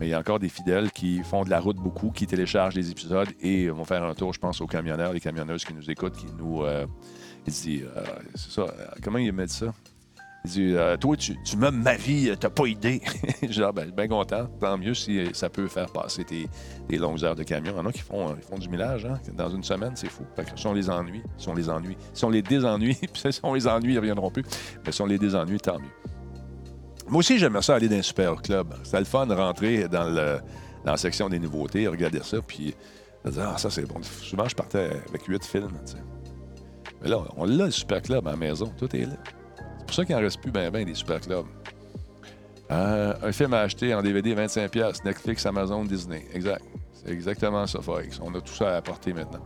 Mais 0.00 0.08
il 0.08 0.10
y 0.10 0.14
a 0.14 0.18
encore 0.18 0.38
des 0.38 0.48
fidèles 0.48 0.90
qui 0.92 1.22
font 1.22 1.44
de 1.44 1.50
la 1.50 1.60
route 1.60 1.76
beaucoup, 1.76 2.10
qui 2.10 2.26
téléchargent 2.26 2.74
les 2.74 2.90
épisodes 2.90 3.28
et 3.40 3.68
vont 3.68 3.84
faire 3.84 4.04
un 4.04 4.14
tour, 4.14 4.32
je 4.32 4.40
pense, 4.40 4.60
aux 4.60 4.66
camionneurs, 4.66 5.12
les 5.12 5.20
camionneuses 5.20 5.64
qui 5.64 5.74
nous 5.74 5.90
écoutent, 5.90 6.16
qui 6.16 6.26
nous, 6.38 6.62
euh, 6.62 6.86
dit, 7.50 7.82
euh, 7.82 8.04
c'est 8.34 8.50
ça, 8.50 8.62
euh, 8.62 8.86
comment 9.02 9.18
il 9.18 9.32
m'a 9.32 9.46
dit 9.46 9.54
ça? 9.54 9.72
Il 10.44 10.50
dit, 10.50 10.72
euh, 10.76 10.96
toi, 10.96 11.16
tu, 11.16 11.36
tu 11.42 11.56
ma 11.56 11.96
vie, 11.96 12.32
t'as 12.38 12.50
pas 12.50 12.66
idée. 12.66 13.02
Genre, 13.48 13.72
ben, 13.72 13.90
bien 13.90 14.06
content. 14.06 14.46
Tant 14.60 14.78
mieux 14.78 14.94
si 14.94 15.20
ça 15.32 15.50
peut 15.50 15.66
faire 15.66 15.90
passer 15.90 16.24
tes, 16.24 16.48
longues 16.96 17.24
heures 17.24 17.34
de 17.34 17.42
camion. 17.42 17.72
Il 17.74 17.78
y 17.78 17.80
en 17.80 17.86
a 17.86 17.92
qui 17.92 18.00
font, 18.00 18.36
ils 18.52 18.58
du 18.60 18.68
millage, 18.68 19.06
hein? 19.06 19.18
Dans 19.34 19.50
une 19.50 19.64
semaine, 19.64 19.92
c'est 19.96 20.08
fou. 20.08 20.24
Fait 20.36 20.44
que 20.44 20.58
si 20.58 20.66
on 20.66 20.72
les 20.72 20.88
ennuie, 20.88 21.22
si 21.36 21.48
on 21.48 21.54
les 21.54 21.68
ennuie, 21.68 21.96
si 22.12 22.24
on 22.24 22.30
les 22.30 22.42
désennuie, 22.42 22.94
puis 23.12 23.32
si 23.32 23.40
on 23.42 23.54
les 23.54 23.66
ennuie, 23.66 23.94
ils 23.94 23.98
reviendront 23.98 24.30
plus. 24.30 24.44
Mais 24.84 24.92
si 24.92 25.02
on 25.02 25.06
les 25.06 25.18
désennuie, 25.18 25.58
tant 25.58 25.80
mieux. 25.80 26.15
Moi 27.08 27.20
aussi, 27.20 27.38
j'aimerais 27.38 27.62
ça 27.62 27.76
aller 27.76 27.88
dans 27.88 27.96
un 27.96 28.02
super 28.02 28.36
club. 28.36 28.74
C'était 28.82 28.98
le 28.98 29.04
fun 29.04 29.26
de 29.26 29.34
rentrer 29.34 29.88
dans, 29.88 30.04
le, 30.04 30.38
dans 30.84 30.92
la 30.92 30.96
section 30.96 31.28
des 31.28 31.38
nouveautés, 31.38 31.86
regarder 31.86 32.20
ça, 32.22 32.38
puis 32.42 32.74
dire, 33.24 33.52
ah, 33.54 33.58
ça, 33.58 33.70
c'est 33.70 33.86
bon. 33.86 34.02
Souvent, 34.02 34.48
je 34.48 34.54
partais 34.54 34.90
avec 35.08 35.24
huit 35.26 35.44
films. 35.44 35.78
Mais 37.02 37.08
là, 37.08 37.18
on 37.36 37.44
l'a, 37.44 37.66
le 37.66 37.70
Super 37.70 38.02
Club 38.02 38.26
à 38.26 38.32
la 38.32 38.36
maison. 38.36 38.72
Tout 38.76 38.94
est 38.96 39.04
là. 39.04 39.16
C'est 39.78 39.86
pour 39.86 39.94
ça 39.94 40.04
qu'il 40.04 40.16
n'en 40.16 40.22
reste 40.22 40.40
plus 40.40 40.50
bien, 40.50 40.70
bien 40.70 40.84
des 40.84 40.94
Super 40.94 41.20
Clubs. 41.20 41.46
Euh, 42.70 43.14
un 43.22 43.32
film 43.32 43.54
à 43.54 43.60
acheter 43.60 43.94
en 43.94 44.02
DVD 44.02 44.34
25$, 44.34 45.04
Netflix, 45.04 45.46
Amazon, 45.46 45.84
Disney. 45.84 46.26
Exact. 46.32 46.64
C'est 46.92 47.10
exactement 47.10 47.66
ça, 47.66 47.80
Forex. 47.80 48.18
On 48.20 48.34
a 48.34 48.40
tout 48.40 48.52
ça 48.52 48.74
à 48.74 48.76
apporter 48.78 49.12
maintenant. 49.12 49.40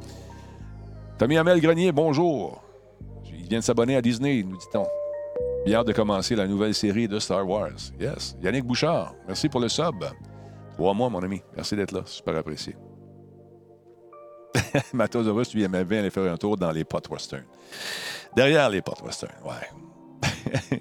Tommy 1.18 1.36
Amel 1.36 1.60
Grenier, 1.60 1.92
bonjour. 1.92 2.62
Il 3.26 3.48
vient 3.48 3.58
de 3.58 3.64
s'abonner 3.64 3.96
à 3.96 4.00
Disney, 4.00 4.42
nous 4.42 4.56
dit-on. 4.56 4.86
Bien 5.64 5.84
de 5.84 5.92
commencer 5.92 6.34
la 6.34 6.46
nouvelle 6.46 6.74
série 6.74 7.06
de 7.06 7.18
Star 7.18 7.46
Wars. 7.46 7.92
Yes. 8.00 8.36
Yannick 8.42 8.64
Bouchard, 8.64 9.14
merci 9.26 9.48
pour 9.48 9.60
le 9.60 9.68
sub. 9.68 10.04
Trois 10.74 10.94
mois, 10.94 11.10
mon 11.10 11.22
ami. 11.22 11.42
Merci 11.54 11.76
d'être 11.76 11.92
là. 11.92 12.02
Super 12.06 12.36
apprécié. 12.36 12.74
Russe, 15.04 15.54
lui, 15.54 15.62
aimait 15.62 15.84
bien 15.84 16.00
aller 16.00 16.10
faire 16.10 16.32
un 16.32 16.36
tour 16.36 16.56
dans 16.56 16.70
les 16.70 16.84
potes 16.84 17.10
western. 17.10 17.44
Derrière 18.34 18.70
les 18.70 18.80
potes 18.80 19.02
western, 19.02 19.34
ouais. 19.44 20.80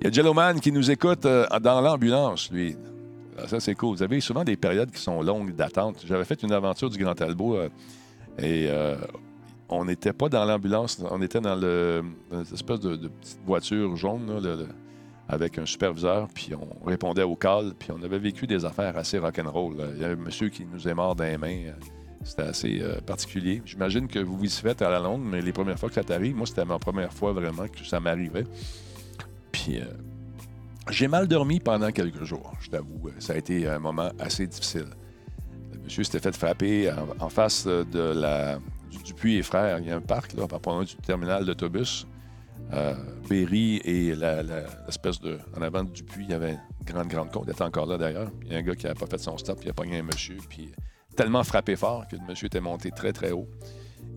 Il 0.00 0.04
y 0.04 0.06
a 0.08 0.10
Jelloman 0.10 0.60
qui 0.60 0.72
nous 0.72 0.90
écoute 0.90 1.24
euh, 1.26 1.46
dans 1.60 1.80
l'ambulance, 1.80 2.50
lui. 2.50 2.76
Ah, 3.38 3.46
ça, 3.48 3.60
c'est 3.60 3.74
cool. 3.74 3.96
Vous 3.96 4.02
avez 4.02 4.20
souvent 4.20 4.44
des 4.44 4.56
périodes 4.56 4.90
qui 4.90 5.00
sont 5.00 5.22
longues 5.22 5.54
d'attente. 5.54 6.02
J'avais 6.06 6.24
fait 6.24 6.42
une 6.42 6.52
aventure 6.52 6.90
du 6.90 6.98
Grand 6.98 7.20
Albo 7.20 7.56
euh, 7.56 7.68
et 8.38 8.66
euh, 8.68 8.96
on 9.68 9.84
n'était 9.84 10.12
pas 10.12 10.28
dans 10.28 10.44
l'ambulance, 10.44 11.02
on 11.10 11.20
était 11.22 11.40
dans, 11.40 11.56
le, 11.56 12.02
une 12.32 12.40
espèce 12.40 12.80
de, 12.80 13.08
petite 13.08 13.40
voiture 13.44 13.96
jaune 13.96 14.40
avec 15.28 15.58
un 15.58 15.66
superviseur, 15.66 16.28
puis 16.32 16.52
on 16.54 16.84
répondait 16.84 17.24
au 17.24 17.34
call, 17.34 17.74
puis 17.78 17.90
on 17.90 18.02
avait 18.02 18.18
vécu 18.18 18.46
des 18.46 18.64
affaires 18.64 18.96
assez 18.96 19.18
rock'n'roll. 19.18 19.74
Il 19.96 20.02
y 20.02 20.04
a 20.04 20.08
un 20.10 20.16
monsieur 20.16 20.48
qui 20.48 20.64
nous 20.64 20.86
est 20.86 20.94
mort 20.94 21.16
dans 21.16 21.24
les 21.24 21.38
mains. 21.38 21.72
C'était 22.22 22.42
assez 22.42 22.80
euh, 22.80 23.00
particulier. 23.00 23.62
J'imagine 23.64 24.08
que 24.08 24.18
vous 24.18 24.36
vous 24.36 24.44
y 24.44 24.48
faites 24.48 24.82
à 24.82 24.90
la 24.90 24.98
longue, 24.98 25.22
mais 25.22 25.40
les 25.40 25.52
premières 25.52 25.78
fois 25.78 25.88
que 25.88 25.94
ça 25.94 26.02
t'arrive, 26.02 26.34
moi, 26.34 26.46
c'était 26.46 26.64
ma 26.64 26.78
première 26.78 27.12
fois 27.12 27.32
vraiment 27.32 27.68
que 27.68 27.84
ça 27.84 28.00
m'arrivait. 28.00 28.44
Puis, 29.52 29.80
euh, 29.80 29.84
j'ai 30.90 31.06
mal 31.06 31.28
dormi 31.28 31.60
pendant 31.60 31.90
quelques 31.92 32.24
jours, 32.24 32.52
je 32.60 32.70
t'avoue. 32.70 33.10
Ça 33.20 33.34
a 33.34 33.36
été 33.36 33.68
un 33.68 33.78
moment 33.78 34.10
assez 34.18 34.46
difficile. 34.46 34.86
Le 35.72 35.78
monsieur 35.80 36.02
s'était 36.02 36.18
fait 36.18 36.36
frapper 36.36 36.90
en, 37.20 37.28
face 37.28 37.66
de 37.66 38.12
la, 38.12 38.58
du 38.96 39.02
Dupuis 39.04 39.36
et 39.36 39.42
Frères. 39.42 39.78
Il 39.78 39.86
y 39.86 39.90
a 39.90 39.96
un 39.96 40.00
parc, 40.00 40.32
là, 40.34 40.46
par 40.46 40.58
rapport 40.58 40.84
du 40.84 40.96
terminal 40.96 41.44
d'autobus. 41.44 42.06
Euh, 42.72 42.94
Berry 43.28 43.76
et 43.84 44.14
l'espèce 44.16 45.20
de. 45.20 45.38
En 45.56 45.62
avant 45.62 45.84
du 45.84 45.92
Dupuis, 45.92 46.24
il 46.24 46.30
y 46.30 46.34
avait 46.34 46.52
une 46.52 46.84
grande, 46.84 47.08
grande 47.08 47.30
côte. 47.30 47.44
Il 47.46 47.52
était 47.52 47.62
encore 47.62 47.86
là 47.86 47.98
d'ailleurs. 47.98 48.30
Il 48.44 48.52
y 48.52 48.54
a 48.56 48.58
un 48.58 48.62
gars 48.62 48.74
qui 48.74 48.86
n'a 48.86 48.94
pas 48.94 49.06
fait 49.06 49.18
son 49.18 49.36
stop, 49.38 49.60
il 49.62 49.70
a 49.70 49.72
pogné 49.72 49.98
un 49.98 50.02
monsieur, 50.02 50.38
puis 50.48 50.72
tellement 51.16 51.44
frappé 51.44 51.76
fort 51.76 52.06
que 52.08 52.16
le 52.16 52.22
monsieur 52.26 52.46
était 52.46 52.60
monté 52.60 52.90
très, 52.90 53.12
très 53.12 53.32
haut. 53.32 53.48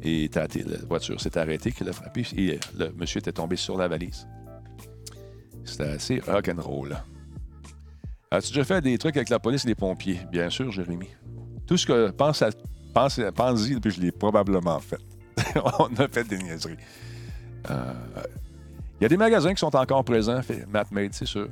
Et 0.02 0.30
la 0.34 0.48
voiture 0.88 1.20
s'est 1.20 1.38
arrêtée, 1.38 1.72
qu'il 1.72 1.88
a 1.90 1.94
frappé. 1.94 2.26
Et 2.36 2.60
le 2.78 2.92
monsieur 2.94 3.20
était 3.20 3.32
tombé 3.32 3.56
sur 3.56 3.78
la 3.78 3.88
valise. 3.88 4.28
C'était 5.64 5.84
assez 5.84 6.20
rock'n'roll. 6.20 6.98
As-tu 8.32 8.50
déjà 8.50 8.64
fait 8.64 8.82
des 8.82 8.98
trucs 8.98 9.18
avec 9.18 9.30
la 9.30 9.40
police 9.40 9.66
et 9.66 9.70
les 9.70 9.76
pompiers? 9.76 10.20
Bien 10.32 10.50
sûr, 10.50 10.72
Jérémy. 10.72 11.08
Tout 11.66 11.78
ce 11.78 11.86
que 11.86 12.10
pense 12.12 12.42
à 12.42 12.50
pense, 12.94 13.20
pense-y, 13.36 13.80
puis 13.80 13.92
je 13.92 14.02
l'ai 14.02 14.12
probablement 14.12 14.80
fait. 14.80 15.00
On 15.80 15.94
a 15.96 16.08
fait 16.08 16.28
des 16.28 16.38
niaiseries. 16.38 16.78
Euh, 17.70 17.94
il 19.00 19.04
y 19.04 19.06
a 19.06 19.10
des 19.10 19.18
magasins 19.18 19.54
qui 19.54 19.60
sont 19.60 19.76
encore 19.76 20.04
présents. 20.04 20.42
Made, 20.92 21.14
c'est 21.14 21.26
sûr. 21.26 21.48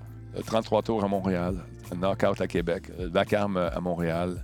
33 0.45 0.83
tours 0.83 1.03
à 1.03 1.07
Montréal, 1.07 1.63
Knockout 1.95 2.41
à 2.41 2.47
Québec, 2.47 2.91
Vacarme 2.99 3.57
à 3.57 3.79
Montréal, 3.79 4.43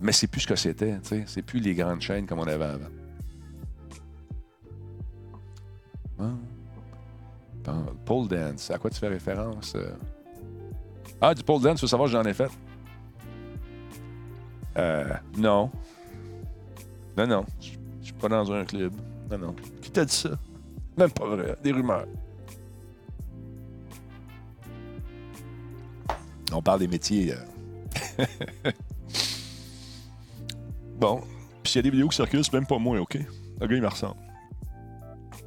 mais 0.00 0.12
c'est 0.12 0.26
plus 0.26 0.40
ce 0.40 0.46
que 0.46 0.56
c'était, 0.56 0.98
tu 1.00 1.08
sais. 1.08 1.24
C'est 1.26 1.42
plus 1.42 1.60
les 1.60 1.74
grandes 1.74 2.00
chaînes 2.00 2.26
comme 2.26 2.40
on 2.40 2.48
avait 2.48 2.64
avant. 2.64 2.88
Pole 8.04 8.28
dance, 8.28 8.70
à 8.70 8.78
quoi 8.78 8.90
tu 8.90 8.98
fais 8.98 9.08
référence? 9.08 9.74
Euh? 9.76 9.92
Ah, 11.20 11.34
du 11.34 11.42
pole 11.42 11.60
dance, 11.62 11.78
tu 11.78 11.82
veux 11.82 11.88
savoir, 11.88 12.08
j'en 12.08 12.24
ai 12.24 12.34
fait. 12.34 12.50
Euh, 14.76 15.12
non. 15.36 15.70
Non, 17.16 17.26
non. 17.26 17.44
Je 18.02 18.12
Pas 18.14 18.28
dans 18.28 18.52
un 18.52 18.64
club. 18.64 18.92
Non, 19.30 19.38
non. 19.38 19.56
Qui 19.80 19.90
t'a 19.90 20.04
dit 20.04 20.14
ça? 20.14 20.30
Même 20.98 21.10
pas 21.10 21.26
vrai. 21.26 21.56
Des 21.62 21.72
rumeurs. 21.72 22.06
On 26.52 26.60
parle 26.62 26.80
des 26.80 26.88
métiers. 26.88 27.32
euh. 27.34 28.24
bon. 30.98 31.20
Puis 31.62 31.72
s'il 31.72 31.78
y 31.78 31.80
a 31.80 31.82
des 31.82 31.90
vidéos 31.90 32.08
qui 32.08 32.16
circulent, 32.16 32.44
c'est 32.44 32.52
même 32.52 32.66
pas 32.66 32.78
moi, 32.78 32.98
OK? 33.00 33.14
Le 33.60 33.66
gars, 33.66 33.76
il 33.76 33.82
me 33.82 33.88
ressemble. 33.88 34.16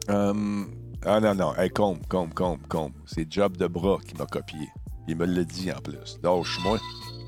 Euh, 0.09 0.63
Ah 1.05 1.19
non, 1.19 1.35
non. 1.35 1.55
Hey, 1.55 1.69
combe, 1.69 2.05
combe, 2.07 2.33
combe, 2.33 2.65
combe. 2.67 2.93
C'est 3.05 3.29
Job 3.31 3.57
de 3.57 3.67
bras 3.67 3.97
qui 4.07 4.15
m'a 4.15 4.25
copié. 4.25 4.69
Il 5.07 5.17
me 5.17 5.25
l'a 5.25 5.43
dit 5.43 5.71
en 5.71 5.81
plus. 5.81 6.19
Donc, 6.21 6.45
je 6.45 6.53
suis 6.53 6.63
moi, 6.63 6.79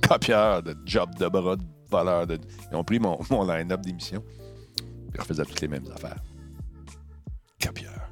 copieur 0.08 0.64
de 0.64 0.76
Job 0.86 1.10
de 1.20 1.28
bras, 1.28 1.58
de 1.58 1.64
voleur 1.90 2.28
de... 2.28 2.40
Ils 2.72 2.76
ont 2.76 2.84
pris 2.84 3.00
mon, 3.00 3.20
mon 3.30 3.46
line-up 3.46 3.82
d'émission. 3.82 4.24
Puis 5.12 5.20
refaisaient 5.20 5.46
toutes 5.46 5.62
les 5.62 5.68
mêmes 5.68 5.86
affaires. 5.94 6.20
Copieur. 7.62 8.10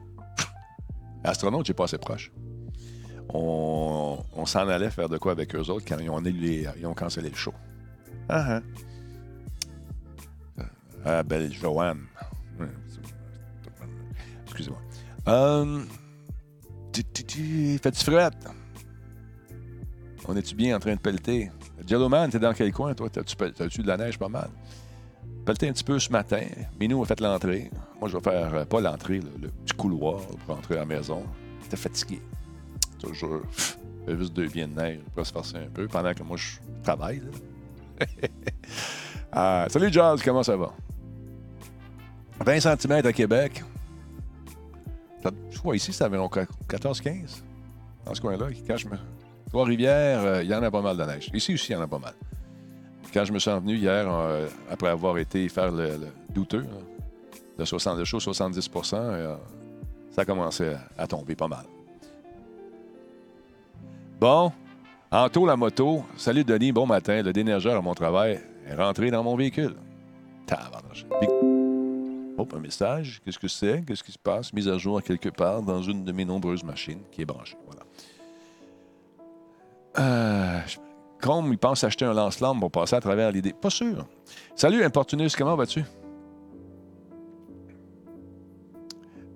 Astronaute, 1.24 1.66
j'ai 1.66 1.74
pas 1.74 1.86
assez 1.86 1.98
proche. 1.98 2.32
On, 3.30 4.22
s'en 4.46 4.68
allait 4.68 4.90
faire 4.92 5.10
de 5.10 5.18
quoi 5.18 5.32
avec 5.32 5.56
eux 5.56 5.70
autres 5.70 5.86
quand 5.88 5.98
ils 6.00 6.10
ont, 6.10 6.18
annulé, 6.18 6.68
ils 6.78 6.86
ont 6.86 6.94
cancellé 6.94 7.30
le 7.30 7.36
show. 7.36 7.54
Ah, 8.30 8.60
ah. 10.58 10.64
Ah, 11.06 11.24
belle 11.24 11.52
Joanne. 11.54 12.06
Excusez-moi. 14.46 14.80
Euh, 15.28 15.84
tu- 16.92 17.04
tu- 17.06 17.24
tu- 17.24 17.78
Fais-tu 17.82 18.04
frette? 18.06 18.48
On 20.28 20.36
est-tu 20.38 20.56
bien 20.56 20.76
en 20.78 20.80
train 20.80 20.94
de 20.96 21.00
pelleter? 21.00 21.52
Yellowman, 21.88 22.30
t'es 22.30 22.40
dans 22.40 22.54
quel 22.54 22.72
coin, 22.72 22.94
toi? 22.94 23.10
T'as-tu 23.10 23.82
de 23.82 23.88
la 23.88 23.98
neige 23.98 24.18
pas 24.18 24.30
mal? 24.30 24.50
Pelleté 25.46 25.68
un 25.68 25.74
petit 25.74 25.84
peu 25.84 26.00
ce 26.00 26.10
matin. 26.10 26.42
Minou 26.80 27.02
a 27.02 27.06
fait 27.06 27.20
l'entrée. 27.20 27.70
Moi, 28.00 28.10
je 28.10 28.18
vais 28.18 28.24
faire, 28.24 28.54
euh, 28.54 28.66
pas 28.66 28.80
l'entrée, 28.80 29.20
le 29.42 29.50
petit 29.50 29.74
couloir 29.76 30.22
pour 30.22 30.56
entrer 30.56 30.76
à 30.76 30.80
la 30.80 30.86
maison. 30.86 31.24
T'es 31.70 31.76
fatigué. 31.76 32.22
Toujours. 33.00 33.42
Fait 34.06 34.18
juste 34.18 34.34
deux 34.34 34.48
pieds 34.48 34.66
de 34.66 34.74
neige. 34.74 35.00
Peut 35.14 35.24
se 35.24 35.34
forcer 35.34 35.58
un 35.58 35.70
peu 35.74 35.88
pendant 35.88 36.14
que 36.14 36.24
moi, 36.24 36.38
je 36.38 36.58
travaille. 36.84 37.22
Ah, 39.36 39.66
salut, 39.68 39.92
Jazz, 39.92 40.22
comment 40.24 40.44
ça 40.44 40.56
va? 40.56 40.72
20 42.46 42.60
cm 42.60 42.92
à 43.04 43.12
Québec. 43.12 43.64
Je 45.50 45.58
crois 45.58 45.76
ici, 45.76 45.92
c'est 45.92 46.04
environ 46.04 46.30
14-15. 46.70 47.42
Dans 48.06 48.14
ce 48.14 48.22
coin-là. 48.22 48.50
Quand 48.68 48.78
je 48.78 48.88
me. 48.90 48.98
Trois-Rivières, 49.54 50.26
euh, 50.26 50.44
il 50.44 50.50
y 50.50 50.56
en 50.56 50.64
a 50.64 50.72
pas 50.72 50.82
mal 50.82 50.98
de 50.98 51.04
neige. 51.04 51.30
Ici 51.32 51.54
aussi, 51.54 51.72
il 51.72 51.76
y 51.76 51.76
en 51.76 51.82
a 51.84 51.88
pas 51.88 52.00
mal. 52.00 52.16
Quand 53.14 53.24
je 53.24 53.32
me 53.32 53.38
suis 53.38 53.52
revenu 53.52 53.76
hier, 53.76 54.12
euh, 54.12 54.48
après 54.68 54.90
avoir 54.90 55.16
été 55.20 55.48
faire 55.48 55.72
le, 55.72 56.08
douteux, 56.34 56.62
là, 56.64 56.80
de 57.60 57.64
60 57.64 58.00
de 58.00 58.04
chaud, 58.04 58.18
70% 58.18 59.38
ça 60.10 60.22
a 60.22 60.26
commencé 60.26 60.74
à, 60.98 61.06
tomber 61.06 61.36
pas 61.36 61.48
mal. 61.48 61.66
Bon, 64.20 64.52
Anto 65.12 65.46
la 65.46 65.56
moto. 65.56 66.04
Salut 66.18 66.44
Denis, 66.44 66.72
bon 66.72 66.88
matin. 66.88 67.22
Le 67.22 67.32
déneigeur 67.32 67.78
à 67.78 67.82
mon 67.82 67.94
travail 67.94 68.42
est 68.68 68.74
rentré 68.74 69.12
dans 69.12 69.22
mon 69.22 69.36
véhicule. 69.36 69.76
Oh, 72.40 72.48
un 72.56 72.60
message. 72.60 73.22
Qu'est-ce 73.24 73.38
que 73.38 73.48
c'est? 73.48 73.84
Qu'est-ce 73.86 74.04
qui 74.04 74.12
se 74.12 74.20
passe? 74.20 74.52
Mise 74.52 74.68
à 74.68 74.80
jour 74.80 75.02
quelque 75.04 75.30
part 75.30 75.62
dans 75.62 75.84
une 75.84 76.04
de 76.04 76.12
mes 76.12 76.26
nombreuses 76.26 76.64
machines 76.64 77.02
qui 77.12 77.22
est 77.22 77.26
branchée. 77.26 77.58
Voilà. 77.68 77.83
Euh, 80.00 80.60
Chrome, 81.20 81.50
il 81.52 81.58
pense 81.58 81.84
acheter 81.84 82.06
un 82.06 82.14
lance-flamme 82.14 82.60
pour 82.60 82.72
passer 82.72 82.96
à 82.96 83.02
travers 83.02 83.32
l'idée. 83.32 83.54
Pas 83.54 83.70
sûr. 83.70 84.06
Salut, 84.56 84.84
Importunus, 84.84 85.36
comment 85.36 85.56
vas-tu? 85.56 85.84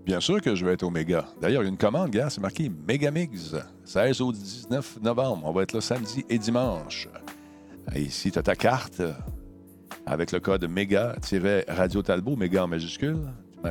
Bien 0.05 0.19
sûr 0.21 0.41
que 0.41 0.55
je 0.55 0.65
vais 0.65 0.73
être 0.73 0.83
au 0.83 0.89
Méga. 0.89 1.25
D'ailleurs, 1.41 1.63
il 1.63 1.65
y 1.65 1.67
a 1.67 1.71
une 1.71 1.77
commande, 1.77 2.09
gars, 2.11 2.29
c'est 2.29 2.39
marqué 2.39 2.69
Megamix, 2.69 3.55
16 3.83 4.21
au 4.21 4.31
19 4.31 4.99
novembre. 5.01 5.43
On 5.45 5.51
va 5.51 5.63
être 5.63 5.73
là 5.73 5.81
samedi 5.81 6.25
et 6.29 6.37
dimanche. 6.37 7.09
Et 7.93 8.03
ici, 8.03 8.31
tu 8.31 8.39
as 8.39 8.43
ta 8.43 8.55
carte 8.55 9.01
avec 10.05 10.31
le 10.31 10.39
code 10.39 10.63
MEGA-Radio 10.63 12.01
Talbot, 12.01 12.37
MEGA 12.37 12.63
en 12.63 12.67
majuscule. 12.67 13.19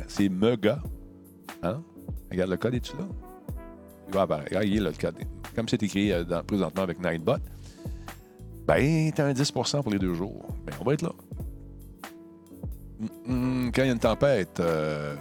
C'est 0.07 0.29
MEGA. 0.29 0.79
Hein? 1.63 1.81
Regarde, 2.31 2.51
le 2.51 2.57
code 2.57 2.75
est-tu 2.75 2.95
là? 2.97 3.05
Il 4.07 4.13
va 4.13 4.21
apparaître. 4.23 4.63
Il 4.63 4.77
est 4.77 4.79
là, 4.79 4.89
le 4.89 4.95
code. 4.97 5.15
Comme 5.55 5.67
c'est 5.67 5.81
écrit 5.83 6.11
euh, 6.11 6.23
présentement 6.43 6.83
avec 6.83 6.99
Nightbot, 6.99 7.37
ben, 8.65 9.11
t'as 9.13 9.25
un 9.25 9.33
10% 9.33 9.81
pour 9.81 9.91
les 9.91 9.99
deux 9.99 10.13
jours. 10.13 10.45
Ben, 10.65 10.73
on 10.79 10.83
va 10.83 10.93
être 10.93 11.01
là. 11.01 11.11
Hum, 12.99 13.09
hum, 13.27 13.71
Quand 13.73 13.83
il 13.83 13.87
y 13.87 13.89
a 13.89 13.93
une 13.93 13.99
tempête, 13.99 14.59
euh, 14.59 15.15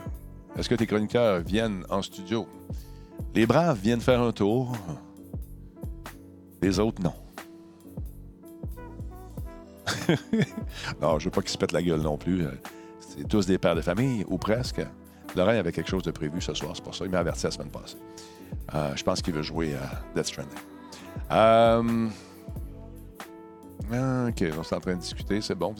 est-ce 0.57 0.69
que 0.69 0.75
tes 0.75 0.87
chroniqueurs 0.87 1.41
viennent 1.41 1.85
en 1.91 2.03
studio? 2.03 2.47
Les 3.35 3.47
braves 3.47 3.79
viennent 3.81 4.01
faire 4.01 4.21
un 4.21 4.33
tour. 4.33 4.77
Les 6.63 6.79
autres, 6.79 7.03
non. 7.03 7.13
non, 11.01 11.19
je 11.19 11.27
veux 11.27 11.31
pas 11.31 11.41
qu'ils 11.43 11.51
se 11.51 11.59
pètent 11.59 11.73
la 11.73 11.83
gueule 11.83 12.01
non 12.01 12.17
plus. 12.17 12.45
Euh, 12.45 12.51
C'est 13.01 13.29
tous 13.29 13.47
des 13.47 13.59
pères 13.59 13.75
de 13.77 13.81
famille, 13.81 14.25
ou 14.29 14.39
presque. 14.39 14.81
Laurent 15.37 15.51
avait 15.51 15.73
quelque 15.73 15.91
chose 15.91 16.03
de 16.03 16.11
prévu 16.11 16.41
ce 16.41 16.55
soir, 16.55 16.73
c'est 16.75 16.83
pour 16.83 16.95
ça. 16.95 17.05
Il 17.05 17.11
m'a 17.11 17.19
averti 17.19 17.45
la 17.45 17.51
semaine 17.51 17.71
passée. 17.71 17.99
Euh, 18.75 18.93
je 18.97 19.05
pense 19.05 19.23
qu'il 19.23 19.35
veut 19.35 19.43
jouer 19.43 19.75
à 19.75 20.03
Death 20.15 20.27
Stranding. 20.27 20.59
Euh, 21.31 22.09
OK, 24.29 24.43
on 24.43 24.63
est 24.63 24.73
en 24.73 24.81
train 24.81 24.95
de 24.95 25.01
discuter, 25.01 25.41
c'est 25.41 25.55
bon. 25.55 25.75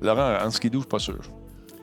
Laurent, 0.00 0.38
en 0.42 0.50
skidoo, 0.50 0.78
je 0.78 0.82
suis 0.82 0.88
pas 0.88 0.98
sûr. 0.98 1.20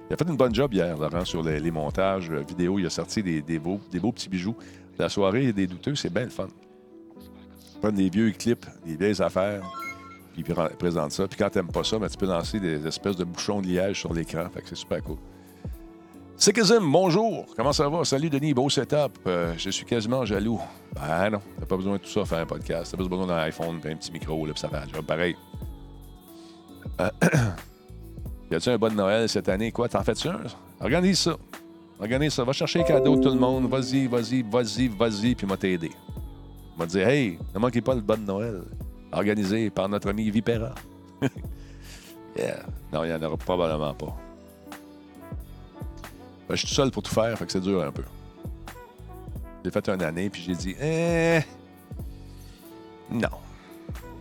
Il 0.10 0.14
a 0.14 0.18
fait 0.18 0.28
une 0.28 0.38
bonne 0.38 0.56
job 0.56 0.74
hier, 0.74 0.98
Laurent, 0.98 1.26
sur 1.26 1.44
les, 1.44 1.72
montages 1.72 2.30
euh, 2.32 2.42
vidéo. 2.48 2.80
Il 2.80 2.86
a 2.86 2.90
sorti 2.90 3.22
des, 3.22 3.60
beaux, 3.60 3.82
des 3.92 4.00
beaux 4.00 4.12
petits 4.12 4.30
bijoux. 4.30 4.56
La 4.98 5.10
soirée 5.10 5.52
des 5.52 5.68
douteux, 5.68 5.96
c'est 5.96 6.12
bien 6.12 6.24
le 6.24 6.30
fun. 6.30 6.48
Prendre 7.82 7.98
des 7.98 8.10
vieux 8.10 8.32
clips, 8.32 8.66
des 8.86 8.96
vieilles 8.96 9.22
affaires, 9.22 9.62
puis 10.34 10.44
présente 10.80 11.12
ça. 11.12 11.28
Puis 11.28 11.38
quand 11.38 11.50
t'aimes 11.50 11.68
pas 11.68 11.84
ça, 11.84 12.00
ben, 12.00 12.08
tu 12.08 12.18
peux 12.18 12.26
lancer 12.26 12.60
des 12.60 12.88
espèces 12.88 13.18
de 13.18 13.24
bouchons 13.24 13.62
de 13.62 13.68
liège 13.68 14.00
sur 14.00 14.14
l'écran. 14.14 14.48
Fait 14.52 14.62
que 14.62 14.70
c'est 14.70 14.76
super 14.76 15.04
cool. 15.04 15.18
Sikhism, 16.40 16.92
bonjour. 16.92 17.48
Comment 17.56 17.74
ça 17.74 17.90
va? 17.90 18.06
Salut 18.06 18.30
Denis, 18.30 18.54
beau 18.54 18.70
setup. 18.70 19.18
Euh, 19.26 19.56
je 19.58 19.72
suis 19.72 19.86
quasiment 19.86 20.24
jaloux. 20.24 20.62
Ben 20.94 21.32
non, 21.32 21.42
t'as 21.60 21.66
pas 21.66 21.76
besoin 21.76 21.94
de 21.94 21.98
tout 21.98 22.10
ça 22.10 22.20
pour 22.20 22.30
faire 22.30 22.38
un 22.38 22.46
podcast. 22.46 22.92
T'as 22.92 22.98
pas 22.98 23.10
besoin 23.10 23.26
d'un 23.26 23.38
iPhone 23.38 23.78
un 23.84 23.96
petit 23.96 24.12
micro, 24.12 24.46
là, 24.46 24.54
puis 24.54 24.62
ça 24.62 24.70
un 24.72 24.88
job 24.88 25.04
pareil. 25.04 25.36
Euh, 27.02 27.10
y 28.52 28.56
a-tu 28.56 28.70
un 28.70 28.78
bon 28.78 28.94
Noël 28.96 29.28
cette 29.28 29.50
année? 29.50 29.72
Quoi, 29.72 29.90
t'en 29.90 30.04
fais-tu 30.04 30.28
un? 30.28 30.42
Organise 30.80 31.22
ça. 31.22 31.38
Organise 32.00 32.34
ça. 32.34 32.44
Va 32.44 32.54
chercher 32.54 32.80
les 32.80 32.86
cadeaux 32.86 33.16
de 33.16 33.24
tout 33.24 33.34
le 33.34 33.40
monde. 33.40 33.68
Vas-y, 33.68 34.06
vas-y, 34.06 34.44
vas-y, 34.44 34.90
vas-y, 34.90 35.34
puis 35.34 35.48
m'a 35.48 35.58
t'aider. 35.58 35.92
M'a 36.78 36.86
dit, 36.86 37.00
hey, 37.00 37.40
ne 37.56 37.60
manquez 37.60 37.82
pas 37.82 37.96
le 37.96 38.02
bon 38.02 38.24
Noël. 38.24 38.62
Organisé 39.12 39.72
par 39.72 39.90
notre 39.90 40.12
ami 40.12 40.30
Vipera. 40.30 40.76
yeah. 42.38 42.60
Non, 42.94 43.04
il 43.06 43.08
n'y 43.08 43.16
en 43.16 43.24
aura 43.24 43.38
probablement 43.38 43.96
pas. 43.96 44.16
Ben, 46.48 46.56
je 46.56 46.60
suis 46.60 46.68
tout 46.68 46.74
seul 46.74 46.92
pour 46.92 47.04
tout 47.04 47.14
faire, 47.14 47.38
fait 47.38 47.46
que 47.46 47.52
c'est 47.52 47.62
dur 47.62 47.84
un 47.84 47.92
peu. 47.92 48.04
J'ai 49.64 49.72
fait 49.72 49.90
une 49.90 50.02
année, 50.02 50.30
puis 50.30 50.42
j'ai 50.42 50.56
dit, 50.56 50.76
eh, 50.82 51.40
non. 53.12 53.30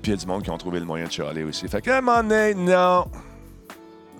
Puis 0.03 0.11
il 0.11 0.11
y 0.11 0.13
a 0.15 0.17
du 0.17 0.27
monde 0.27 0.43
qui 0.43 0.51
ont 0.51 0.59
trouvé 0.59 0.81
le 0.81 0.87
moyen 0.87 1.07
de 1.07 1.13
chialer 1.13 1.45
aussi. 1.45 1.69
Fait 1.69 1.81
que, 1.81 1.91
à 1.91 1.99
un 1.99 2.55
non. 2.55 3.07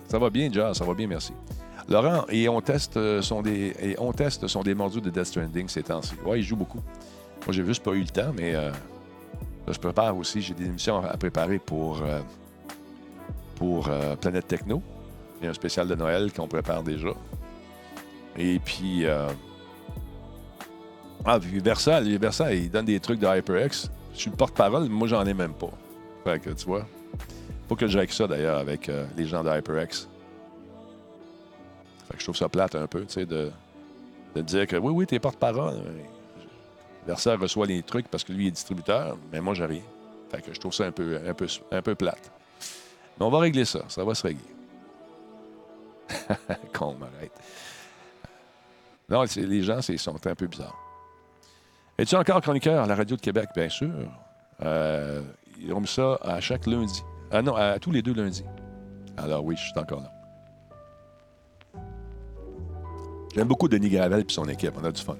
Ça 0.07 0.17
va 0.19 0.29
bien, 0.29 0.49
Jazz, 0.51 0.77
ça 0.77 0.85
va 0.85 0.93
bien, 0.93 1.07
merci. 1.07 1.33
Laurent, 1.89 2.25
et 2.29 2.49
on 2.49 2.59
teste 2.59 2.97
euh, 2.97 3.21
son 3.21 3.41
des, 3.41 3.73
et 3.79 3.95
on 3.97 4.11
teste 4.11 4.47
son 4.47 4.61
des 4.61 4.75
mordus 4.75 4.99
de 4.99 5.09
Death 5.09 5.25
Stranding 5.25 5.69
ces 5.69 5.83
temps-ci. 5.83 6.15
Ouais, 6.25 6.39
il 6.39 6.43
joue 6.43 6.57
beaucoup. 6.57 6.81
Moi, 7.45 7.53
j'ai 7.53 7.65
juste 7.65 7.83
pas 7.83 7.91
eu 7.91 8.01
le 8.01 8.07
temps, 8.07 8.33
mais 8.35 8.55
euh, 8.55 8.71
je 9.67 9.77
prépare 9.79 10.15
aussi. 10.17 10.41
J'ai 10.41 10.53
des 10.53 10.65
émissions 10.65 11.03
à 11.03 11.15
préparer 11.15 11.59
pour, 11.59 12.01
euh, 12.01 12.19
pour 13.55 13.89
Planète 14.19 14.47
Techno. 14.47 14.81
Il 15.39 15.45
y 15.45 15.47
a 15.47 15.51
un 15.51 15.53
spécial 15.53 15.87
de 15.87 15.95
Noël 15.95 16.33
qu'on 16.33 16.47
prépare 16.47 16.83
déjà. 16.83 17.09
Et 18.37 18.59
puis, 18.59 19.05
euh, 19.05 19.27
ah, 21.25 21.39
puis 21.39 21.59
Versa, 21.59 22.01
il 22.53 22.69
donne 22.69 22.85
des 22.85 22.99
trucs 22.99 23.19
de 23.19 23.27
HyperX. 23.27 23.89
Je 24.13 24.19
suis 24.19 24.29
le 24.29 24.35
porte-parole, 24.35 24.83
mais 24.83 24.89
moi, 24.89 25.07
j'en 25.07 25.25
ai 25.25 25.33
même 25.33 25.53
pas. 25.53 25.71
Fait 26.23 26.39
que, 26.39 26.51
tu 26.51 26.65
vois, 26.65 26.85
faut 27.67 27.75
que 27.75 27.87
je 27.87 27.97
règle 27.97 28.13
ça, 28.13 28.27
d'ailleurs, 28.27 28.57
avec 28.57 28.89
euh, 28.89 29.05
les 29.17 29.25
gens 29.25 29.43
de 29.43 29.49
HyperX. 29.49 30.07
Fait 32.07 32.13
que 32.13 32.19
je 32.19 32.23
trouve 32.23 32.35
ça 32.35 32.47
plate 32.47 32.75
un 32.75 32.87
peu, 32.87 33.01
tu 33.05 33.13
sais, 33.13 33.25
de, 33.25 33.51
de 34.35 34.41
dire 34.41 34.67
que 34.67 34.77
oui, 34.77 34.91
oui, 34.93 35.05
t'es 35.05 35.19
porte-parole. 35.19 35.81
Versa 37.05 37.35
reçoit 37.35 37.65
les 37.65 37.83
trucs 37.83 38.07
parce 38.07 38.23
que 38.23 38.33
lui 38.33 38.47
est 38.47 38.51
distributeur, 38.51 39.17
mais 39.31 39.41
moi, 39.41 39.53
j'ai 39.53 39.65
rien. 39.65 39.81
Fait 40.29 40.41
que 40.41 40.53
je 40.53 40.59
trouve 40.59 40.73
ça 40.73 40.85
un 40.85 40.91
peu, 40.91 41.19
un 41.25 41.33
peu, 41.33 41.47
un 41.71 41.81
peu 41.81 41.95
plate. 41.95 42.31
Mais 43.19 43.25
on 43.25 43.29
va 43.29 43.39
régler 43.39 43.65
ça, 43.65 43.81
ça 43.87 44.03
va 44.03 44.13
se 44.13 44.23
régler. 44.23 44.43
Con, 46.73 46.95
m'arrête. 46.95 47.31
Non, 49.09 49.23
les 49.35 49.61
gens 49.63 49.81
c'est- 49.81 49.97
sont 49.97 50.25
un 50.27 50.35
peu 50.35 50.47
bizarres. 50.47 50.77
Es-tu 51.97 52.15
encore 52.15 52.41
chroniqueur 52.41 52.83
à 52.83 52.87
la 52.87 52.95
radio 52.95 53.15
de 53.15 53.21
Québec? 53.21 53.49
Bien 53.55 53.69
sûr. 53.69 53.89
Euh, 54.61 55.21
ils 55.59 55.71
ont 55.73 55.79
mis 55.79 55.87
ça 55.87 56.17
à 56.21 56.39
chaque 56.41 56.65
lundi. 56.67 57.01
Ah 57.31 57.41
non, 57.41 57.55
à 57.55 57.79
tous 57.79 57.91
les 57.91 58.01
deux 58.01 58.13
lundis. 58.13 58.43
Alors 59.15 59.43
oui, 59.43 59.55
je 59.57 59.61
suis 59.63 59.79
encore 59.79 60.01
là. 60.01 60.11
J'aime 63.33 63.47
beaucoup 63.47 63.67
Denis 63.67 63.89
Gravel 63.89 64.21
et 64.21 64.25
son 64.31 64.45
équipe. 64.47 64.73
On 64.79 64.83
a 64.83 64.91
du 64.91 65.01
fun. 65.01 65.15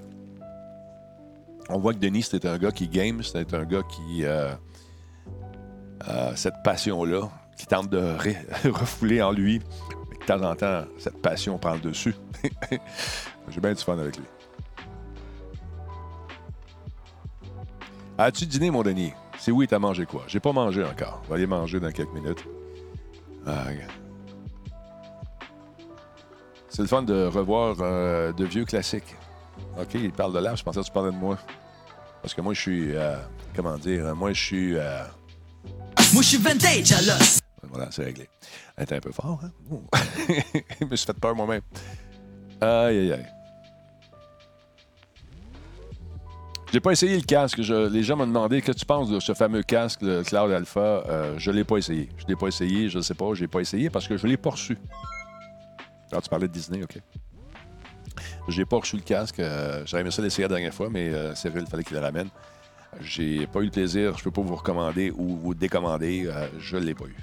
On 1.70 1.78
voit 1.78 1.92
que 1.94 1.98
Denis, 1.98 2.22
c'est 2.22 2.44
un 2.46 2.58
gars 2.58 2.70
qui 2.72 2.88
game, 2.88 3.22
c'est 3.22 3.52
un 3.54 3.64
gars 3.64 3.82
qui 3.82 4.24
euh, 4.24 4.54
a 6.00 6.34
cette 6.36 6.62
passion-là, 6.64 7.28
qui 7.56 7.66
tente 7.66 7.90
de 7.90 8.14
refouler 8.70 9.22
en 9.22 9.32
lui. 9.32 9.60
Mais 10.10 10.16
de 10.18 10.24
temps 10.24 10.42
en 10.42 10.54
temps, 10.54 10.84
cette 10.98 11.20
passion 11.22 11.58
prend 11.58 11.74
le 11.74 11.80
dessus. 11.80 12.14
J'ai 13.50 13.60
bien 13.60 13.72
du 13.72 13.82
fun 13.82 13.98
avec 13.98 14.16
lui. 14.16 14.24
As-tu 18.18 18.46
dîné, 18.46 18.70
mon 18.70 18.82
Denis? 18.82 19.12
Si 19.38 19.52
oui, 19.52 19.68
t'as 19.68 19.78
mangé 19.78 20.04
quoi? 20.04 20.24
J'ai 20.26 20.40
pas 20.40 20.52
mangé 20.52 20.84
encore. 20.84 21.22
On 21.24 21.28
va 21.30 21.36
aller 21.36 21.46
manger 21.46 21.78
dans 21.78 21.92
quelques 21.92 22.12
minutes. 22.12 22.44
Ah, 23.46 23.64
c'est 26.68 26.82
le 26.82 26.88
fun 26.88 27.02
de 27.02 27.26
revoir 27.26 27.76
euh, 27.80 28.32
de 28.32 28.44
vieux 28.44 28.64
classiques. 28.64 29.16
OK, 29.80 29.94
il 29.94 30.12
parle 30.12 30.32
de 30.32 30.38
l'art. 30.38 30.54
Je 30.54 30.62
pensais 30.62 30.80
que 30.80 30.84
tu 30.86 30.92
parlais 30.92 31.10
de 31.10 31.16
moi. 31.16 31.38
Parce 32.22 32.34
que 32.34 32.40
moi, 32.40 32.54
je 32.54 32.60
suis. 32.60 32.94
Euh, 32.94 33.16
comment 33.56 33.76
dire? 33.78 34.14
Moi, 34.14 34.32
je 34.32 34.40
suis. 34.40 34.76
Euh, 34.76 35.02
moi, 36.12 36.22
je 36.22 36.28
suis 36.28 36.38
vintage 36.38 36.92
à 36.92 37.02
l'os. 37.02 37.40
Voilà, 37.64 37.90
c'est 37.90 38.04
réglé. 38.04 38.28
Elle 38.76 38.84
était 38.84 38.96
un 38.96 39.00
peu 39.00 39.12
fort, 39.12 39.40
hein? 39.42 39.50
je 40.80 40.84
me 40.84 40.94
suis 40.94 41.06
fait 41.06 41.18
peur 41.18 41.34
moi-même. 41.34 41.62
Aïe, 42.60 42.98
aïe, 42.98 43.12
aïe. 43.12 43.26
J'ai 46.72 46.80
pas 46.80 46.92
essayé 46.92 47.16
le 47.16 47.22
casque. 47.22 47.58
les 47.58 48.02
gens 48.02 48.16
m'ont 48.16 48.26
demandé 48.26 48.60
que 48.60 48.72
tu 48.72 48.84
penses 48.84 49.08
de 49.08 49.20
ce 49.20 49.32
fameux 49.32 49.62
casque, 49.62 50.02
le 50.02 50.22
Cloud 50.22 50.52
Alpha? 50.52 50.80
Euh, 50.80 51.34
je 51.38 51.50
l'ai 51.50 51.64
pas 51.64 51.78
essayé. 51.78 52.10
Je 52.18 52.26
l'ai 52.26 52.36
pas 52.36 52.48
essayé, 52.48 52.90
je 52.90 53.00
sais 53.00 53.14
pas, 53.14 53.32
je 53.32 53.40
l'ai 53.40 53.48
pas 53.48 53.60
essayé 53.60 53.88
parce 53.88 54.06
que 54.06 54.18
je 54.18 54.26
l'ai 54.26 54.36
pas 54.36 54.50
reçu. 54.50 54.76
Alors, 56.10 56.18
ah, 56.18 56.20
tu 56.20 56.28
parlais 56.28 56.48
de 56.48 56.52
Disney, 56.52 56.82
OK. 56.82 56.98
J'ai 58.48 58.64
pas 58.64 58.76
reçu 58.76 58.96
le 58.96 59.02
casque. 59.02 59.40
Euh, 59.40 59.82
J'aurais 59.86 60.02
aimé 60.02 60.10
ça 60.10 60.20
l'essayer 60.22 60.44
la 60.44 60.48
dernière 60.48 60.74
fois, 60.74 60.88
mais 60.90 61.08
euh, 61.08 61.34
Cyril, 61.34 61.64
il 61.66 61.70
fallait 61.70 61.84
qu'il 61.84 61.96
le 61.96 62.02
ramène. 62.02 62.28
J'ai 63.00 63.46
pas 63.46 63.60
eu 63.60 63.66
le 63.66 63.70
plaisir. 63.70 64.16
Je 64.18 64.24
peux 64.24 64.30
pas 64.30 64.42
vous 64.42 64.56
recommander 64.56 65.10
ou 65.10 65.36
vous 65.36 65.54
décommander. 65.54 66.26
Euh, 66.26 66.48
je 66.58 66.76
l'ai 66.76 66.94
pas 66.94 67.04
eu. 67.04 67.16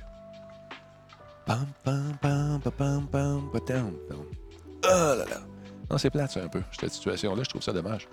Pam, 1.45 1.65
pam, 1.83 2.17
pam, 2.21 2.59
pam, 2.61 3.07
pam, 3.07 3.49
pam, 3.51 3.91
Oh 4.11 4.87
là 4.87 5.15
là. 5.17 5.41
Non, 5.89 5.97
c'est 5.97 6.09
plate, 6.09 6.31
ça, 6.31 6.43
un 6.43 6.47
peu. 6.47 6.61
Cette 6.79 6.93
situation-là, 6.93 7.43
je 7.43 7.49
trouve 7.49 7.61
ça 7.61 7.73
dommage. 7.73 8.07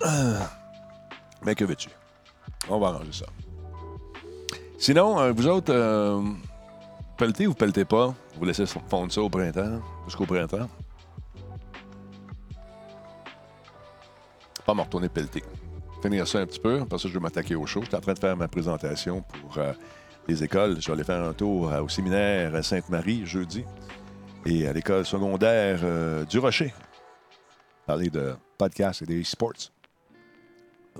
Mais 1.42 1.54
que 1.54 1.64
veux-tu? 1.64 1.88
On 2.68 2.78
va 2.78 2.88
arranger 2.88 3.12
ça. 3.12 3.26
Sinon, 4.78 5.18
euh, 5.20 5.32
vous 5.32 5.46
autres, 5.46 5.72
euh, 5.74 6.22
pelletez 7.16 7.46
ou 7.46 7.54
pelletez 7.54 7.84
pas? 7.84 8.14
Vous 8.36 8.44
laissez 8.44 8.64
fondre 8.66 9.12
ça 9.12 9.20
au 9.20 9.28
printemps, 9.28 9.80
jusqu'au 10.06 10.26
printemps? 10.26 10.68
Pas 14.64 14.74
me 14.74 14.80
retourner 14.80 15.08
pelleter. 15.08 15.42
Finir 16.02 16.26
ça 16.26 16.38
un 16.38 16.46
petit 16.46 16.60
peu, 16.60 16.84
parce 16.86 17.02
que 17.02 17.08
je 17.08 17.14
vais 17.14 17.20
m'attaquer 17.20 17.54
au 17.54 17.66
show. 17.66 17.80
Je 17.82 17.86
suis 17.88 17.96
en 17.96 18.00
train 18.00 18.14
de 18.14 18.18
faire 18.18 18.36
ma 18.36 18.48
présentation 18.48 19.22
pour 19.22 19.58
euh, 19.58 19.72
les 20.28 20.42
écoles. 20.42 20.80
Je 20.80 20.86
vais 20.86 20.92
aller 20.94 21.04
faire 21.04 21.22
un 21.22 21.34
tour 21.34 21.70
au 21.72 21.88
séminaire 21.88 22.64
Sainte-Marie 22.64 23.26
jeudi 23.26 23.64
et 24.46 24.66
à 24.66 24.72
l'école 24.72 25.04
secondaire 25.04 25.80
du 26.26 26.38
Rocher. 26.38 26.72
Parler 27.86 28.08
de 28.08 28.34
podcast 28.56 29.02
et 29.02 29.06
des 29.06 29.24
sports 29.24 29.70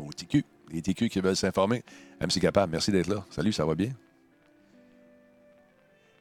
au 0.01 0.13
TQ. 0.13 0.45
Les 0.73 0.83
TQ 0.83 1.09
qui 1.09 1.21
veulent 1.21 1.37
s'informer. 1.37 1.83
MC 2.21 2.41
Capable, 2.41 2.73
merci 2.73 2.93
d'être 2.93 3.09
là. 3.09 3.25
Salut, 3.31 3.53
ça 3.53 3.65
va 3.65 3.75
bien? 3.75 3.93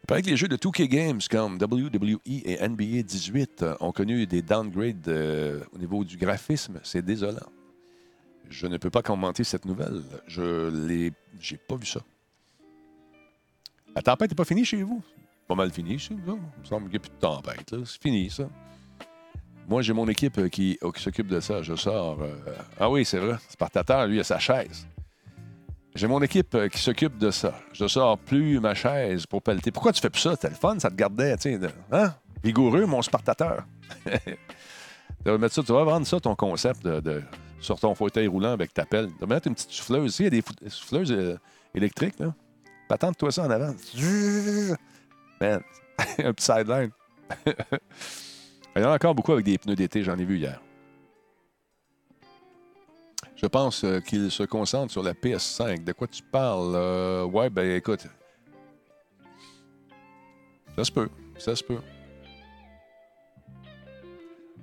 Il 0.04 0.08
paraît 0.08 0.22
que 0.22 0.30
les 0.30 0.38
jeux 0.38 0.48
de 0.48 0.56
2K 0.56 0.88
Games 0.88 1.20
comme 1.30 1.58
WWE 1.62 2.20
et 2.26 2.68
NBA 2.68 3.04
18 3.04 3.62
euh, 3.62 3.76
ont 3.80 3.92
connu 3.92 4.26
des 4.26 4.42
downgrades 4.42 5.08
euh, 5.08 5.64
au 5.72 5.78
niveau 5.78 6.04
du 6.04 6.18
graphisme. 6.18 6.80
C'est 6.84 7.04
désolant. 7.04 7.52
Je 8.50 8.66
ne 8.66 8.78
peux 8.78 8.90
pas 8.90 9.04
commenter 9.04 9.44
cette 9.44 9.66
nouvelle. 9.66 10.02
Je 10.26 10.88
l'ai. 10.88 11.14
J'ai 11.40 11.58
pas 11.58 11.76
vu 11.76 11.86
ça. 11.86 12.02
La 13.96 14.02
tempête 14.02 14.32
n'est 14.32 14.36
pas 14.36 14.46
finie 14.46 14.66
chez 14.66 14.82
vous? 14.82 15.04
Pas 15.48 15.56
mal 15.56 15.72
fini 15.72 16.00
chez 16.00 16.16
vous. 16.16 16.40
Il 16.58 16.62
me 16.62 16.66
semble 16.66 16.90
qu'il 16.90 17.00
n'y 17.00 17.06
a 17.06 17.10
plus 17.10 17.10
de 17.10 17.20
tempête. 17.20 17.76
C'est 17.86 18.02
fini, 18.02 18.30
ça. 18.32 18.50
Moi, 19.70 19.84
j'ai 19.84 19.94
mon 19.94 20.08
équipe 20.08 20.40
euh, 20.40 20.50
qui, 20.50 20.80
s'occupe 20.96 21.28
de 21.28 21.40
ça. 21.40 21.62
Je 21.62 21.76
sors. 21.76 22.20
Euh, 22.22 22.34
ah 22.80 22.90
oui, 22.90 23.06
c'est 23.06 23.20
vrai. 23.20 23.36
Spartateur, 23.50 24.08
lui, 24.08 24.20
a 24.20 24.24
sa 24.24 24.40
chaise. 24.40 24.88
J'ai 25.94 26.08
mon 26.08 26.20
équipe 26.24 26.56
euh, 26.56 26.68
qui 26.70 26.80
s'occupe 26.80 27.20
de 27.20 27.30
ça. 27.30 27.54
Je 27.74 27.88
sors 27.88 28.18
plus 28.18 28.60
ma 28.60 28.74
chaise 28.74 29.28
pour 29.28 29.44
pelleter. 29.44 29.70
Pourquoi 29.70 29.94
tu 29.94 30.02
fais 30.02 30.10
plus 30.10 30.22
ça? 30.22 30.32
C'était 30.32 30.50
le 30.50 30.56
fun, 30.56 30.80
ça 30.80 30.90
te 30.90 30.96
gardait, 30.96 31.38
tu. 31.38 31.56
Hein? 31.92 32.16
Vigoureux, 32.44 32.88
mon 32.88 33.04
Spartateur. 33.04 33.64
tu 34.06 34.12
vas 35.26 35.38
mettre 35.38 35.54
ça, 35.54 35.62
tu 35.62 35.72
vas 35.72 35.84
vendre 35.84 36.08
ça, 36.08 36.20
ton 36.20 36.36
concept 36.36 36.84
de, 36.84 37.22
sur 37.60 37.80
ton 37.80 37.94
fauteuil 37.94 38.26
roulant 38.26 38.54
avec 38.54 38.74
ta 38.74 38.86
pelle. 38.86 39.10
Tu 39.10 39.20
vas 39.20 39.28
mettre 39.36 39.48
une 39.48 39.54
petite 39.54 39.70
souffleuse. 39.70 40.20
Il 40.20 40.24
y 40.24 40.28
a 40.28 40.30
des 40.32 40.44
souffleuses 40.68 41.38
électriques, 41.76 42.18
là. 42.18 42.34
Patente-toi 42.88 43.32
ça 43.32 43.44
en 43.44 43.52
avant. 43.52 43.76
Man, 45.40 45.62
un 46.18 46.34
petit 46.34 46.46
sideline. 46.46 46.90
Il 48.80 48.84
y 48.84 48.86
en 48.86 48.92
a 48.92 48.96
encore 48.96 49.14
beaucoup 49.14 49.34
avec 49.34 49.44
des 49.44 49.58
pneus 49.58 49.76
d'été, 49.76 50.04
j'en 50.04 50.18
ai 50.18 50.24
vu 50.24 50.38
hier. 50.38 50.62
Je 53.36 53.46
pense 53.46 53.84
euh, 53.84 54.00
qu'il 54.00 54.32
se 54.32 54.44
concentre 54.44 54.90
sur 54.90 55.04
la 55.04 55.12
PS5. 55.14 55.84
De 55.84 55.92
quoi 55.92 56.08
tu 56.08 56.24
parles? 56.24 56.72
Euh, 56.76 57.26
ouais, 57.26 57.50
ben 57.50 57.76
écoute. 57.76 58.08
Ça 60.78 60.86
se 60.86 60.92
peut. 60.94 61.10
Ça 61.38 61.58
se 61.58 61.64
peut. 61.64 61.80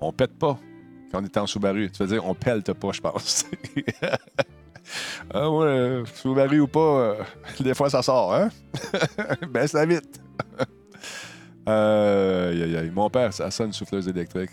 On 0.00 0.12
pète 0.12 0.38
pas 0.38 0.58
quand 1.12 1.20
on 1.20 1.24
est 1.24 1.36
en 1.36 1.46
Subaru. 1.46 1.90
Tu 1.90 2.02
veux 2.02 2.08
dire, 2.08 2.24
on 2.24 2.34
pelte 2.34 2.72
pas, 2.72 2.92
je 2.92 3.00
pense. 3.02 3.44
ah 5.34 5.50
ouais, 5.50 6.04
Subaru 6.14 6.60
ou 6.60 6.68
pas, 6.68 6.80
euh, 6.80 7.22
des 7.60 7.74
fois 7.74 7.90
ça 7.90 8.00
sort, 8.00 8.34
hein? 8.34 8.48
Baisse 9.50 9.74
la 9.74 9.84
vite. 9.84 10.22
Euh, 11.68 12.52
aïe, 12.52 12.76
aïe. 12.76 12.90
Mon 12.90 13.10
père, 13.10 13.32
ça 13.32 13.50
sonne 13.50 13.72
souffleuse 13.72 14.08
électrique. 14.08 14.50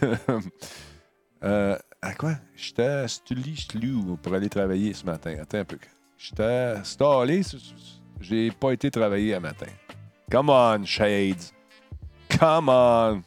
euh, 1.44 1.76
à 2.00 2.14
quoi? 2.14 2.36
J'étais 2.54 2.82
à 2.82 3.08
Stully 3.08 3.66
pour 4.22 4.34
aller 4.34 4.48
travailler 4.48 4.92
ce 4.94 5.04
matin. 5.04 5.36
Attends 5.40 5.58
un 5.58 5.64
peu. 5.64 5.78
J'étais 6.16 6.74
installé. 6.78 7.42
J'ai 8.20 8.50
pas 8.50 8.72
été 8.72 8.90
travailler 8.90 9.34
un 9.34 9.40
matin. 9.40 9.66
Come 10.30 10.48
on, 10.48 10.84
Shades. 10.84 11.52
Come 12.38 12.68
on. 12.68 13.22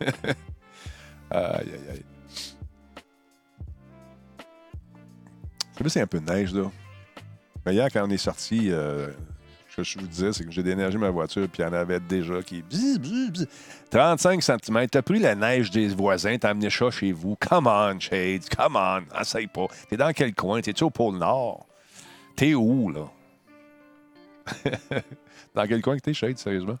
aïe, 1.30 1.70
aïe, 1.70 1.90
aïe. 1.90 2.04
C'est 5.88 6.00
un 6.00 6.06
peu 6.06 6.20
de 6.20 6.30
neige, 6.30 6.54
là. 6.54 6.70
Mais 7.66 7.74
hier, 7.74 7.88
quand 7.92 8.06
on 8.06 8.10
est 8.10 8.16
sorti, 8.16 8.70
euh, 8.70 9.08
que 9.76 9.82
je 9.82 9.98
vous 9.98 10.06
disais, 10.06 10.32
c'est 10.32 10.44
que 10.44 10.50
j'ai 10.50 10.62
déneigé 10.62 10.98
ma 10.98 11.10
voiture, 11.10 11.48
puis 11.48 11.62
il 11.62 11.66
y 11.66 11.68
en 11.68 11.72
avait 11.72 12.00
déjà 12.00 12.42
qui. 12.42 12.62
35 13.90 14.42
cm. 14.42 14.88
T'as 14.88 15.02
pris 15.02 15.18
la 15.18 15.34
neige 15.34 15.70
des 15.70 15.88
voisins, 15.88 16.36
t'as 16.38 16.50
amené 16.50 16.70
ça 16.70 16.90
chez 16.90 17.12
vous. 17.12 17.36
Come 17.36 17.66
on, 17.66 17.98
Shades, 17.98 18.48
come 18.54 18.76
on. 18.76 19.02
Essaye 19.20 19.46
pas. 19.46 19.66
T'es 19.88 19.96
dans 19.96 20.12
quel 20.12 20.34
coin? 20.34 20.60
T'es-tu 20.60 20.84
au 20.84 20.90
pôle 20.90 21.16
Nord? 21.18 21.66
T'es 22.36 22.54
où, 22.54 22.90
là? 22.90 23.10
dans 25.54 25.66
quel 25.66 25.80
coin 25.80 25.96
que 25.96 26.02
t'es, 26.02 26.14
Shades, 26.14 26.38
sérieusement? 26.38 26.78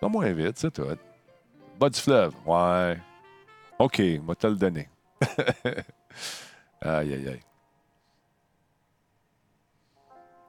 C'est 0.00 0.08
moins 0.08 0.32
vite, 0.32 0.58
c'est 0.58 0.70
tout. 0.70 0.86
Bas 1.78 1.90
du 1.90 2.00
fleuve, 2.00 2.34
ouais. 2.46 2.98
OK, 3.78 4.02
moi 4.22 4.34
te 4.34 4.46
le 4.46 4.56
donner. 4.56 4.88
aïe, 6.82 7.12
aïe, 7.14 7.28
aïe. 7.28 7.40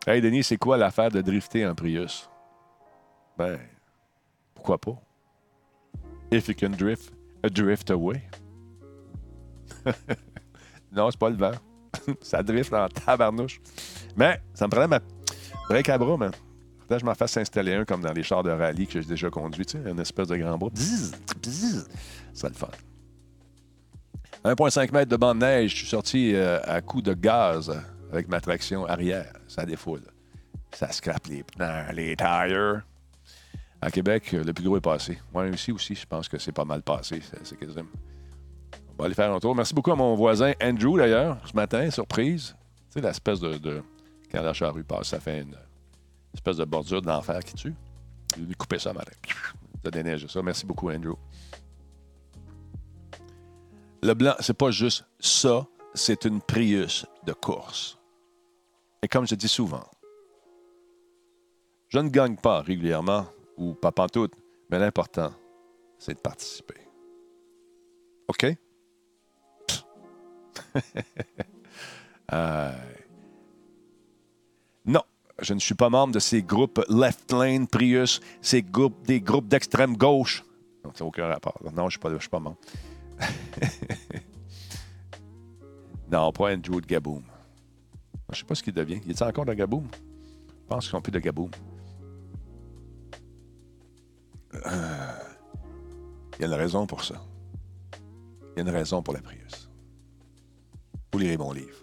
Hey, 0.08 0.20
Denis, 0.20 0.44
c'est 0.44 0.58
quoi 0.58 0.78
l'affaire 0.78 1.12
de 1.12 1.22
drifter 1.22 1.68
en 1.68 1.76
Prius? 1.76 2.28
Ben, 3.38 3.60
pourquoi 4.56 4.80
pas? 4.80 5.00
If 6.32 6.48
you 6.48 6.56
can 6.60 6.72
drift, 6.72 7.14
a 7.44 7.50
drift 7.50 7.92
away. 7.92 8.24
non, 10.92 11.12
c'est 11.12 11.20
pas 11.20 11.30
le 11.30 11.36
vent. 11.36 11.52
ça 12.22 12.42
drift 12.42 12.74
en 12.74 12.88
tabarnouche. 12.88 13.62
Mais 14.18 14.42
ça 14.56 14.66
me 14.66 14.72
prenait 14.72 14.88
ma 14.88 15.00
break 15.70 15.88
à 15.90 16.00
bras, 16.00 16.18
man. 16.18 16.32
Là, 16.90 16.98
je 16.98 17.06
m'en 17.06 17.14
fasse 17.14 17.38
installer 17.38 17.76
un 17.76 17.86
comme 17.86 18.02
dans 18.02 18.12
les 18.12 18.24
chars 18.24 18.42
de 18.42 18.50
rallye 18.50 18.88
que 18.88 19.00
j'ai 19.02 19.08
déjà 19.08 19.30
conduit, 19.30 19.68
tu 19.68 19.78
sais, 19.78 19.88
une 19.88 20.00
espèce 20.00 20.30
de 20.30 20.36
grand 20.36 20.58
bras. 20.58 20.72
Bzzz, 20.72 21.12
bzzz. 21.44 21.88
Ça 22.34 22.50
le 22.50 22.56
fun. 22.56 22.70
1,5 24.44 24.98
m 24.98 25.06
de 25.06 25.16
bande 25.16 25.38
de 25.38 25.46
neige. 25.46 25.72
Je 25.72 25.78
suis 25.78 25.88
sorti 25.88 26.34
euh, 26.34 26.60
à 26.64 26.82
coup 26.82 27.04
de 27.04 27.14
gaz 27.14 27.72
avec 28.12 28.28
ma 28.28 28.42
traction 28.42 28.86
arrière. 28.86 29.34
Ça 29.48 29.66
défoule. 29.66 30.04
Ça 30.74 30.92
scrape 30.92 31.28
les 31.28 31.44
pneus, 31.44 31.92
les 31.94 32.16
tires. 32.16 32.82
À 33.82 33.90
Québec, 33.90 34.32
le 34.34 34.54
plus 34.54 34.64
gros 34.64 34.78
est 34.78 34.82
passé. 34.82 35.20
Moi, 35.34 35.48
ici 35.48 35.72
aussi, 35.72 35.96
je 35.96 36.06
pense 36.06 36.28
que 36.30 36.38
c'est 36.38 36.52
pas 36.52 36.66
mal 36.66 36.84
passé. 36.84 37.22
C'est 37.44 37.58
On 37.64 39.02
va 39.02 39.06
aller 39.06 39.16
faire 39.16 39.34
un 39.34 39.40
tour. 39.40 39.56
Merci 39.56 39.74
beaucoup 39.74 39.92
à 39.92 39.96
mon 39.96 40.16
voisin 40.16 40.54
Andrew, 40.62 40.98
d'ailleurs, 40.98 41.38
ce 41.46 41.56
matin, 41.56 41.90
surprise. 41.90 42.56
Tu 42.92 43.00
sais, 43.00 43.02
l'espèce 43.02 43.40
de, 43.40 43.58
de, 43.58 43.82
Quand 44.32 44.44
la 44.44 44.54
charrue 44.54 44.84
passe, 44.84 45.08
ça 45.08 45.20
fait 45.20 45.42
une, 45.42 45.56
espèce 46.34 46.58
de 46.58 46.66
bordure 46.66 47.02
d'enfer 47.02 47.40
qui 47.40 47.56
tue. 47.56 47.74
Il 48.38 48.46
lui 48.46 48.56
couper 48.56 48.78
ça 48.78 48.94
matin. 48.94 49.12
Ça 49.84 49.90
déneige 49.90 50.28
ça. 50.28 50.42
Merci 50.44 50.66
beaucoup, 50.66 50.92
Andrew. 50.92 51.16
Le 54.04 54.14
blanc, 54.14 54.36
c'est 54.40 54.58
pas 54.58 54.72
juste 54.72 55.06
ça, 55.20 55.66
c'est 55.94 56.26
une 56.26 56.42
Prius 56.42 57.06
de 57.26 57.34
course. 57.34 58.01
Et 59.04 59.08
comme 59.08 59.28
je 59.28 59.36
dis 59.36 59.48
souvent, 59.48 59.84
je 61.88 62.00
ne 62.00 62.10
gagne 62.10 62.36
pas 62.36 62.62
régulièrement 62.62 63.26
ou 63.58 63.74
pas 63.74 63.92
pantoute, 63.92 64.34
mais 64.70 64.80
l'important, 64.80 65.34
c'est 65.98 66.14
de 66.14 66.20
participer. 66.20 66.80
OK? 68.28 68.46
euh... 72.34 72.72
Non, 74.86 75.04
je 75.42 75.54
ne 75.54 75.60
suis 75.60 75.76
pas 75.76 75.90
membre 75.90 76.14
de 76.14 76.20
ces 76.20 76.44
groupes 76.44 76.82
Left 76.88 77.32
Lane, 77.32 77.68
Prius, 77.68 78.22
ces 78.42 78.62
groupes, 78.62 79.06
des 79.06 79.20
groupes 79.20 79.48
d'extrême 79.48 79.98
gauche. 79.98 80.46
Donc, 80.84 80.98
ça 80.98 81.04
n'a 81.04 81.08
aucun 81.08 81.28
rapport. 81.28 81.60
Non, 81.64 81.90
je 81.90 81.98
ne 81.98 82.10
suis, 82.10 82.22
suis, 82.22 82.30
pas 82.30 82.40
membre. 82.40 82.58
non, 86.12 86.32
pas 86.32 86.54
Andrew 86.54 86.82
de 86.82 86.88
Gaboom. 86.88 87.24
Je 88.32 88.38
ne 88.38 88.40
sais 88.40 88.46
pas 88.46 88.56
ce 88.56 88.64
qu'il 88.64 88.74
devient. 88.74 89.02
Il 89.06 89.12
est 89.12 89.22
encore 89.22 89.46
de 89.46 89.54
Gaboom? 89.54 89.88
Je 89.92 90.68
pense 90.68 90.86
qu'ils 90.86 90.92
sont 90.92 91.02
plus 91.02 91.12
de 91.12 91.20
Gaboom. 91.20 91.52
Euh, 94.54 95.12
il 96.38 96.42
y 96.42 96.44
a 96.46 96.48
une 96.48 96.54
raison 96.54 96.88
pour 96.88 97.04
ça. 97.04 97.16
Il 98.56 98.58
y 98.58 98.60
a 98.60 98.62
une 98.62 98.70
raison 98.70 99.02
pour 99.02 99.14
la 99.14 99.22
Prius. 99.22 99.70
Vous 101.12 101.20
lirez 101.20 101.38
mon 101.38 101.52
livre. 101.52 101.78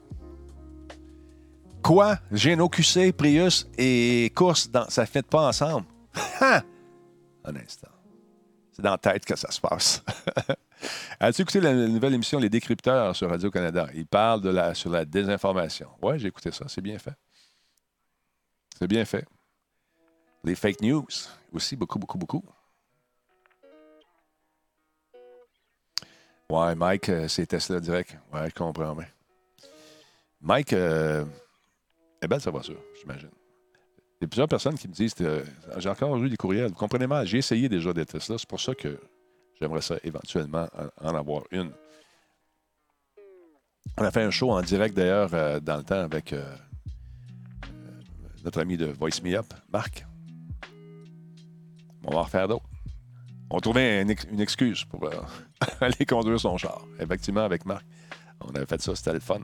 Quoi? 1.83 2.19
QC, 2.33 3.13
Prius 3.13 3.69
et 3.77 4.33
course, 4.35 4.71
dans... 4.71 4.89
ça 4.89 5.03
ne 5.03 5.07
fait 5.07 5.27
pas 5.27 5.49
ensemble? 5.49 5.87
Un 6.41 7.57
instant. 7.57 7.89
C'est 8.73 8.83
dans 8.83 8.93
la 8.93 8.99
tête 8.99 9.25
que 9.25 9.37
ça 9.37 9.51
se 9.51 9.61
passe. 9.61 10.03
As-tu 11.21 11.43
écouté 11.43 11.61
la 11.61 11.75
nouvelle 11.75 12.15
émission 12.15 12.39
Les 12.39 12.49
Décrypteurs 12.49 13.17
sur 13.17 13.29
Radio-Canada? 13.29 13.89
Ils 13.93 14.07
parlent 14.07 14.77
sur 14.77 14.91
la 14.91 15.05
désinformation. 15.05 15.89
Oui, 16.01 16.17
j'ai 16.17 16.29
écouté 16.29 16.53
ça. 16.53 16.67
C'est 16.69 16.81
bien 16.81 16.97
fait. 16.97 17.15
C'est 18.79 18.87
bien 18.87 19.05
fait. 19.05 19.27
Les 20.45 20.55
fake 20.55 20.81
news 20.81 21.05
aussi, 21.53 21.75
beaucoup, 21.75 21.99
beaucoup, 21.99 22.19
beaucoup. 22.19 22.45
Ouais, 26.49 26.75
Mike, 26.77 27.09
euh, 27.09 27.27
c'est 27.27 27.47
Tesla 27.47 27.81
direct. 27.81 28.17
Ouais, 28.33 28.49
je 28.49 28.55
comprends. 28.55 28.97
Mike, 30.41 30.73
euh, 30.73 31.25
est 32.23 32.29
belle 32.29 32.41
sa 32.41 32.53
voiture, 32.53 32.81
j'imagine. 33.01 33.31
Il 34.21 34.23
y 34.23 34.25
a 34.25 34.29
plusieurs 34.29 34.49
personnes 34.49 34.79
qui 34.79 34.87
me 34.87 34.93
disent 34.93 35.15
euh, 35.21 35.45
J'ai 35.79 35.89
encore 35.89 36.17
eu 36.17 36.31
des 36.31 36.37
courriels. 36.37 36.69
Vous 36.69 36.75
comprenez 36.75 37.09
mal, 37.09 37.27
j'ai 37.27 37.39
essayé 37.39 37.69
déjà 37.69 37.93
des 37.93 38.07
Tesla. 38.07 38.39
C'est 38.39 38.49
pour 38.49 38.61
ça 38.61 38.75
que 38.75 38.99
j'aimerais 39.61 39.83
ça 39.83 39.97
éventuellement 40.03 40.67
en 41.01 41.15
avoir 41.15 41.43
une. 41.51 41.73
On 43.97 44.05
a 44.05 44.11
fait 44.11 44.23
un 44.23 44.31
show 44.31 44.51
en 44.51 44.63
direct 44.63 44.97
d'ailleurs 44.97 45.31
euh, 45.33 45.61
dans 45.61 45.77
le 45.77 45.83
temps 45.83 46.01
avec 46.01 46.33
euh, 46.33 46.45
notre 48.45 48.61
ami 48.61 48.77
de 48.77 48.87
Voice 48.87 49.23
Me 49.23 49.35
Up, 49.37 49.47
Marc. 49.73 50.07
On 52.05 52.13
va 52.13 52.19
en 52.19 52.23
refaire 52.23 52.49
d'autres. 52.49 52.69
On 53.51 53.61
trouvait 53.61 54.03
une 54.03 54.41
excuse 54.41 54.85
pour 54.85 55.09
aller 55.81 56.07
conduire 56.07 56.39
son 56.39 56.57
char. 56.57 56.85
Effectivement, 57.01 57.45
avec 57.45 57.65
Marc, 57.65 57.85
on 58.41 58.55
avait 58.55 58.67
fait 58.67 58.81
ça, 58.81 58.95
c'était 58.95 59.15
le 59.15 59.21
fun. 59.21 59.41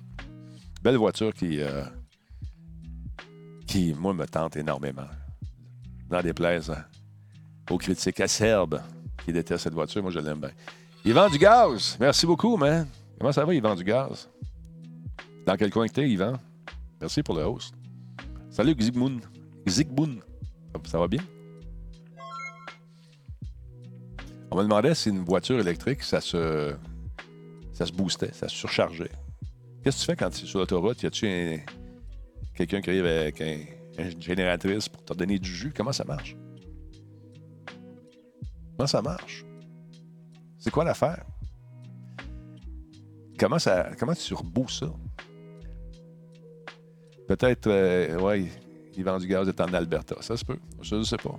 Belle 0.83 0.97
voiture 0.97 1.33
qui 1.33 1.61
qui, 3.67 3.95
moi, 3.95 4.15
me 4.15 4.27
tente 4.27 4.57
énormément. 4.57 5.09
Dans 6.09 6.23
des 6.23 6.33
plaises 6.33 6.73
aux 7.71 7.79
critiques 7.79 8.21
acerbes 8.21 8.81
qui 9.25 9.33
détestent 9.33 9.64
cette 9.64 9.75
voiture, 9.75 10.03
moi, 10.03 10.11
je 10.11 10.18
l'aime 10.18 10.41
bien. 10.41 10.51
Il 11.05 11.14
vend 11.14 11.29
du 11.29 11.39
gaz. 11.39 11.97
Merci 12.01 12.27
beaucoup, 12.27 12.57
man. 12.57 12.87
Comment 13.18 13.33
ça 13.33 13.45
va, 13.45 13.61
vend 13.61 13.75
du 13.75 13.85
gaz? 13.85 14.29
Dans 15.47 15.57
quel 15.57 15.70
coin 15.70 15.87
que 15.87 15.93
t'es, 15.93 16.09
Yvan? 16.09 16.39
Merci 17.01 17.22
pour 17.22 17.35
le 17.35 17.43
host. 17.43 17.75
Salut, 18.51 18.75
Zigmoun. 18.81 19.20
Zigmoun. 19.68 20.20
Ça 20.85 20.99
va 20.99 21.09
bien? 21.09 21.22
On 24.51 24.57
me 24.57 24.62
demandait 24.62 24.95
si 24.95 25.11
une 25.11 25.25
voiture 25.25 25.59
électrique, 25.59 26.03
ça 26.03 26.20
se, 26.20 26.75
ça 27.72 27.87
se 27.87 27.93
boostait, 27.93 28.33
ça 28.33 28.49
se 28.49 28.55
surchargeait. 28.55 29.11
Qu'est-ce 29.83 29.97
que 29.97 30.01
tu 30.01 30.07
fais 30.07 30.16
quand 30.16 30.31
tu 30.31 30.45
es 30.45 30.47
sur 30.47 30.61
l'autoroute? 30.61 31.03
Y 31.03 31.07
a-tu 31.07 31.27
un, 31.27 31.59
quelqu'un 32.55 32.81
qui 32.81 32.91
arrive 32.91 33.07
avec 33.07 33.41
une 33.41 34.22
génératrice 34.22 34.89
pour 34.89 35.05
te 35.05 35.12
donner 35.12 35.39
du 35.39 35.55
jus? 35.55 35.72
Comment 35.77 35.93
ça 35.93 36.05
marche? 36.05 36.37
Comment 38.77 38.87
ça 38.87 39.03
marche? 39.03 39.45
C'est 40.59 40.70
quoi 40.70 40.85
l'affaire? 40.85 41.25
Comment, 43.39 43.59
ça, 43.59 43.91
comment 43.99 44.14
tu 44.14 44.35
rebouses 44.35 44.81
ça? 44.81 44.87
Peut-être, 47.29 47.66
euh, 47.68 48.18
ouais, 48.20 48.49
il 48.97 49.05
vend 49.05 49.18
du 49.18 49.27
gaz 49.27 49.49
en 49.59 49.72
Alberta. 49.75 50.16
Ça 50.20 50.37
se 50.37 50.45
peut. 50.45 50.59
Je 50.81 50.97
ne 50.97 51.03
sais 51.03 51.16
pas. 51.16 51.39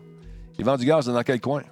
Il 0.57 0.65
vend 0.65 0.77
du 0.77 0.85
gaz 0.85 1.05
dans 1.05 1.23
quel 1.23 1.39
coin? 1.39 1.63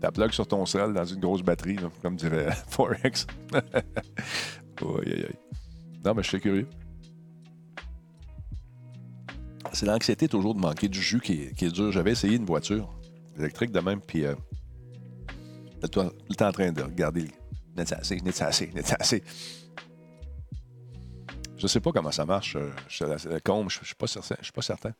Ta 0.00 0.10
plug 0.12 0.32
sur 0.32 0.46
ton 0.46 0.66
sel 0.66 0.92
dans 0.92 1.04
une 1.04 1.20
grosse 1.20 1.42
batterie, 1.42 1.78
comme 2.02 2.16
dirait 2.16 2.50
Forex. 2.68 3.26
Non, 6.04 6.12
mais 6.14 6.22
je 6.22 6.28
suis 6.28 6.40
curieux. 6.40 6.68
C'est 9.74 9.86
l'anxiété 9.86 10.28
toujours 10.28 10.54
de 10.54 10.60
manquer 10.60 10.88
du 10.88 11.00
jus 11.00 11.20
qui 11.20 11.42
est, 11.42 11.72
dur. 11.72 11.92
J'avais 11.92 12.12
essayé 12.12 12.36
une 12.36 12.44
voiture 12.44 12.88
électrique 13.36 13.72
de 13.72 13.80
même, 13.80 14.00
puis 14.00 14.24
euh, 14.24 14.34
temps 15.90 16.10
en 16.40 16.52
train 16.52 16.72
de 16.72 16.82
regarder 16.82 17.28
n'est 17.76 17.92
assez, 17.92 18.20
n'est 18.20 18.42
assez, 18.42 18.68
n'est 18.68 18.94
assez. 19.00 19.22
Je 21.56 21.66
sais 21.66 21.80
pas 21.80 21.92
comment 21.92 22.12
ça 22.12 22.24
marche. 22.24 22.56
Euh, 22.56 22.70
je, 22.88 23.04
la, 23.04 23.40
combe, 23.40 23.68
je, 23.70 23.84
suis 23.84 23.94
pas 23.94 24.06
certain. 24.06 24.36
Je 24.38 24.44
suis 24.44 24.52
pas 24.52 24.62
certain. 24.62 24.92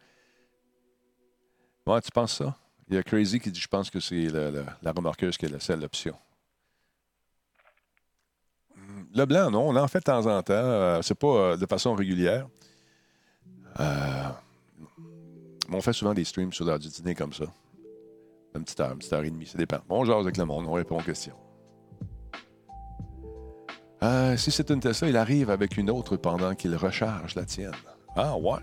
Ouais, 1.87 2.01
tu 2.01 2.11
penses 2.11 2.37
ça? 2.37 2.57
Il 2.89 2.97
y 2.97 2.99
a 2.99 3.03
Crazy 3.03 3.41
qui 3.41 3.51
dit 3.51 3.61
je 3.61 3.69
pense 3.69 3.91
que 3.91 4.01
c'est 4.01 4.29
la 4.29 4.93
remorqueuse 4.93 5.37
qui 5.37 5.47
est 5.47 5.51
la 5.51 5.61
seule 5.61 5.85
option. 5.85 6.15
Le 9.15 9.25
blanc, 9.27 9.51
non. 9.51 9.69
On 9.69 9.77
en 9.77 9.89
fait 9.89 9.99
de 9.99 10.05
temps 10.05 10.27
en 10.27 10.43
temps. 10.43 10.53
Euh, 10.55 11.03
c'est 11.03 11.15
pas 11.15 11.27
euh, 11.27 11.57
de 11.57 11.67
façon 11.67 11.95
régulière. 11.95 12.49
Euh, 13.79 14.29
on 15.71 15.81
fait 15.81 15.93
souvent 15.93 16.15
des 16.15 16.25
streams 16.25 16.53
sur 16.53 16.65
l'heure 16.65 16.79
du 16.79 16.89
dîner 16.89 17.15
comme 17.15 17.33
ça. 17.33 17.45
Une 18.55 18.63
petite 18.65 18.81
heure, 18.81 18.93
une 18.93 18.99
petite 18.99 19.13
heure 19.13 19.25
et 19.25 19.31
demie, 19.31 19.47
ça 19.47 19.59
dépend. 19.59 19.79
On 19.89 20.05
jase 20.05 20.23
avec 20.23 20.37
le 20.37 20.45
monde, 20.45 20.67
on 20.69 20.73
répond 20.73 20.99
aux 20.99 21.03
questions. 21.03 21.35
si 24.37 24.51
c'est 24.51 24.71
une 24.71 24.81
Tesla, 24.81 25.09
il 25.09 25.17
arrive 25.17 25.51
avec 25.51 25.77
une 25.77 25.91
autre 25.91 26.17
pendant 26.17 26.55
qu'il 26.55 26.75
recharge 26.77 27.35
la 27.35 27.45
tienne. 27.45 27.73
Ah 28.17 28.37
ouais. 28.37 28.61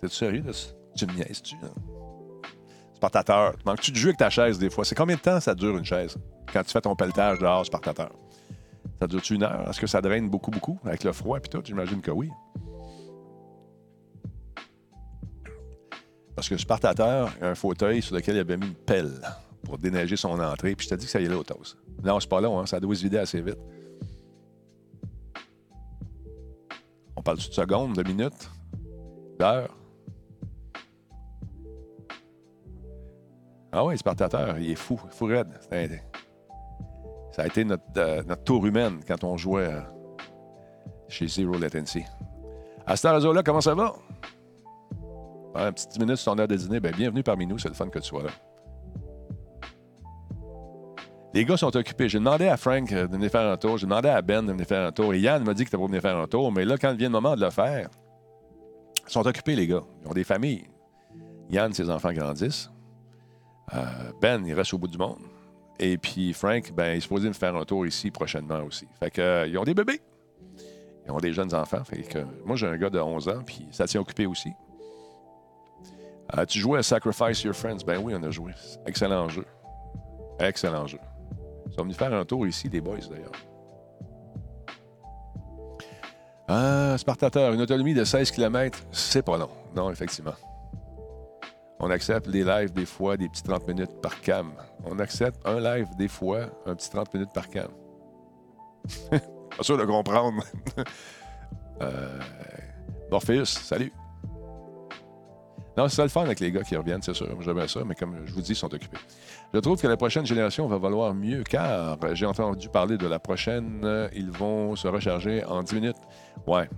T'es-tu 0.00 0.14
sérieux? 0.14 0.44
Tu 0.96 1.06
me 1.06 1.12
niaises-tu? 1.12 1.56
Spartateur. 2.94 3.54
Manques-tu 3.64 3.90
de 3.90 3.96
jus 3.96 4.08
avec 4.08 4.18
ta 4.18 4.30
chaise 4.30 4.58
des 4.58 4.70
fois? 4.70 4.84
C'est 4.84 4.94
combien 4.94 5.16
de 5.16 5.20
temps 5.20 5.40
ça 5.40 5.54
dure 5.54 5.76
une 5.76 5.84
chaise? 5.84 6.16
Quand 6.52 6.62
tu 6.62 6.70
fais 6.70 6.80
ton 6.80 6.96
pelletage 6.96 7.38
dehors, 7.38 7.66
Spartateur? 7.66 8.10
Ça 9.00 9.06
dure 9.06 9.22
une 9.30 9.42
heure? 9.42 9.68
Est-ce 9.68 9.80
que 9.80 9.86
ça 9.86 10.00
draine 10.00 10.28
beaucoup, 10.28 10.50
beaucoup 10.50 10.78
avec 10.84 11.04
le 11.04 11.12
froid 11.12 11.38
et 11.38 11.40
tout? 11.40 11.60
J'imagine 11.64 12.00
que 12.00 12.10
oui. 12.10 12.30
Parce 16.40 16.48
que 16.48 16.56
Spartateur 16.56 17.30
a 17.42 17.48
un 17.48 17.54
fauteuil 17.54 18.00
sur 18.00 18.16
lequel 18.16 18.36
il 18.36 18.38
avait 18.38 18.56
mis 18.56 18.68
une 18.68 18.74
pelle 18.74 19.20
pour 19.62 19.76
déneiger 19.76 20.16
son 20.16 20.40
entrée. 20.40 20.74
Puis 20.74 20.86
je 20.86 20.88
t'ai 20.88 20.96
dit 20.96 21.04
que 21.04 21.12
ça 21.12 21.20
y 21.20 21.26
allait 21.26 21.34
au 21.34 21.42
toast. 21.42 21.76
Non, 22.02 22.18
c'est 22.18 22.30
pas 22.30 22.40
long, 22.40 22.58
hein? 22.58 22.64
ça 22.64 22.80
doit 22.80 22.94
se 22.94 23.02
vider 23.02 23.18
assez 23.18 23.42
vite. 23.42 23.58
On 27.14 27.20
parle 27.20 27.36
de 27.36 27.42
secondes, 27.42 27.94
de 27.94 28.02
minutes, 28.02 28.50
d'heures? 29.38 29.68
Ah 33.70 33.84
oui, 33.84 33.98
Spartateur, 33.98 34.58
il 34.58 34.70
est 34.70 34.76
fou, 34.76 34.98
fou 35.10 35.26
raide. 35.26 35.60
Ça 37.32 37.42
a 37.42 37.46
été 37.48 37.66
notre, 37.66 37.84
euh, 37.98 38.22
notre 38.22 38.44
tour 38.44 38.64
humaine 38.64 39.00
quand 39.06 39.24
on 39.24 39.36
jouait 39.36 39.74
euh, 39.74 39.80
chez 41.06 41.26
Zero 41.26 41.58
Latency. 41.58 42.02
À 42.86 42.96
ce 42.96 43.08
réseau-là, 43.08 43.42
comment 43.42 43.60
ça 43.60 43.74
va? 43.74 43.94
Un 45.54 45.72
petit 45.72 45.88
10 45.88 45.98
minutes 45.98 46.16
sur 46.16 46.32
ton 46.32 46.38
heure 46.38 46.48
de 46.48 46.56
dîner. 46.56 46.80
Ben, 46.80 46.94
bienvenue 46.94 47.22
parmi 47.22 47.46
nous, 47.46 47.58
c'est 47.58 47.68
le 47.68 47.74
fun 47.74 47.88
que 47.88 47.98
tu 47.98 48.08
sois 48.08 48.22
là. 48.22 48.30
Les 51.32 51.44
gars 51.44 51.56
sont 51.56 51.74
occupés. 51.76 52.08
J'ai 52.08 52.18
demandé 52.18 52.48
à 52.48 52.56
Frank 52.56 52.90
de 52.90 53.06
venir 53.06 53.30
faire 53.30 53.48
un 53.52 53.56
tour. 53.56 53.78
J'ai 53.78 53.86
demandé 53.86 54.08
à 54.08 54.20
Ben 54.20 54.44
de 54.44 54.50
venir 54.50 54.66
faire 54.66 54.86
un 54.86 54.92
tour. 54.92 55.14
Et 55.14 55.20
Yann 55.20 55.44
m'a 55.44 55.54
dit 55.54 55.62
était 55.62 55.76
pour 55.76 55.86
venir 55.86 56.02
faire 56.02 56.16
un 56.16 56.26
tour. 56.26 56.50
Mais 56.50 56.64
là, 56.64 56.76
quand 56.76 56.92
vient 56.94 57.08
le 57.08 57.12
moment 57.12 57.36
de 57.36 57.40
le 57.40 57.50
faire, 57.50 57.88
ils 59.06 59.12
sont 59.12 59.24
occupés, 59.26 59.54
les 59.54 59.68
gars. 59.68 59.82
Ils 60.02 60.08
ont 60.08 60.12
des 60.12 60.24
familles. 60.24 60.64
Yann, 61.50 61.72
ses 61.72 61.88
enfants 61.88 62.12
grandissent. 62.12 62.70
Euh, 63.74 63.84
ben, 64.20 64.44
il 64.44 64.54
reste 64.54 64.74
au 64.74 64.78
bout 64.78 64.88
du 64.88 64.98
monde. 64.98 65.20
Et 65.78 65.98
puis 65.98 66.32
Frank, 66.32 66.72
ben, 66.74 66.94
il 66.94 66.96
est 66.96 67.00
supposé 67.00 67.28
me 67.28 67.32
faire 67.32 67.54
un 67.54 67.64
tour 67.64 67.86
ici 67.86 68.10
prochainement 68.10 68.62
aussi. 68.64 68.86
Fait 68.98 69.10
que, 69.10 69.20
euh, 69.20 69.46
ils 69.46 69.56
ont 69.56 69.64
des 69.64 69.74
bébés. 69.74 70.00
Ils 71.06 71.12
ont 71.12 71.18
des 71.18 71.32
jeunes 71.32 71.54
enfants. 71.54 71.84
Fait 71.84 72.02
que, 72.02 72.18
moi, 72.44 72.56
j'ai 72.56 72.66
un 72.66 72.76
gars 72.76 72.90
de 72.90 72.98
11 72.98 73.28
ans, 73.28 73.42
puis 73.46 73.68
ça 73.70 73.86
tient 73.86 74.00
occupé 74.00 74.26
aussi. 74.26 74.50
As-tu 76.32 76.60
joué 76.60 76.78
à 76.78 76.82
Sacrifice 76.82 77.42
Your 77.42 77.54
Friends? 77.54 77.78
Ben 77.86 78.00
oui, 78.02 78.14
on 78.16 78.22
a 78.22 78.30
joué. 78.30 78.52
Excellent 78.86 79.28
jeu. 79.28 79.44
Excellent 80.38 80.86
jeu. 80.86 80.98
Ils 81.66 81.74
sont 81.74 81.82
venus 81.82 81.96
faire 81.96 82.12
un 82.12 82.24
tour 82.24 82.46
ici, 82.46 82.68
des 82.68 82.80
boys, 82.80 82.98
d'ailleurs. 83.10 83.32
Ah, 86.48 86.96
Spartateur, 86.98 87.52
une 87.52 87.60
autonomie 87.60 87.94
de 87.94 88.04
16 88.04 88.30
km, 88.30 88.78
c'est 88.90 89.22
pas 89.22 89.36
long. 89.36 89.50
Non, 89.74 89.90
effectivement. 89.90 90.34
On 91.78 91.90
accepte 91.90 92.26
les 92.26 92.44
lives 92.44 92.72
des 92.72 92.86
fois, 92.86 93.16
des 93.16 93.28
petits 93.28 93.42
30 93.42 93.68
minutes 93.68 94.00
par 94.02 94.20
cam. 94.20 94.52
On 94.84 94.98
accepte 94.98 95.40
un 95.46 95.60
live 95.60 95.88
des 95.96 96.08
fois, 96.08 96.46
un 96.66 96.74
petit 96.74 96.90
30 96.90 97.14
minutes 97.14 97.32
par 97.32 97.48
cam. 97.48 97.70
pas 99.10 99.62
sûr 99.62 99.78
de 99.78 99.84
comprendre. 99.84 100.42
euh... 101.82 102.18
Morpheus, 103.10 103.46
salut. 103.46 103.92
Non, 105.76 105.88
c'est 105.88 105.96
ça 105.96 106.02
le 106.02 106.08
fun 106.08 106.22
avec 106.22 106.40
les 106.40 106.50
gars 106.50 106.62
qui 106.62 106.76
reviennent, 106.76 107.02
c'est 107.02 107.14
sûr. 107.14 107.28
J'aime 107.40 107.68
ça, 107.68 107.80
mais 107.86 107.94
comme 107.94 108.16
je 108.24 108.32
vous 108.32 108.40
dis, 108.40 108.52
ils 108.52 108.56
sont 108.56 108.72
occupés. 108.72 108.98
Je 109.54 109.58
trouve 109.60 109.80
que 109.80 109.86
la 109.86 109.96
prochaine 109.96 110.26
génération 110.26 110.66
va 110.66 110.78
valoir 110.78 111.14
mieux 111.14 111.42
car 111.44 111.96
j'ai 112.12 112.26
entendu 112.26 112.68
parler 112.68 112.98
de 112.98 113.06
la 113.06 113.18
prochaine. 113.18 114.08
Ils 114.14 114.30
vont 114.30 114.74
se 114.76 114.88
recharger 114.88 115.44
en 115.44 115.62
10 115.62 115.74
minutes. 115.74 115.96
Ouais. 116.46 116.68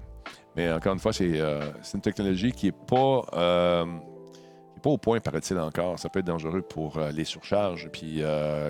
Mais 0.57 0.71
encore 0.71 0.93
une 0.93 0.99
fois, 0.99 1.13
c'est 1.13 1.41
euh, 1.41 1.71
une 1.95 2.01
technologie 2.01 2.53
qui 2.53 2.67
n'est 2.67 2.73
pas, 2.73 3.23
euh, 3.35 3.87
pas 4.83 4.91
au 4.91 4.99
point, 4.99 5.21
paraît-il 5.21 5.59
encore. 5.59 5.99
Ça 5.99 6.09
peut 6.09 6.21
être 6.21 6.27
dangereux 6.27 6.63
pour 6.63 6.99
euh, 6.99 7.11
les 7.11 7.25
surcharges 7.25 7.89
puis 7.91 8.23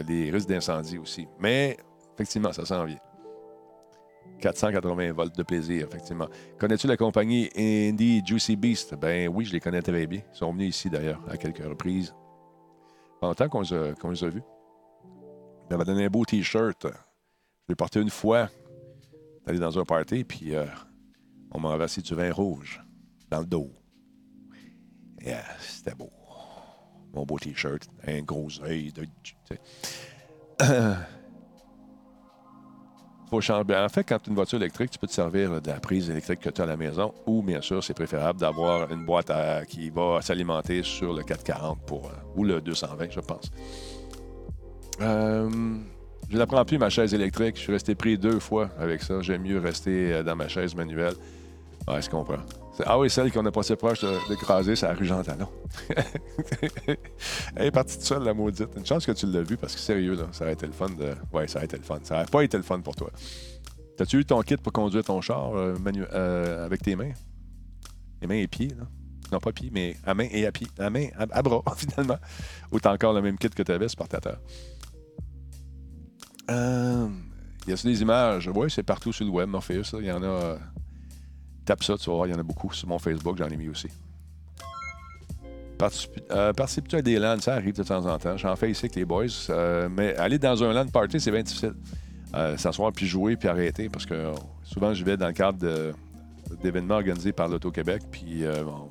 les 0.09 0.31
risques 0.31 0.49
d'incendie 0.49 0.99
aussi. 0.99 1.27
Mais 1.41 1.77
effectivement, 2.15 2.53
ça 2.53 2.65
s'en 2.65 2.85
vient. 2.85 2.99
480 4.43 5.13
volts 5.13 5.37
de 5.37 5.43
plaisir, 5.45 5.87
effectivement. 5.87 6.27
Connais-tu 6.59 6.87
la 6.89 6.97
compagnie 6.97 7.49
Indie 7.57 8.23
Juicy 8.27 8.57
Beast? 8.57 8.95
Ben 8.97 9.29
oui, 9.29 9.45
je 9.45 9.53
les 9.53 9.61
connais 9.61 9.81
très 9.83 10.07
bien. 10.07 10.21
Ils 10.33 10.37
sont 10.37 10.53
venus 10.53 10.77
ici, 10.77 10.91
d'ailleurs, 10.91 11.23
à 11.31 11.37
quelques 11.37 11.65
reprises. 11.65 12.13
Longtemps 13.23 13.49
qu'on 13.49 13.61
les, 13.63 13.73
a- 13.73 13.93
les 14.11 14.25
a 14.25 14.29
vus. 14.29 14.43
Ils 15.71 15.77
m'avaient 15.77 15.85
donné 15.85 16.05
un 16.07 16.11
beau 16.11 16.25
T-shirt. 16.25 16.87
Je 16.87 17.69
l'ai 17.69 17.77
porté 17.77 18.01
une 18.01 18.11
fois, 18.11 18.49
allé 19.47 19.59
dans 19.61 19.79
un 19.79 19.85
party, 19.85 20.25
puis 20.25 20.55
euh, 20.57 20.67
on 21.53 21.61
m'a 21.61 21.77
versé 21.77 22.03
du 22.03 22.15
vin 22.15 22.33
rouge 22.33 22.83
dans 23.31 23.39
le 23.41 23.47
dos. 23.47 23.71
Yeah, 25.25 25.45
c'était 25.61 25.95
beau. 25.95 26.11
Mon 27.15 27.25
beau 27.25 27.39
T-shirt, 27.39 27.87
un 28.07 28.23
gros 28.23 28.49
œil. 28.65 28.93
De, 28.93 29.07
changer. 33.41 33.77
En 33.77 33.89
fait, 33.89 34.05
quand 34.05 34.19
tu 34.19 34.29
as 34.29 34.31
une 34.31 34.35
voiture 34.35 34.59
électrique, 34.59 34.91
tu 34.91 34.99
peux 34.99 35.07
te 35.07 35.13
servir 35.13 35.61
de 35.61 35.69
la 35.69 35.81
prise 35.81 36.11
électrique 36.11 36.41
que 36.41 36.51
tu 36.51 36.61
as 36.61 36.65
à 36.65 36.67
la 36.67 36.77
maison 36.77 37.13
ou, 37.27 37.43
bien 37.43 37.61
sûr, 37.61 37.83
c'est 37.83 37.95
préférable 37.95 38.41
d'avoir 38.41 38.91
une 38.93 39.05
boîte 39.05 39.33
qui 39.69 39.91
va 39.91 40.21
s'alimenter 40.21 40.83
sur 40.83 41.13
le 41.13 41.23
440 41.23 41.79
pour, 41.87 42.07
euh, 42.07 42.37
ou 42.37 42.45
le 42.45 42.61
220, 42.61 43.11
je 43.11 43.21
pense. 43.21 43.51
Euh, 45.01 45.51
je 46.31 46.39
ne 46.39 46.45
prends 46.45 46.65
plus, 46.65 46.79
ma 46.79 46.91
chaise 46.91 47.15
électrique. 47.15 47.57
Je 47.57 47.63
suis 47.63 47.73
resté 47.73 47.95
pris 47.95 48.17
deux 48.19 48.39
fois 48.39 48.71
avec 48.79 49.03
ça. 49.03 49.21
J'aime 49.21 49.43
mieux 49.43 49.59
rester 49.59 50.13
euh, 50.13 50.23
dans 50.23 50.37
ma 50.37 50.49
chaise 50.49 50.75
manuelle. 50.75 51.15
Ouais, 51.89 52.01
je 52.01 52.09
comprends. 52.09 52.39
Ah 52.87 52.99
oui, 52.99 53.11
celle 53.11 53.31
qu'on 53.31 53.45
a 53.45 53.53
passé 53.53 53.77
proche 53.77 54.01
de- 54.01 54.29
d'écraser, 54.29 54.77
c'est 54.77 54.87
la 54.87 54.95
rue 54.95 55.05
Jean 55.05 55.23
Talon. 55.23 55.49
Elle 57.57 57.67
est 57.67 57.71
partie 57.71 57.97
toute 57.97 58.07
seule, 58.07 58.23
la 58.25 58.33
maudite. 58.35 58.69
Une 58.77 58.87
chance 58.87 59.05
que 59.05 59.13
tu 59.13 59.27
l'as 59.27 59.43
vue, 59.43 59.57
parce 59.57 59.75
que 59.75 59.81
sérieux, 59.81 60.15
là, 60.15 60.25
ça 60.33 60.45
aurait 60.45 60.55
été 60.55 60.67
le 60.67 60.73
fun 60.73 60.89
de. 60.89 61.15
Ouais, 61.33 61.47
ça 61.49 61.59
aurait 61.59 61.67
été 61.67 61.77
le 61.77 61.83
fun. 61.83 61.99
Ça 62.03 62.15
aurait 62.17 62.27
pas 62.27 62.43
été 62.43 62.57
le 62.57 62.63
fun 62.63 62.81
pour 62.81 62.97
toi. 62.97 63.11
T'as-tu 63.97 64.19
eu 64.21 64.25
ton 64.25 64.41
kit 64.41 64.57
pour 64.57 64.73
conduire 64.73 65.05
ton 65.05 65.21
char 65.21 65.55
euh, 65.55 65.75
euh, 66.13 66.65
avec 66.65 66.83
tes 66.83 66.97
mains? 66.97 67.13
Les 68.23 68.27
mains 68.27 68.37
et 68.37 68.49
pieds, 68.49 68.69
là? 68.69 68.85
Non, 69.31 69.39
pas 69.39 69.53
pieds, 69.53 69.71
mais 69.73 69.97
à 70.05 70.15
main 70.15 70.29
et 70.31 70.47
à 70.47 70.53
pied. 70.53 70.67
À 70.79 70.89
main, 70.91 71.09
à, 71.19 71.43
bras, 71.43 71.63
finalement. 71.77 72.19
Ou 72.73 72.81
t'as 72.81 72.93
encore 72.95 73.13
le 73.13 73.21
même 73.23 73.37
kit 73.39 73.51
que 73.51 73.63
tu 73.63 73.73
avais, 73.73 73.89
Spartateur. 73.89 74.39
Euh, 76.51 77.09
y 77.67 77.73
a 77.73 77.77
des 77.77 78.03
images? 78.03 78.51
Oui, 78.55 78.71
c'est 78.71 78.83
partout 78.83 79.13
sur 79.13 79.25
le 79.25 79.31
web, 79.31 79.49
Morpheus. 79.49 79.95
Il 79.99 80.07
y 80.07 80.13
en 80.13 80.23
a. 80.23 80.59
tape 81.65 81.83
ça, 81.85 81.97
tu 81.97 82.09
vas 82.11 82.17
voir, 82.17 82.27
il 82.29 82.33
y 82.33 82.35
en 82.35 82.39
a 82.39 82.43
beaucoup. 82.43 82.73
Sur 82.73 82.89
mon 82.89 82.99
Facebook, 82.99 83.37
j'en 83.39 83.49
ai 83.49 83.57
mis 83.57 83.69
aussi. 83.69 83.89
Euh, 86.31 86.53
participe-tu 86.53 86.95
à 86.97 87.03
des 87.03 87.19
LAN? 87.19 87.41
Ça 87.41 87.55
arrive 87.55 87.75
de 87.75 87.83
temps 87.83 88.07
en 88.07 88.17
temps. 88.17 88.37
J'en 88.37 88.55
fais 88.55 88.71
ici 88.71 88.85
avec 88.87 88.95
les 88.95 89.05
boys. 89.05 89.27
euh, 89.51 89.89
mais 89.91 90.15
aller 90.17 90.39
dans 90.39 90.63
un 90.63 90.73
LAN 90.73 90.87
party, 90.87 91.19
c'est 91.19 91.33
bien 91.33 91.43
difficile. 91.43 91.75
Euh, 92.35 92.57
S'asseoir, 92.57 92.93
puis 92.93 93.07
jouer, 93.07 93.37
puis 93.37 93.49
arrêter. 93.49 93.89
Parce 93.89 94.07
que 94.07 94.15
euh, 94.15 94.33
souvent, 94.63 94.95
je 94.95 95.05
vais 95.05 95.17
dans 95.17 95.27
le 95.27 95.33
cadre 95.33 95.93
d'événements 96.63 96.95
organisés 96.95 97.33
par 97.33 97.49
l'Auto-Québec. 97.49 98.03
Puis 98.13 98.45
bon, 98.65 98.91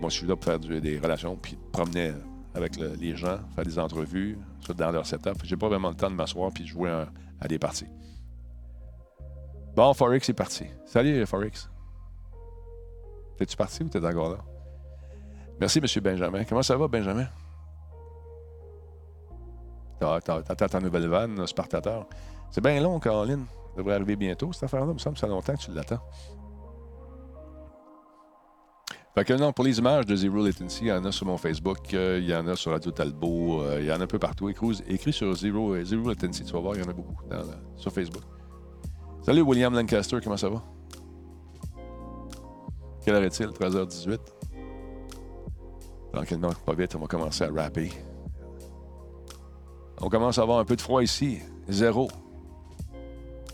moi, 0.00 0.10
je 0.10 0.16
suis 0.16 0.26
là 0.26 0.34
pour 0.34 0.44
faire 0.44 0.58
des 0.58 0.98
relations, 0.98 1.36
puis 1.36 1.56
promener 1.70 2.12
avec 2.54 2.76
le- 2.78 2.94
les 3.00 3.16
gens, 3.16 3.38
faire 3.54 3.64
des 3.64 3.78
entrevues, 3.78 4.36
dans 4.76 4.90
leur 4.90 5.06
setup. 5.06 5.36
J'ai 5.44 5.56
pas 5.56 5.68
vraiment 5.68 5.90
le 5.90 5.94
temps 5.94 6.10
de 6.10 6.16
m'asseoir 6.16 6.50
puis 6.52 6.64
de 6.64 6.68
jouer 6.68 6.90
à 7.40 7.46
des 7.48 7.58
parties. 7.60 7.86
Bon, 9.76 9.92
Forex 9.94 10.28
est 10.28 10.32
parti. 10.34 10.64
Salut, 10.86 11.24
Forex. 11.26 11.68
T'es-tu 13.36 13.56
parti 13.56 13.82
ou 13.82 13.88
t'es 13.88 14.04
encore 14.04 14.30
là? 14.30 14.38
Merci, 15.60 15.78
M. 15.78 16.02
Benjamin. 16.02 16.44
Comment 16.44 16.62
ça 16.62 16.76
va, 16.76 16.88
Benjamin? 16.88 17.26
T'attends 20.00 20.68
ta 20.68 20.80
nouvelle 20.80 21.08
vanne, 21.08 21.46
Spartateur. 21.46 22.06
C'est 22.50 22.62
bien 22.62 22.80
long, 22.80 22.98
Caroline. 23.00 23.46
Ça 23.70 23.78
devrait 23.78 23.94
arriver 23.94 24.16
bientôt, 24.16 24.52
cette 24.52 24.64
affaire-là. 24.64 24.86
Il 24.90 24.94
me 24.94 24.98
semble 24.98 25.14
que 25.14 25.20
ça 25.20 25.26
fait 25.26 25.32
longtemps 25.32 25.54
que 25.54 25.60
tu 25.60 25.72
l'attends. 25.72 26.00
Fait 29.14 29.24
que 29.24 29.32
non, 29.34 29.52
pour 29.52 29.64
les 29.64 29.78
images 29.78 30.06
de 30.06 30.16
Zero 30.16 30.44
Latency, 30.44 30.86
il 30.86 30.88
y 30.88 30.92
en 30.92 31.04
a 31.04 31.12
sur 31.12 31.26
mon 31.26 31.36
Facebook, 31.36 31.94
euh, 31.94 32.18
il 32.20 32.28
y 32.28 32.34
en 32.34 32.48
a 32.48 32.56
sur 32.56 32.72
Radio 32.72 32.90
Talbot, 32.90 33.62
euh, 33.62 33.78
il 33.80 33.86
y 33.86 33.92
en 33.92 34.00
a 34.00 34.04
un 34.04 34.08
peu 34.08 34.18
partout. 34.18 34.48
Écris, 34.48 35.12
sur 35.12 35.32
Zero, 35.36 35.72
euh, 35.72 35.84
Zero 35.84 36.08
Latency, 36.08 36.44
tu 36.44 36.52
vas 36.52 36.58
voir, 36.58 36.74
il 36.74 36.82
y 36.82 36.84
en 36.84 36.90
a 36.90 36.92
beaucoup 36.92 37.14
sur 37.76 37.92
Facebook. 37.92 38.24
Salut 39.22 39.42
William 39.42 39.72
Lancaster, 39.72 40.18
comment 40.20 40.36
ça 40.36 40.48
va? 40.48 40.62
Quelle 43.04 43.16
heure 43.16 43.24
est-il? 43.24 43.48
13h18. 43.48 44.18
Tranquillement, 46.12 46.52
pas 46.64 46.74
vite, 46.74 46.94
on 46.94 47.00
va 47.00 47.06
commencer 47.06 47.44
à 47.44 47.50
rapper. 47.50 47.90
On 50.00 50.08
commence 50.08 50.38
à 50.38 50.42
avoir 50.42 50.58
un 50.58 50.64
peu 50.64 50.76
de 50.76 50.80
froid 50.80 51.02
ici. 51.02 51.40
Zéro. 51.68 52.08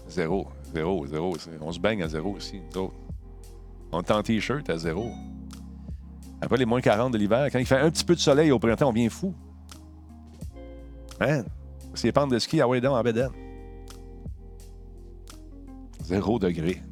Zéro. 0.09 0.47
Zéro, 0.73 1.07
zéro. 1.07 1.35
On 1.61 1.73
se 1.73 1.81
baigne 1.81 2.03
à 2.03 2.09
zéro 2.09 2.37
ici, 2.37 2.61
nous 2.73 2.81
autres. 2.83 2.95
On 3.93 4.01
est 4.01 4.11
en 4.11 4.23
t-shirt 4.23 4.69
à 4.71 4.79
zéro. 4.79 5.11
Après 6.41 6.57
les 6.57 6.65
moins 6.65 6.81
40 6.81 7.13
de 7.13 7.19
l'hiver, 7.19 7.49
quand 7.51 7.59
il 7.59 7.67
fait 7.67 7.79
un 7.79 7.91
petit 7.91 8.05
peu 8.05 8.15
de 8.15 8.21
soleil 8.21 8.53
au 8.53 8.59
printemps, 8.59 8.89
on 8.89 8.93
vient 8.93 9.11
fou. 9.11 9.35
Man, 11.19 11.45
c'est 11.95 12.13
pentes 12.13 12.31
de 12.31 12.39
ski 12.39 12.61
à 12.61 12.69
Waydon 12.69 12.95
en 12.95 13.03
Bédène. 13.03 13.31
Zéro 16.03 16.39
degré. 16.39 16.83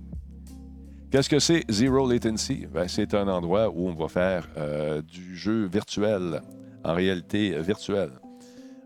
Qu'est-ce 1.11 1.29
que 1.31 1.39
c'est 1.39 1.65
Zero 1.71 2.07
Latency? 2.11 2.67
Ben, 2.67 2.87
c'est 2.87 3.15
un 3.15 3.27
endroit 3.29 3.71
où 3.71 3.89
on 3.89 3.95
va 3.95 4.09
faire 4.09 4.47
euh, 4.59 5.01
du 5.01 5.37
jeu 5.37 5.67
virtuel, 5.67 6.43
en 6.85 6.93
réalité 6.95 7.55
euh, 7.55 7.63
virtuelle. 7.63 8.11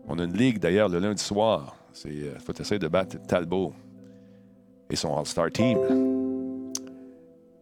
On 0.07 0.17
a 0.19 0.23
une 0.23 0.35
ligue 0.37 0.59
d'ailleurs 0.59 0.87
le 0.89 0.99
lundi 0.99 1.21
soir. 1.21 1.75
Il 2.05 2.31
faut 2.43 2.53
essayer 2.59 2.79
de 2.79 2.87
battre 2.87 3.17
Talbot 3.27 3.73
et 4.89 4.95
son 4.95 5.15
All-Star 5.17 5.51
Team. 5.51 5.77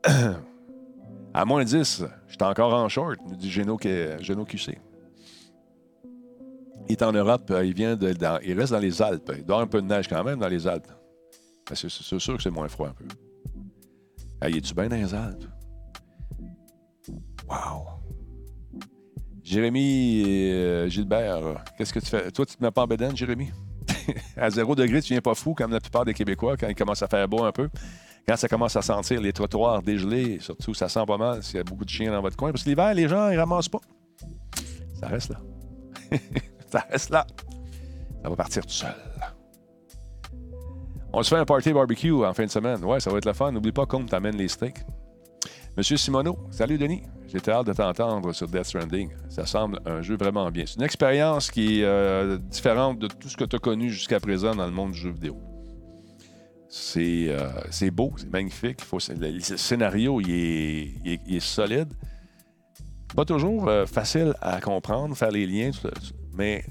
à 1.34 1.46
moins 1.46 1.64
10, 1.64 2.06
j'étais 2.28 2.46
encore 2.46 2.74
en 2.74 2.88
short, 2.88 3.18
nous 3.28 3.36
dit 3.36 3.50
Geno, 3.50 3.78
QC. 3.78 4.78
Il 6.88 6.92
est 6.94 7.04
en 7.04 7.12
Europe, 7.14 7.50
euh, 7.52 7.66
il 7.66 7.74
vient 7.74 7.96
de, 7.96 8.14
dans- 8.14 8.40
il 8.44 8.60
reste 8.60 8.74
dans 8.74 8.80
les 8.80 9.02
Alpes. 9.02 9.32
Il 9.36 9.42
avoir 9.42 9.62
un 9.62 9.68
peu 9.68 9.82
de 9.82 9.88
neige 9.88 10.08
quand 10.08 10.24
même 10.24 10.40
dans 10.40 10.48
les 10.48 10.68
Alpes. 10.68 10.88
Ben, 11.68 11.76
c'est 11.76 11.90
sûr 11.90 12.38
que 12.38 12.44
c'est 12.44 12.50
moins 12.52 12.68
froid 12.68 12.90
un 12.90 12.94
peu. 12.94 13.06
Hey, 14.44 14.58
es-tu 14.58 14.74
bien 14.74 14.88
dans 14.88 14.96
les 14.96 15.14
Alpes? 15.14 15.46
Wow! 17.48 17.86
Jérémy 19.44 20.24
euh, 20.26 20.90
Gilbert, 20.90 21.64
qu'est-ce 21.78 21.94
que 21.94 22.00
tu 22.00 22.08
fais? 22.08 22.32
Toi, 22.32 22.48
tu 22.48 22.56
te 22.56 22.64
mets 22.64 22.72
pas 22.72 22.82
en 22.82 22.88
bédaine, 22.88 23.16
Jérémy? 23.16 23.52
à 24.38 24.50
zéro 24.50 24.74
degré, 24.74 25.00
tu 25.00 25.14
viens 25.14 25.22
pas 25.22 25.36
fou 25.36 25.54
comme 25.54 25.72
la 25.72 25.80
plupart 25.80 26.06
des 26.06 26.16
Québécois 26.16 26.58
quand 26.58 26.68
il 26.68 26.74
commence 26.74 27.04
à 27.04 27.08
faire 27.08 27.28
beau 27.28 27.44
un 27.44 27.52
peu. 27.52 27.70
Quand 28.28 28.36
ça 28.36 28.48
commence 28.48 28.76
à 28.76 28.82
sentir 28.82 29.22
les 29.22 29.32
trottoirs 29.32 29.84
dégelés, 29.84 30.40
surtout, 30.40 30.74
ça 30.74 30.90
sent 30.90 31.06
pas 31.06 31.18
mal 31.18 31.44
s'il 31.44 31.58
y 31.58 31.60
a 31.60 31.64
beaucoup 31.64 31.86
de 31.86 31.90
chiens 31.90 32.12
dans 32.12 32.22
votre 32.22 32.36
coin. 32.36 32.52
Parce 32.52 32.64
que 32.64 32.70
l'hiver, 32.70 32.96
les 32.96 33.08
gens, 33.08 33.30
ils 33.30 33.38
ramassent 33.38 33.70
pas. 33.70 33.82
Ça 35.00 35.08
reste 35.08 35.30
là. 35.30 35.40
ça 36.72 36.88
reste 36.90 37.12
là. 37.12 37.28
Ça 38.24 38.30
va 38.30 38.36
partir 38.36 38.66
tout 38.66 38.74
seul. 38.74 38.96
On 41.14 41.24
se 41.24 41.30
fait 41.30 41.42
un 41.42 41.46
party 41.46 41.74
barbecue 41.74 42.12
en 42.12 42.34
fin 42.34 42.46
de 42.46 42.50
semaine. 42.52 42.84
Ouais, 42.86 43.00
ça 43.00 43.10
va 43.10 43.18
être 43.18 43.26
le 43.26 43.34
fun. 43.34 43.52
N'oublie 43.52 43.74
pas 43.74 43.86
qu'on 43.86 44.06
t'amène 44.06 44.38
les 44.38 44.48
steaks. 44.48 44.80
Monsieur 45.76 45.98
Simoneau, 45.98 46.38
salut 46.52 46.78
Denis. 46.78 47.04
J'étais 47.28 47.52
hâte 47.52 47.68
de 47.68 47.74
t'entendre 47.74 48.32
sur 48.34 48.48
Death 48.48 48.66
Stranding. 48.66 49.10
Ça 49.30 49.46
semble 49.46 49.80
un 49.86 50.02
jeu 50.02 50.16
vraiment 50.18 50.50
bien. 50.52 50.66
C'est 50.66 50.76
une 50.76 50.84
expérience 50.84 51.50
qui 51.50 51.80
est 51.80 51.86
euh, 51.86 52.38
différente 52.38 53.00
de 53.00 53.08
tout 53.08 53.30
ce 53.30 53.38
que 53.38 53.46
tu 53.46 53.56
as 53.56 53.60
connu 53.60 53.90
jusqu'à 53.90 54.20
présent 54.20 54.54
dans 54.56 54.66
le 54.66 54.72
monde 54.72 54.92
du 54.92 54.98
jeu 54.98 55.12
vidéo. 55.12 55.38
C'est 56.70 57.28
euh, 57.30 57.92
beau, 57.92 58.14
c'est 58.18 58.32
magnifique. 58.32 58.80
Le, 58.92 59.40
scénario, 59.40 60.22
il 60.22 60.32
est, 60.32 60.94
il 61.28 61.36
est- 61.36 61.40
solide. 61.42 61.94
Pas 63.16 63.26
toujours 63.26 63.68
euh, 63.68 63.86
facile 63.86 64.34
à 64.42 64.62
comprendre, 64.62 65.16
faire 65.16 65.32
les 65.32 65.46
liens, 65.46 65.72
mais 66.34 66.64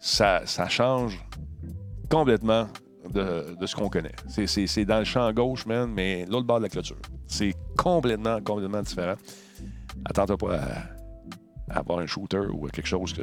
ça, 0.00 0.42
ça 0.44 0.68
change 0.68 1.24
complètement 2.10 2.66
de, 3.10 3.66
ce 3.66 3.74
qu'on 3.74 3.88
connaît. 3.88 4.14
C'est- 4.28 4.84
dans 4.84 4.98
le 4.98 5.04
champ 5.04 5.32
gauche, 5.32 5.66
man, 5.66 5.90
mais 5.92 6.24
l'autre 6.26 6.46
bord 6.46 6.58
de 6.58 6.64
la 6.64 6.68
clôture. 6.68 6.96
C'est 7.26 7.54
complètement, 7.76 8.40
complètement 8.42 8.82
différent. 8.82 9.14
Attends-toi 10.04 10.36
pas 10.36 10.56
à, 10.56 11.74
à 11.74 11.78
avoir 11.78 11.98
un 12.00 12.06
shooter 12.06 12.46
ou 12.52 12.66
quelque 12.68 12.86
chose 12.86 13.12
que. 13.12 13.22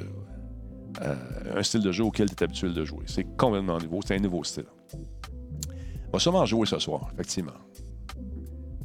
euh, 1.01 1.15
un 1.57 1.63
style 1.63 1.81
de 1.81 1.91
jeu 1.91 2.03
auquel 2.03 2.29
tu 2.29 2.35
es 2.35 2.43
habitué 2.43 2.69
de 2.73 2.83
jouer. 2.85 3.03
C'est 3.07 3.25
complètement 3.37 3.77
nouveau. 3.77 3.99
C'est 4.05 4.15
un 4.15 4.19
nouveau 4.19 4.43
style. 4.43 4.65
On 6.07 6.13
va 6.13 6.19
sûrement 6.19 6.45
jouer 6.45 6.65
ce 6.65 6.79
soir, 6.79 7.09
effectivement. 7.13 7.51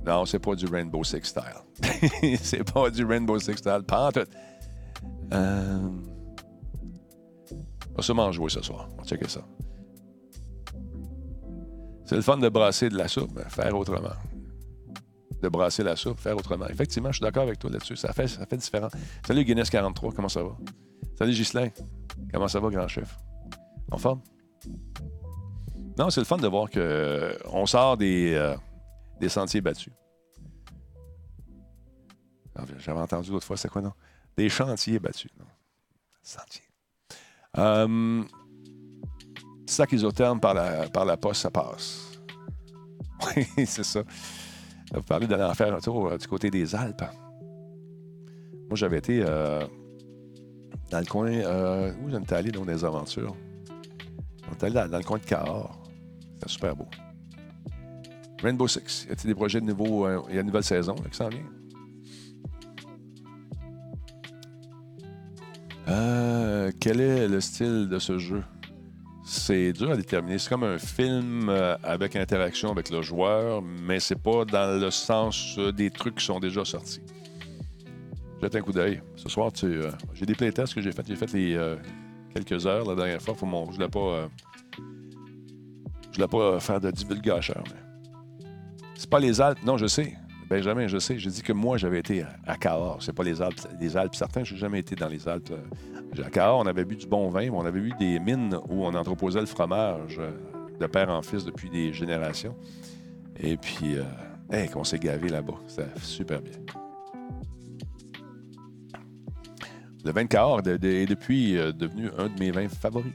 Non, 0.07 0.27
c'est 0.27 0.39
pas 0.39 0.55
du 0.55 0.67
Rainbow 0.67 1.03
Six 1.03 1.23
Style. 1.25 1.43
c'est 2.43 2.63
pas 2.71 2.91
du 2.91 3.05
Rainbow 3.07 3.39
Six 3.39 3.57
Style. 3.57 3.81
Pas 3.87 4.09
en 4.09 4.13
tout. 4.13 4.21
Euh... 5.33 5.89
On 7.93 7.97
va 7.97 8.03
sûrement 8.03 8.31
jouer 8.31 8.51
ce 8.51 8.61
soir. 8.61 8.89
On 8.93 8.97
va 8.99 9.05
checker 9.05 9.29
ça. 9.29 9.41
C'est 12.05 12.17
le 12.17 12.23
fun 12.23 12.37
de 12.37 12.49
brasser 12.49 12.89
de 12.89 12.97
la 12.99 13.09
soupe, 13.09 13.39
faire 13.49 13.77
autrement. 13.77 14.11
De 15.43 15.49
brasser 15.49 15.83
la 15.83 15.97
soupe, 15.97 16.19
faire 16.21 16.37
autrement. 16.37 16.67
Effectivement, 16.69 17.11
je 17.11 17.17
suis 17.17 17.23
d'accord 17.23 17.45
avec 17.45 17.59
toi 17.59 17.71
là-dessus. 17.71 17.97
Ça 17.97 18.13
fait, 18.13 18.29
ça 18.29 18.47
fait 18.47 18.57
différent. 18.57 18.89
Salut 19.27 19.45
Guinness 19.45 19.71
43, 19.71 20.13
comment 20.13 20.29
ça 20.29 20.43
va? 20.43 20.57
Salut 21.19 21.33
Ghislain, 21.33 21.69
comment 22.33 22.49
ça 22.49 22.61
va, 22.61 22.71
grand 22.71 22.89
chef? 22.89 23.17
En 23.91 23.99
forme? 23.99 24.21
Non, 25.99 26.11
c'est 26.11 26.21
le 26.21 26.27
fun 26.27 26.39
de 26.39 26.49
voir 26.49 26.69
qu'on 26.71 27.67
sort 27.67 27.97
des, 27.97 28.35
euh, 28.35 28.57
des 29.21 29.29
sentiers 29.29 29.61
battus. 29.61 29.93
Ah, 32.57 32.65
J'avais 32.79 33.01
entendu 33.01 33.31
l'autre 33.31 33.47
fois, 33.47 33.57
c'est 33.57 33.69
quoi, 33.69 33.83
non? 33.83 33.93
Des 34.37 34.49
chantiers 34.49 34.99
battus. 34.99 35.31
Non? 35.39 35.47
Sentiers. 36.23 36.63
Euh, 37.59 38.25
sac 39.75 39.93
isotherme 39.93 40.41
par 40.41 40.55
la, 40.55 40.89
par 40.89 41.05
la 41.05 41.17
poste, 41.17 41.43
ça 41.43 41.51
passe. 41.51 42.11
Oui, 43.37 43.67
c'est 43.67 43.85
ça. 43.85 44.03
Vous 44.93 45.03
parlez 45.03 45.27
d'aller 45.27 45.45
en 45.45 45.55
faire 45.55 45.75
un 45.75 45.81
tour 45.81 46.09
euh, 46.09 46.19
du 46.19 46.27
côté 46.27 46.51
des 46.51 46.75
Alpes. 46.75 47.05
Moi, 48.69 48.75
j'avais 48.75 48.99
été 48.99 49.23
euh, 49.27 49.65
dans 50.91 51.01
le 51.01 51.07
coin. 51.07 51.31
Euh, 51.31 51.93
où 52.03 52.11
j'étais 52.11 52.35
allé 52.35 52.51
dans 52.51 52.65
des 52.65 52.85
aventures? 52.85 53.35
On 54.49 54.53
est 54.53 54.65
allé 54.65 54.89
dans, 54.89 54.99
le 54.99 55.05
coin 55.05 55.19
de 55.19 55.25
Cahors. 55.25 55.83
C'était 56.35 56.49
super 56.49 56.77
beau. 56.77 56.87
Rainbow 58.43 58.69
Six. 58.69 59.07
Y 59.09 59.13
a-t-il 59.13 59.29
des 59.29 59.35
projets 59.35 59.61
de 59.61 59.67
nouveau. 59.67 60.07
Il 60.29 60.35
y 60.35 60.39
a 60.39 60.41
une 60.41 60.47
nouvelle 60.47 60.65
saison 60.65 60.95
qui 60.95 61.17
s'en 61.17 61.29
vient? 61.29 61.41
Quel 66.81 67.01
est 67.01 67.29
le 67.29 67.41
style 67.41 67.89
de 67.89 67.99
ce 67.99 68.19
jeu? 68.19 68.43
C'est 69.27 69.73
dur 69.73 69.91
à 69.91 69.97
déterminer. 69.97 70.39
C'est 70.39 70.51
comme 70.51 70.65
un 70.65 70.79
film 70.79 71.49
euh, 71.49 71.77
avec 71.83 72.15
interaction 72.15 72.71
avec 72.71 72.91
le 72.91 73.01
joueur, 73.01 73.63
mais 73.63 73.99
c'est 73.99 74.21
pas 74.21 74.45
dans 74.45 74.79
le 74.79 74.91
sens 74.91 75.57
euh, 75.57 75.73
des 75.73 75.91
trucs 75.91 76.17
qui 76.17 76.25
sont 76.25 76.39
déjà 76.39 76.63
sortis. 76.63 77.01
Jette 78.43 78.55
un 78.55 78.61
coup 78.61 78.73
d'œil. 78.73 79.01
Ce 79.17 79.31
soir, 79.31 79.51
tu, 79.51 79.65
euh, 79.65 79.91
j'ai 80.13 80.27
des 80.27 80.35
playtests 80.35 80.75
que 80.75 80.83
j'ai 80.83 80.93
fait. 80.93 81.03
J'ai 81.09 81.17
fait 81.17 81.33
les 81.33 81.55
euh, 81.55 81.77
quelques 82.35 82.67
heures 82.67 82.85
la 82.85 82.95
dernière 82.95 83.23
fois. 83.23 83.35
Je 83.41 83.47
voulais 83.47 83.89
pas, 83.89 84.29
je 86.11 86.17
voulais 86.17 86.29
pas 86.29 86.61
faire 86.61 86.81
de 86.81 86.91
divulgation. 86.91 87.65
Mais... 87.73 88.47
C'est 88.95 89.09
pas 89.09 89.21
les 89.21 89.41
Alpes. 89.41 89.65
Non, 89.65 89.79
je 89.79 89.87
sais. 89.87 90.15
Benjamin, 90.49 90.87
je 90.87 90.99
sais. 90.99 91.19
J'ai 91.19 91.31
dit 91.31 91.43
que 91.43 91.53
moi, 91.53 91.77
j'avais 91.79 91.99
été 92.01 92.25
à- 92.47 92.57
Cahors. 92.57 93.03
C'est 93.03 93.13
pas 93.13 93.25
les 93.25 93.41
Alpes. 93.41 93.61
Les 93.81 93.97
Alpes, 93.97 94.15
certains, 94.15 94.45
j'ai 94.45 94.57
jamais 94.57 94.81
été 94.81 94.95
dans 94.95 95.09
les 95.09 95.27
Alpes. 95.29 95.51
euh, 95.53 96.23
à 96.25 96.31
Cahors, 96.31 96.61
on 96.61 96.67
avait 96.67 96.85
bu 96.85 96.97
du 96.97 97.07
bon 97.07 97.29
vin, 97.29 97.41
mais 97.41 97.51
on 97.51 97.65
avait 97.65 97.81
vu 97.81 97.93
des 97.99 98.21
mines 98.21 98.57
où 98.69 98.85
on 98.85 98.95
entreposait 98.95 99.41
le 99.41 99.47
fromage 99.47 100.19
euh, 100.19 100.31
de 100.79 100.87
père 100.87 101.09
en 101.11 101.23
fils 101.23 101.45
depuis 101.45 101.71
des 101.71 101.93
générations. 101.93 102.55
Et 103.41 103.57
puis, 103.57 103.97
euh, 103.97 104.67
qu'on 104.73 104.85
s'est 104.85 104.99
gavé 104.99 105.29
là-bas. 105.29 105.55
C'était 105.67 105.89
super 106.01 106.41
bien. 106.41 106.53
Le 110.05 110.13
vin 110.13 110.23
de 110.25 110.29
Cahors 110.29 110.61
est 110.69 110.79
depuis 111.07 111.57
euh, 111.59 111.73
devenu 111.73 112.11
un 112.19 112.29
de 112.29 112.39
mes 112.39 112.51
vins 112.51 112.69
favoris. 112.69 113.13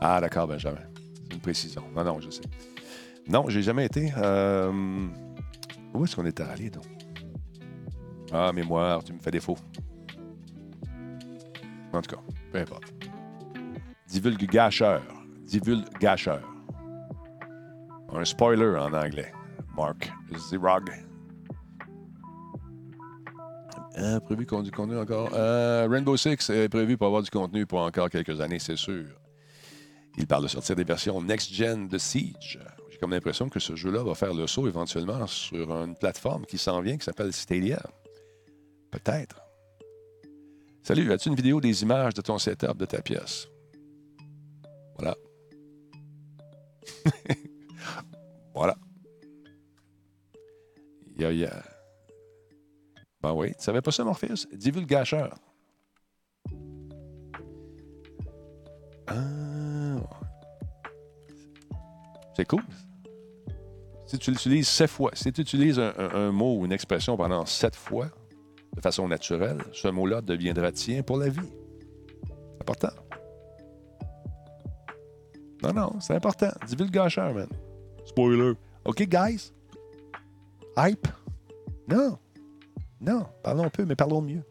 Ah, 0.00 0.20
d'accord, 0.20 0.46
Benjamin. 0.48 0.78
C'est 1.28 1.34
une 1.34 1.40
précision. 1.40 1.82
Non, 1.94 2.04
non, 2.04 2.20
je 2.20 2.30
sais. 2.30 2.42
Non, 3.28 3.48
j'ai 3.48 3.62
jamais 3.62 3.86
été. 3.86 4.12
Euh, 4.16 5.08
Où 5.94 6.04
est-ce 6.04 6.14
qu'on 6.16 6.26
était 6.26 6.42
allé, 6.42 6.70
donc? 6.70 6.84
Ah, 8.32 8.52
mémoire, 8.52 9.02
tu 9.02 9.12
me 9.12 9.18
fais 9.18 9.30
défaut. 9.30 9.56
En 11.92 12.02
tout 12.02 12.14
cas, 12.14 12.22
peu 12.52 12.58
importe. 12.58 12.92
Divulgacheur. 14.08 15.02
Divulgacheur. 15.44 16.42
Un 18.12 18.24
spoiler 18.24 18.76
en 18.78 18.92
anglais. 18.92 19.32
Mark 19.76 20.12
Zirog. 20.36 20.90
Euh, 23.98 24.20
prévu 24.20 24.44
qu'on 24.46 24.62
du 24.62 24.70
contenu 24.70 24.98
encore? 24.98 25.30
Euh, 25.32 25.88
Rainbow 25.90 26.16
Six 26.16 26.50
est 26.50 26.68
prévu 26.68 26.96
pour 26.96 27.06
avoir 27.06 27.22
du 27.22 27.30
contenu 27.30 27.64
pour 27.64 27.80
encore 27.80 28.10
quelques 28.10 28.40
années, 28.40 28.58
c'est 28.58 28.76
sûr. 28.76 29.06
Il 30.18 30.26
parle 30.26 30.44
de 30.44 30.48
sortir 30.48 30.76
des 30.76 30.84
versions 30.84 31.20
next-gen 31.22 31.88
de 31.88 31.98
Siege. 31.98 32.58
J'ai 32.96 33.00
comme 33.00 33.10
l'impression 33.10 33.50
que 33.50 33.60
ce 33.60 33.76
jeu-là 33.76 34.02
va 34.02 34.14
faire 34.14 34.32
le 34.32 34.46
saut 34.46 34.66
éventuellement 34.66 35.26
sur 35.26 35.70
une 35.70 35.94
plateforme 35.94 36.46
qui 36.46 36.56
s'en 36.56 36.80
vient, 36.80 36.96
qui 36.96 37.04
s'appelle 37.04 37.30
Stadia. 37.30 37.82
Peut-être. 38.90 39.38
Salut, 40.82 41.12
as-tu 41.12 41.28
une 41.28 41.34
vidéo 41.34 41.60
des 41.60 41.82
images 41.82 42.14
de 42.14 42.22
ton 42.22 42.38
setup 42.38 42.74
de 42.78 42.86
ta 42.86 43.02
pièce? 43.02 43.48
Voilà. 44.94 45.14
voilà. 48.54 48.78
Il 51.16 51.20
y 51.20 51.24
a, 51.26 51.32
il 51.32 51.38
y 51.40 51.44
a- 51.44 51.64
Ben 53.20 53.34
oui, 53.34 53.50
tu 53.58 53.62
savais 53.62 53.82
pas 53.82 53.92
ça, 53.92 54.04
Morpheus? 54.04 54.46
Divulgacheur. 54.54 55.34
Ah. 59.06 60.00
C'est 62.34 62.46
cool. 62.46 62.62
Si 64.06 64.18
tu 64.18 64.30
l'utilises 64.30 64.68
sept 64.68 64.88
fois, 64.90 65.10
si 65.14 65.32
tu 65.32 65.40
utilises 65.40 65.78
un, 65.78 65.92
un- 65.98 66.14
un 66.14 66.32
mot 66.32 66.58
ou 66.58 66.64
une 66.64 66.72
expression 66.72 67.16
pendant 67.16 67.44
sept 67.44 67.74
fois, 67.76 68.06
de 68.76 68.80
façon 68.80 69.08
naturelle, 69.08 69.58
ce 69.72 69.88
mot-là 69.88 70.20
deviendra 70.20 70.70
tien 70.72 71.02
pour 71.02 71.16
la 71.16 71.28
vie. 71.28 71.40
C'est 72.26 72.60
important. 72.60 72.90
Non, 75.62 75.72
non, 75.72 75.92
c'est 76.00 76.14
important. 76.14 76.50
Divulgacheur, 76.66 77.32
man. 77.34 77.48
Spoiler. 78.04 78.52
OK, 78.84 79.02
guys? 79.08 79.52
Hype? 80.76 81.08
Non. 81.88 82.18
Non, 83.00 83.24
parlons 83.42 83.68
peu, 83.70 83.84
mais 83.84 83.96
parlons 83.96 84.20
mieux. 84.20 84.42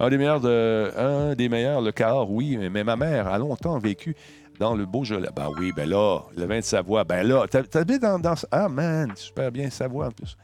Un 0.00 0.08
des 0.10 0.16
meilleurs, 0.18 0.40
de, 0.40 0.92
un 0.96 1.34
des 1.34 1.48
meilleurs, 1.48 1.80
le 1.82 1.90
Cahors, 1.92 2.30
oui, 2.30 2.56
mais 2.70 2.84
ma 2.84 2.96
mère 2.96 3.26
a 3.26 3.36
longtemps 3.38 3.78
vécu 3.78 4.14
dans 4.58 4.74
le 4.74 4.86
Beaujolais. 4.86 5.30
Ben 5.34 5.50
oui, 5.58 5.72
ben 5.72 5.88
là, 5.88 6.20
le 6.36 6.44
vin 6.46 6.56
de 6.56 6.64
Savoie, 6.64 7.04
ben 7.04 7.26
là, 7.26 7.46
t'hab- 7.46 7.68
t'habites 7.68 8.02
dans, 8.02 8.18
dans... 8.18 8.34
Ah, 8.50 8.68
man, 8.68 9.14
super 9.16 9.50
bien, 9.52 9.70
Savoie 9.70 10.08
en 10.08 10.10
plus. 10.12 10.36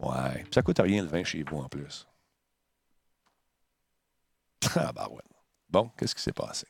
Ouais, 0.00 0.42
puis 0.42 0.50
ça 0.52 0.62
coûte 0.62 0.78
rien 0.78 1.02
le 1.02 1.08
vin 1.08 1.24
chez 1.24 1.42
vous 1.42 1.58
en 1.58 1.68
plus. 1.68 2.06
Ah, 4.74 4.92
bah 4.92 5.08
ouais. 5.10 5.22
Bon, 5.70 5.90
qu'est-ce 5.96 6.14
qui 6.14 6.22
s'est 6.22 6.32
passé? 6.32 6.66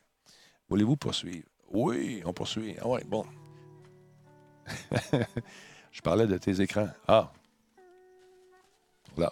Voulez-vous 0.69 0.97
poursuivre? 0.97 1.47
Oui, 1.69 2.21
on 2.25 2.33
poursuit. 2.33 2.75
Ah 2.81 2.87
ouais, 2.87 3.03
bon. 3.05 3.25
Je 5.91 6.01
parlais 6.01 6.27
de 6.27 6.37
tes 6.37 6.61
écrans. 6.61 6.89
Ah. 7.07 7.31
Là. 9.17 9.31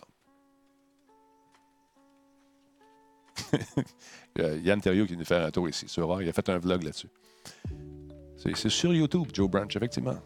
Yann 4.63 4.81
Thériault 4.81 5.05
qui 5.05 5.11
vient 5.11 5.19
nous 5.19 5.25
faire 5.25 5.45
un 5.45 5.51
tour 5.51 5.67
ici. 5.69 5.87
Sur 5.87 6.09
Rare. 6.09 6.21
Il 6.21 6.29
a 6.29 6.33
fait 6.33 6.49
un 6.49 6.57
vlog 6.57 6.83
là-dessus. 6.83 7.09
C'est 8.37 8.55
c'est 8.55 8.69
sur 8.69 8.93
YouTube, 8.93 9.27
Joe 9.33 9.49
Branch, 9.49 9.73
effectivement. 9.75 10.17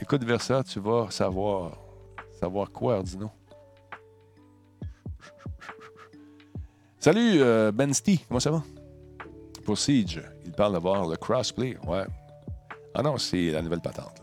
Écoute 0.00 0.24
Versa, 0.24 0.62
tu 0.64 0.80
vas 0.80 1.10
savoir. 1.10 1.78
Savoir 2.38 2.70
quoi, 2.70 2.96
Ardino? 2.96 3.30
Salut, 7.00 7.40
euh, 7.40 7.72
Ben 7.72 7.92
Stee, 7.92 8.20
comment 8.28 8.40
ça 8.40 8.50
va? 8.50 8.62
Pour 9.64 9.76
Siege, 9.76 10.22
il 10.44 10.52
parle 10.52 10.72
d'avoir 10.72 11.06
le 11.06 11.16
crossplay, 11.16 11.76
ouais. 11.86 12.04
Ah 12.94 13.02
non, 13.02 13.18
c'est 13.18 13.50
la 13.50 13.62
nouvelle 13.62 13.80
patente. 13.80 14.17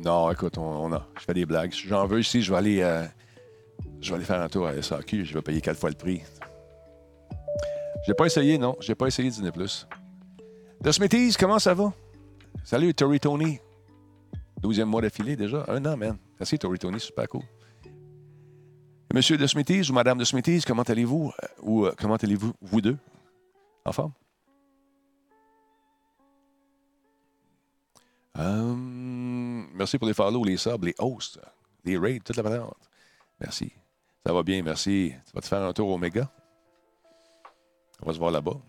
Non, 0.00 0.30
écoute, 0.30 0.56
on, 0.58 0.92
a. 0.92 1.06
Je 1.18 1.24
fais 1.24 1.34
des 1.34 1.46
blagues. 1.46 1.72
Si 1.72 1.86
j'en 1.86 2.06
veux 2.06 2.20
ici, 2.20 2.42
je 2.42 2.50
vais 2.50 2.58
aller. 2.58 2.80
euh, 2.82 3.04
je 4.00 4.10
vais 4.10 4.16
aller 4.16 4.24
faire 4.24 4.40
un 4.40 4.48
tour 4.48 4.66
à 4.66 4.80
SAQ, 4.80 5.24
je 5.24 5.34
vais 5.34 5.42
payer 5.42 5.60
quatre 5.60 5.78
fois 5.78 5.90
le 5.90 5.96
prix. 5.96 6.22
J'ai 8.06 8.14
pas 8.14 8.26
essayé, 8.26 8.58
non. 8.58 8.76
J'ai 8.80 8.94
pas 8.94 9.06
essayé 9.06 9.28
Disney+. 9.28 9.50
The 10.82 10.90
Smithies, 10.90 11.36
comment 11.38 11.60
ça 11.60 11.72
va? 11.72 11.92
Salut, 12.64 12.92
Tori 12.94 13.20
Tony. 13.20 13.60
12e 14.60 14.84
mois 14.84 15.02
d'affilée 15.02 15.36
déjà. 15.36 15.64
Un 15.68 15.84
an, 15.86 15.96
man. 15.96 16.16
Merci, 16.38 16.58
Tori 16.58 16.78
Tony, 16.78 16.98
super 16.98 17.28
cool. 17.28 17.42
Monsieur 19.14 19.36
de 19.36 19.46
Smithies 19.46 19.90
ou 19.90 19.92
Madame 19.92 20.18
de 20.18 20.24
Smithies, 20.24 20.62
comment 20.66 20.82
allez-vous? 20.82 21.32
Euh, 21.42 21.46
ou 21.62 21.86
euh, 21.86 21.92
comment 21.98 22.16
allez-vous, 22.16 22.52
vous 22.62 22.80
deux? 22.80 22.96
En 23.84 23.92
forme? 23.92 24.12
Euh, 28.38 28.74
merci 29.82 29.98
pour 29.98 30.06
les 30.06 30.14
follow, 30.14 30.44
les 30.44 30.56
subs, 30.56 30.84
les 30.84 30.94
hosts, 30.96 31.40
les 31.84 31.98
raids, 31.98 32.20
toute 32.24 32.36
la 32.36 32.42
valeur. 32.44 32.72
Merci. 33.40 33.72
Ça 34.24 34.32
va 34.32 34.44
bien, 34.44 34.62
merci. 34.62 35.12
Tu 35.26 35.32
vas 35.34 35.40
te 35.40 35.46
faire 35.48 35.62
un 35.62 35.72
tour 35.72 35.88
au 35.88 35.98
méga? 35.98 36.30
On 38.00 38.06
va 38.06 38.12
se 38.12 38.18
voir 38.18 38.30
là-bas. 38.30 38.60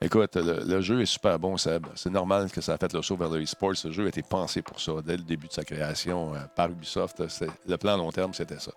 Écoute, 0.00 0.36
le, 0.36 0.80
jeu 0.80 1.02
est 1.02 1.06
super 1.06 1.38
bon, 1.38 1.58
Seb. 1.58 1.86
C'est 1.96 2.08
normal 2.08 2.50
que 2.50 2.62
ça 2.62 2.74
a 2.74 2.78
fait 2.78 2.90
le 2.94 3.02
saut 3.02 3.16
vers 3.16 3.28
le 3.28 3.42
e-sport. 3.42 3.76
Ce 3.76 3.90
jeu 3.90 4.06
a 4.06 4.08
été 4.08 4.22
pensé 4.22 4.62
pour 4.62 4.80
ça 4.80 4.92
dès 5.04 5.18
le 5.18 5.22
début 5.22 5.48
de 5.48 5.52
sa 5.52 5.62
création 5.62 6.34
euh, 6.34 6.38
par 6.54 6.70
Ubisoft. 6.70 7.22
Le 7.66 7.76
plan 7.76 7.94
à 7.94 7.96
long 7.98 8.10
terme, 8.10 8.32
c'était 8.32 8.58
ça. 8.58 8.72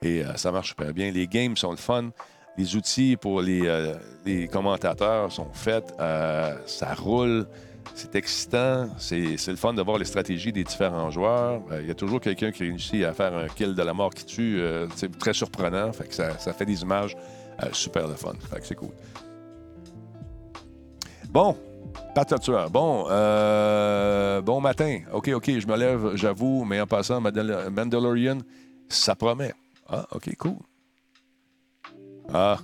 Et 0.00 0.24
euh, 0.24 0.34
ça 0.36 0.50
marche 0.50 0.68
super 0.68 0.94
bien. 0.94 1.10
Les 1.10 1.26
games 1.26 1.58
sont 1.58 1.72
le 1.72 1.76
fun. 1.76 2.10
Les 2.56 2.74
outils 2.74 3.18
pour 3.18 3.42
les, 3.42 3.66
euh, 3.66 3.96
les 4.24 4.48
commentateurs 4.48 5.30
sont 5.30 5.52
faits. 5.52 5.92
ça 5.98 6.94
roule. 6.94 7.46
C'est 7.94 8.14
excitant. 8.16 8.88
C'est 8.98 9.46
le 9.46 9.56
fun 9.56 9.74
de 9.74 9.82
voir 9.82 9.98
les 9.98 10.04
stratégies 10.04 10.52
des 10.52 10.64
différents 10.64 11.10
joueurs. 11.10 11.62
Il 11.80 11.86
y 11.86 11.90
a 11.90 11.94
toujours 11.94 12.20
quelqu'un 12.20 12.50
qui 12.50 12.64
réussit 12.64 13.04
à 13.04 13.12
faire 13.12 13.34
un 13.36 13.48
kill 13.48 13.74
de 13.74 13.82
la 13.82 13.94
mort 13.94 14.10
qui 14.10 14.24
tue. 14.24 14.60
c'est 14.96 15.16
très 15.18 15.32
surprenant. 15.32 15.92
Fait 15.92 16.12
ça, 16.12 16.52
fait 16.52 16.66
des 16.66 16.82
images 16.82 17.16
super 17.72 18.08
le 18.08 18.14
fun. 18.14 18.34
C'est 18.62 18.74
cool. 18.74 18.90
Bon, 21.30 21.56
tueur. 22.40 22.70
Bon, 22.70 23.06
euh, 23.10 24.40
bon 24.40 24.60
matin. 24.60 25.00
OK, 25.12 25.28
OK, 25.34 25.58
je 25.58 25.66
me 25.66 25.76
lève, 25.76 26.14
j'avoue, 26.14 26.64
mais 26.64 26.80
en 26.80 26.86
passant, 26.86 27.20
Mandalorian, 27.20 28.38
ça 28.88 29.14
promet. 29.14 29.52
Ah, 29.88 30.06
OK, 30.12 30.34
cool. 30.36 30.56
Ah. 32.32 32.58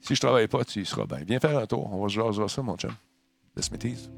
Si 0.00 0.14
je 0.14 0.20
travaille 0.20 0.48
pas, 0.48 0.64
tu 0.64 0.84
seras 0.84 1.06
bien. 1.06 1.18
Viens 1.26 1.40
faire 1.40 1.58
un 1.58 1.66
tour. 1.66 1.88
On 1.92 2.02
va 2.02 2.08
se 2.08 2.20
voir 2.20 2.50
ça, 2.50 2.62
mon 2.62 2.76
chum. 2.76 2.90
De 3.56 3.62
Smithies. 3.62 4.10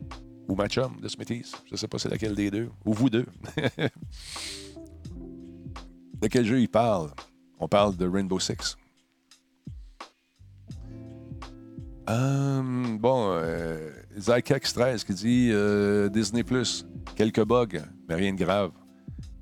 Ou 0.48 0.54
ma 0.54 0.68
chum 0.68 1.00
de 1.00 1.08
Smithies. 1.08 1.52
Je 1.70 1.76
sais 1.76 1.88
pas 1.88 1.98
c'est 1.98 2.08
laquelle 2.08 2.34
des 2.34 2.50
deux. 2.50 2.70
Ou 2.84 2.94
vous 2.94 3.10
deux. 3.10 3.26
de 6.20 6.28
quel 6.28 6.44
jeu 6.44 6.60
il 6.60 6.68
parle? 6.68 7.10
On 7.58 7.68
parle 7.68 7.96
de 7.96 8.06
Rainbow 8.06 8.38
Six. 8.38 8.76
Euh, 12.08 12.98
bon, 12.98 13.32
euh, 13.32 13.90
13 14.16 15.04
qui 15.04 15.14
dit 15.14 15.50
euh, 15.52 16.08
Disney 16.08 16.44
Plus, 16.44 16.86
quelques 17.16 17.44
bugs, 17.44 17.82
mais 18.08 18.14
rien 18.14 18.32
de 18.32 18.38
grave. 18.38 18.70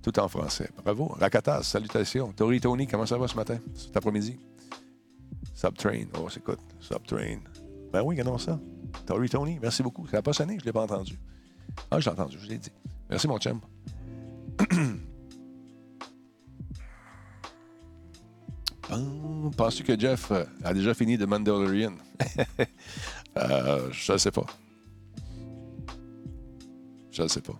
Tout 0.02 0.18
en 0.18 0.28
français. 0.28 0.70
Bravo. 0.82 1.08
Rakatas, 1.18 1.62
salutations. 1.62 2.32
Tori 2.32 2.60
Tony, 2.60 2.86
comment 2.86 3.06
ça 3.06 3.16
va 3.16 3.26
ce 3.26 3.36
matin, 3.36 3.58
cet 3.74 3.96
après-midi? 3.96 4.38
Subtrain. 5.54 6.04
Oh, 6.18 6.28
c'est 6.28 6.42
quoi? 6.42 6.56
Subtrain. 6.80 7.38
Ben 7.92 8.02
oui, 8.02 8.16
regardons 8.16 8.38
ça. 8.38 8.58
Tori 9.06 9.28
Tony, 9.28 9.58
merci 9.60 9.82
beaucoup. 9.82 10.06
Ça 10.06 10.18
n'a 10.18 10.22
pas 10.22 10.32
sonné, 10.32 10.54
je 10.54 10.62
ne 10.62 10.66
l'ai 10.66 10.72
pas 10.72 10.82
entendu. 10.82 11.18
Ah, 11.90 12.00
j'ai 12.00 12.10
entendu, 12.10 12.38
je 12.40 12.46
l'ai 12.48 12.58
dit. 12.58 12.70
Merci, 13.10 13.28
mon 13.28 13.38
chum. 13.38 13.60
Penses-tu 19.56 19.82
que 19.84 19.98
Jeff 19.98 20.30
euh, 20.30 20.44
a 20.62 20.74
déjà 20.74 20.94
fini 20.94 21.16
de 21.16 21.26
Mandalorian? 21.26 21.94
euh, 23.36 23.88
je 23.90 24.12
ne 24.12 24.18
sais 24.18 24.30
pas. 24.30 24.46
Je 27.10 27.22
ne 27.22 27.28
sais 27.28 27.40
pas. 27.40 27.54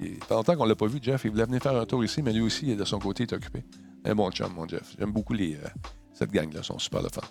Il 0.00 0.16
fait 0.22 0.34
longtemps 0.34 0.56
qu'on 0.56 0.64
ne 0.64 0.70
l'a 0.70 0.76
pas 0.76 0.86
vu, 0.86 0.98
Jeff. 1.02 1.24
Il 1.24 1.30
voulait 1.30 1.44
venir 1.44 1.62
faire 1.62 1.76
un 1.76 1.86
tour 1.86 2.04
ici, 2.04 2.22
mais 2.22 2.32
lui 2.32 2.40
aussi, 2.40 2.74
de 2.74 2.84
son 2.84 2.98
côté, 2.98 3.24
est 3.24 3.32
occupé. 3.32 3.64
Un 4.04 4.14
bon 4.14 4.30
chum, 4.30 4.52
mon 4.52 4.66
Jeff. 4.66 4.94
J'aime 4.98 5.12
beaucoup 5.12 5.34
euh, 5.34 5.56
cette 6.12 6.30
gang-là. 6.30 6.60
Ils 6.60 6.64
sont 6.64 6.78
super 6.78 7.02
le 7.02 7.08
fun. 7.08 7.22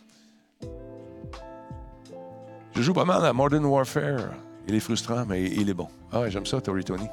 Je 2.76 2.82
joue 2.82 2.94
pas 2.94 3.06
mal 3.06 3.26
à 3.26 3.34
Modern 3.34 3.66
Warfare. 3.66 4.34
Il 4.68 4.76
est 4.76 4.80
frustrant, 4.80 5.26
mais 5.26 5.44
il 5.44 5.70
est 5.70 5.74
bon. 5.74 5.88
Ah, 6.12 6.30
j'aime 6.30 6.46
ça, 6.46 6.62
Tori 6.62 6.84
Tony. 6.84 7.08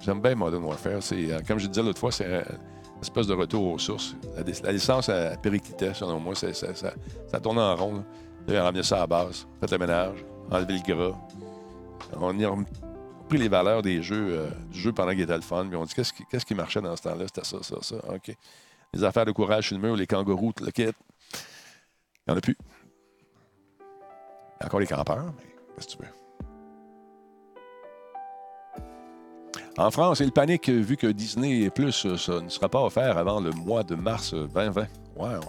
J'aime 0.00 0.20
bien 0.20 0.34
Modern 0.34 0.62
Warfare. 0.62 1.02
C'est, 1.02 1.32
euh, 1.32 1.40
comme 1.46 1.58
je 1.58 1.66
disais 1.66 1.82
l'autre 1.82 1.98
fois, 1.98 2.12
c'est 2.12 2.44
espèce 3.02 3.26
de 3.26 3.34
retour 3.34 3.64
aux 3.72 3.78
sources. 3.78 4.14
La, 4.62 4.72
licence 4.72 5.08
à 5.08 5.36
périclitait, 5.36 5.92
selon 5.92 6.20
moi. 6.20 6.34
Ça, 6.34 6.52
ça, 6.52 7.40
tournait 7.40 7.60
en 7.60 7.76
rond. 7.76 8.04
On 8.48 8.54
a 8.54 8.62
ramené 8.62 8.82
ça 8.82 9.02
à 9.02 9.06
base, 9.06 9.46
fait 9.60 9.70
le 9.70 9.78
ménage, 9.78 10.24
enlevé 10.50 10.74
le 10.74 10.94
gras. 10.94 11.16
On 12.16 12.40
a 12.42 12.64
pris 13.28 13.38
les 13.38 13.48
valeurs 13.48 13.82
des 13.82 14.02
jeux, 14.02 14.28
euh, 14.32 14.50
du 14.70 14.80
jeu 14.80 14.92
pendant 14.92 15.12
qu'il 15.12 15.20
était 15.20 15.34
le 15.34 15.42
fun. 15.42 15.66
Puis 15.66 15.76
on 15.76 15.84
dit 15.84 15.94
qu'est-ce 15.94 16.12
qui, 16.12 16.24
qu'est-ce 16.26 16.44
qui 16.44 16.54
marchait 16.54 16.80
dans 16.80 16.96
ce 16.96 17.02
temps-là? 17.02 17.24
C'était 17.26 17.44
ça, 17.44 17.58
ça, 17.62 17.76
ça. 17.80 17.96
OK. 18.12 18.34
Les 18.94 19.04
affaires 19.04 19.24
de 19.24 19.32
courage 19.32 19.68
sur 19.68 19.76
le 19.76 19.82
mur, 19.82 19.96
les 19.96 20.06
kangourous, 20.06 20.52
le 20.60 20.70
kit. 20.70 20.82
Il 20.82 20.88
n'y 22.28 22.34
en 22.34 22.36
a 22.36 22.40
plus. 22.40 22.56
Il 24.62 24.64
y 24.64 24.64
a 24.64 24.66
encore 24.66 24.80
les 24.80 24.86
campeurs, 24.86 25.32
mais 25.36 25.44
qu'est-ce 25.74 25.88
que 25.88 25.92
tu 25.92 25.98
veux? 25.98 26.08
En 29.76 29.90
France, 29.90 30.20
il 30.20 30.30
panique 30.30 30.68
vu 30.68 30.96
que 30.96 31.08
Disney 31.08 31.68
Plus 31.70 32.06
euh, 32.06 32.16
ça 32.16 32.40
ne 32.40 32.48
sera 32.48 32.68
pas 32.68 32.82
offert 32.84 33.18
avant 33.18 33.40
le 33.40 33.50
mois 33.50 33.82
de 33.82 33.96
mars 33.96 34.34
2020. 34.34 34.86
Wow. 35.16 35.40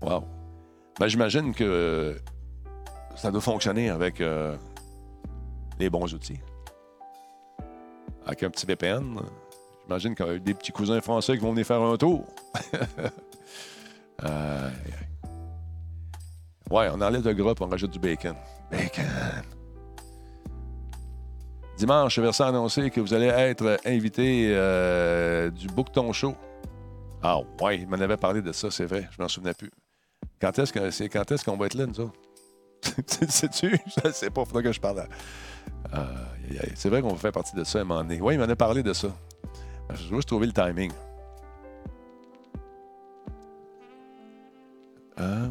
Wow. 0.00 0.24
Ben, 0.98 1.06
j'imagine 1.06 1.54
que 1.54 2.16
ça 3.14 3.30
doit 3.30 3.40
fonctionner 3.40 3.90
avec 3.90 4.20
euh, 4.20 4.56
les 5.78 5.88
bons 5.88 6.12
outils. 6.12 6.40
Avec 8.24 8.42
un 8.42 8.50
petit 8.50 8.66
VPN. 8.66 9.20
J'imagine 9.84 10.16
qu'il 10.16 10.26
y 10.26 10.30
a 10.30 10.38
des 10.38 10.54
petits 10.54 10.72
cousins 10.72 11.00
français 11.00 11.34
qui 11.34 11.42
vont 11.44 11.52
venir 11.52 11.66
faire 11.66 11.82
un 11.82 11.96
tour. 11.96 12.24
ouais, 16.70 16.88
on 16.92 17.00
enlève 17.00 17.24
le 17.24 17.34
gras 17.34 17.52
et 17.52 17.62
on 17.62 17.68
rajoute 17.68 17.90
du 17.90 17.98
bacon. 17.98 18.34
Bacon! 18.70 19.04
Dimanche, 21.76 22.18
Versant 22.18 22.44
a 22.44 22.48
annoncé 22.48 22.90
que 22.90 23.00
vous 23.00 23.12
allez 23.12 23.26
être 23.26 23.78
invité 23.84 24.52
euh, 24.54 25.50
du 25.50 25.66
Bouqueton 25.66 26.12
Show. 26.12 26.34
Ah 27.22 27.38
ouais, 27.60 27.78
il 27.78 27.88
m'en 27.88 28.00
avait 28.00 28.16
parlé 28.16 28.40
de 28.40 28.52
ça, 28.52 28.70
c'est 28.70 28.86
vrai, 28.86 29.08
je 29.10 29.20
m'en 29.20 29.28
souvenais 29.28 29.54
plus. 29.54 29.70
Quand 30.40 30.58
est-ce, 30.58 30.72
quand 31.08 31.44
qu'on 31.44 31.56
va 31.56 31.66
être 31.66 31.74
là, 31.74 31.86
nous 31.86 32.00
autres? 32.00 32.14
Sais-tu? 33.28 33.78
Je 34.02 34.08
ne 34.08 34.12
sais 34.12 34.30
pas, 34.30 34.42
il 34.42 34.46
faudra 34.46 34.62
que 34.62 34.72
je 34.72 34.80
parle. 34.80 35.06
c'est 36.74 36.88
vrai 36.88 37.02
qu'on 37.02 37.10
va 37.10 37.16
faire 37.16 37.32
partie 37.32 37.56
de 37.56 37.64
ça 37.64 37.78
à 37.78 37.82
un 37.82 37.84
moment 37.84 38.02
donné. 38.02 38.20
Oui, 38.20 38.34
il 38.34 38.38
m'en 38.40 38.48
a 38.48 38.56
parlé 38.56 38.82
de 38.82 38.92
ça. 38.92 39.08
Je 39.90 40.08
dois 40.08 40.18
juste 40.18 40.28
trouver 40.28 40.46
le 40.46 40.52
timing. 40.52 40.92
Euh, 45.18 45.48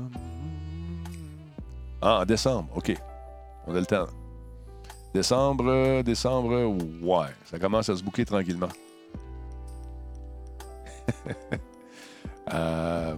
ah, 2.07 2.21
en 2.21 2.25
décembre, 2.25 2.69
OK. 2.75 2.95
On 3.65 3.75
a 3.75 3.79
le 3.79 3.85
temps. 3.87 4.05
Décembre, 5.11 6.03
décembre, 6.03 6.67
ouais. 7.01 7.33
Ça 7.45 7.57
commence 7.57 7.89
à 7.89 7.95
se 7.95 8.03
bouquer 8.03 8.23
tranquillement. 8.23 8.69
euh... 12.53 13.15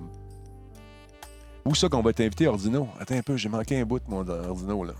Où 1.65 1.75
ça 1.75 1.89
qu'on 1.89 2.01
va 2.01 2.11
être 2.11 2.21
invité, 2.21 2.47
Ordino? 2.47 2.87
Attends 2.97 3.15
un 3.15 3.21
peu, 3.21 3.35
j'ai 3.35 3.49
manqué 3.49 3.77
un 3.77 3.83
bout 3.83 4.01
mon 4.07 4.25
Ordino, 4.25 4.85
là. 4.85 4.93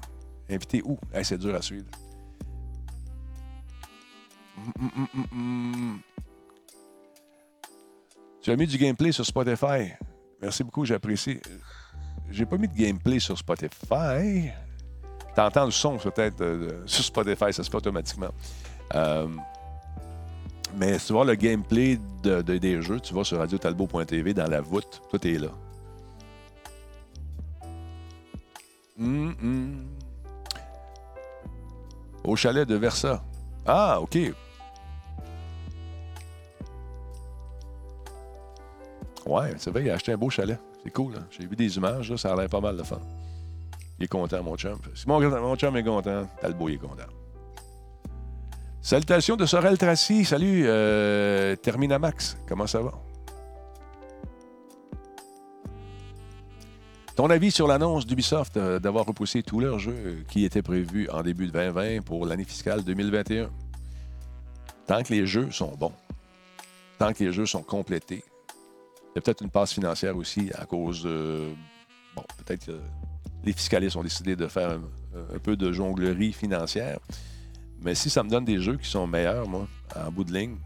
Invité 0.49 0.81
où? 0.83 0.99
c'est 1.23 1.37
dur 1.37 1.55
à 1.55 1.61
suivre. 1.61 1.87
Tu 8.41 8.51
as 8.51 8.55
mis 8.57 8.67
du 8.67 8.77
gameplay 8.77 9.13
sur 9.13 9.25
Spotify. 9.25 9.93
Merci 10.41 10.65
beaucoup, 10.65 10.83
j'apprécie. 10.83 11.39
J'ai 12.29 12.45
pas 12.45 12.57
mis 12.57 12.67
de 12.67 12.75
gameplay 12.75 13.19
sur 13.19 13.37
Spotify. 13.37 14.49
Tu 15.33 15.41
entends 15.41 15.65
le 15.65 15.71
son 15.71 15.97
peut-être 15.97 16.41
euh, 16.41 16.83
sur 16.85 17.03
Spotify, 17.03 17.53
ça 17.53 17.63
se 17.63 17.69
fait 17.69 17.77
automatiquement. 17.77 18.31
Euh, 18.95 19.27
mais 20.75 20.99
si 20.99 21.07
tu 21.07 21.13
vois 21.13 21.25
le 21.25 21.35
gameplay 21.35 21.99
de, 22.23 22.41
des 22.41 22.81
jeux, 22.81 22.99
tu 22.99 23.13
vas 23.13 23.23
sur 23.23 23.37
radiotalbo.tv 23.37 24.33
dans 24.33 24.49
la 24.49 24.61
voûte, 24.61 25.01
tout 25.09 25.27
est 25.27 25.37
là. 25.37 25.49
Mm, 28.97 29.31
mm. 29.39 29.87
Au 32.23 32.35
chalet 32.35 32.67
de 32.67 32.75
Versa. 32.75 33.23
Ah, 33.65 34.01
OK. 34.01 34.17
Ouais, 39.25 39.53
c'est 39.57 39.71
vrai, 39.71 39.83
il 39.83 39.89
a 39.89 39.93
acheté 39.93 40.13
un 40.13 40.17
beau 40.17 40.29
chalet. 40.29 40.59
C'est 40.87 40.93
cool. 40.93 41.15
Hein. 41.17 41.27
J'ai 41.31 41.45
vu 41.45 41.57
des 41.57 41.75
images, 41.75 42.15
ça 42.15 42.31
a 42.31 42.35
l'air 42.37 42.47
pas 42.47 42.61
mal 42.61 42.77
de 42.77 42.83
fun. 42.83 43.01
Il 43.99 44.05
est 44.05 44.07
content, 44.07 44.41
mon 44.41 44.55
chum. 44.55 44.79
Mon 45.05 45.55
chum 45.57 45.75
est 45.75 45.83
content, 45.83 46.29
Talbot 46.39 46.69
est 46.69 46.77
content. 46.77 47.11
Salutations 48.79 49.35
de 49.35 49.45
Sorel 49.45 49.77
Tracy. 49.77 50.23
Salut, 50.23 50.63
euh, 50.65 51.57
Terminamax. 51.57 52.37
Comment 52.47 52.67
ça 52.67 52.79
va? 52.79 52.93
Ton 57.17 57.29
avis 57.31 57.51
sur 57.51 57.67
l'annonce 57.67 58.05
d'Ubisoft 58.05 58.55
euh, 58.55 58.79
d'avoir 58.79 59.05
repoussé 59.05 59.43
tous 59.43 59.59
leurs 59.59 59.79
jeux 59.79 60.23
qui 60.29 60.45
étaient 60.45 60.61
prévus 60.61 61.09
en 61.09 61.21
début 61.21 61.47
de 61.47 61.51
2020 61.51 62.01
pour 62.05 62.25
l'année 62.25 62.45
fiscale 62.45 62.85
2021? 62.85 63.49
Tant 64.85 65.03
que 65.03 65.11
les 65.11 65.27
jeux 65.27 65.51
sont 65.51 65.75
bons, 65.77 65.91
tant 66.97 67.11
que 67.11 67.25
les 67.25 67.33
jeux 67.33 67.45
sont 67.45 67.61
complétés, 67.61 68.23
il 69.17 69.21
y 69.21 69.21
a 69.21 69.21
peut-être 69.23 69.41
une 69.41 69.49
passe 69.49 69.73
financière 69.73 70.15
aussi 70.15 70.51
à 70.53 70.67
cause 70.67 71.01
de. 71.01 71.47
Bon, 72.15 72.21
peut-être 72.45 72.67
que 72.67 72.79
les 73.43 73.51
fiscalistes 73.51 73.95
ont 73.95 74.03
décidé 74.03 74.35
de 74.35 74.47
faire 74.47 74.77
un, 75.33 75.39
peu 75.39 75.57
de 75.57 75.71
jonglerie 75.71 76.33
financière. 76.33 76.99
Mais 77.81 77.95
si 77.95 78.11
ça 78.11 78.21
me 78.21 78.29
donne 78.29 78.45
des 78.45 78.61
jeux 78.61 78.77
qui 78.77 78.87
sont 78.87 79.07
meilleurs, 79.07 79.47
moi, 79.47 79.67
en 79.95 80.11
bout 80.11 80.23
de 80.23 80.31
ligne, 80.31 80.57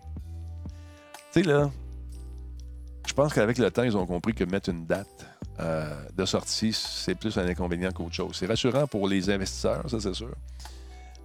tu 1.32 1.42
sais, 1.42 1.44
là, 1.44 1.72
je 3.08 3.14
pense 3.14 3.34
qu'avec 3.34 3.58
le 3.58 3.72
temps, 3.72 3.84
ils 3.84 3.96
ont 3.96 4.06
compris 4.06 4.34
que 4.34 4.44
mettre 4.44 4.70
une 4.70 4.86
date 4.86 5.26
euh, 5.62 6.04
de 6.14 6.26
sortie, 6.26 6.74
c'est 6.74 7.16
plus 7.16 7.38
un 7.38 7.48
inconvénient 7.48 7.92
qu'autre 7.94 8.16
chose. 8.16 8.36
C'est 8.36 8.48
rassurant 8.48 8.86
pour 8.86 9.08
les 9.08 9.30
investisseurs, 9.30 9.90
ça, 9.90 10.02
c'est 10.02 10.14
sûr. 10.14 10.36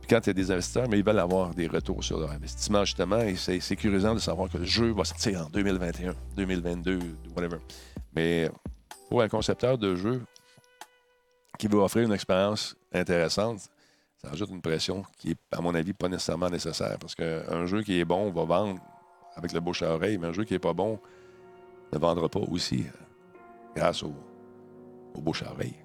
Quand 0.08 0.20
il 0.24 0.26
y 0.28 0.30
a 0.30 0.34
des 0.34 0.50
investisseurs, 0.52 0.88
mais 0.88 0.98
ils 0.98 1.04
veulent 1.04 1.18
avoir 1.18 1.52
des 1.52 1.66
retours 1.66 2.04
sur 2.04 2.20
leur 2.20 2.30
investissement, 2.30 2.84
justement, 2.84 3.18
et 3.18 3.34
c'est 3.34 3.58
sécurisant 3.58 4.14
de 4.14 4.20
savoir 4.20 4.48
que 4.48 4.58
le 4.58 4.64
jeu 4.64 4.92
va 4.92 5.04
sortir 5.04 5.46
en 5.46 5.50
2021, 5.50 6.14
2022, 6.36 7.00
whatever. 7.34 7.58
Mais 8.14 8.48
pour 9.08 9.22
un 9.22 9.28
concepteur 9.28 9.78
de 9.78 9.96
jeu 9.96 10.22
qui 11.58 11.66
veut 11.66 11.78
offrir 11.78 12.04
une 12.04 12.12
expérience 12.12 12.76
intéressante, 12.92 13.68
ça 14.22 14.30
ajoute 14.30 14.50
une 14.50 14.62
pression 14.62 15.04
qui 15.18 15.32
est, 15.32 15.38
à 15.50 15.60
mon 15.60 15.74
avis, 15.74 15.92
pas 15.92 16.08
nécessairement 16.08 16.50
nécessaire. 16.50 16.96
Parce 17.00 17.14
qu'un 17.14 17.66
jeu 17.66 17.82
qui 17.82 17.98
est 17.98 18.04
bon 18.04 18.30
va 18.30 18.44
vendre 18.44 18.80
avec 19.34 19.52
le 19.52 19.60
bouche 19.60 19.82
à 19.82 19.92
oreille, 19.92 20.18
mais 20.18 20.28
un 20.28 20.32
jeu 20.32 20.44
qui 20.44 20.52
n'est 20.52 20.60
pas 20.60 20.72
bon 20.72 21.00
ne 21.92 21.98
vendra 21.98 22.28
pas 22.28 22.40
aussi 22.40 22.86
grâce 23.74 24.02
au, 24.02 24.14
au 25.14 25.20
bouche 25.20 25.42
à 25.42 25.50
oreille. 25.50 25.76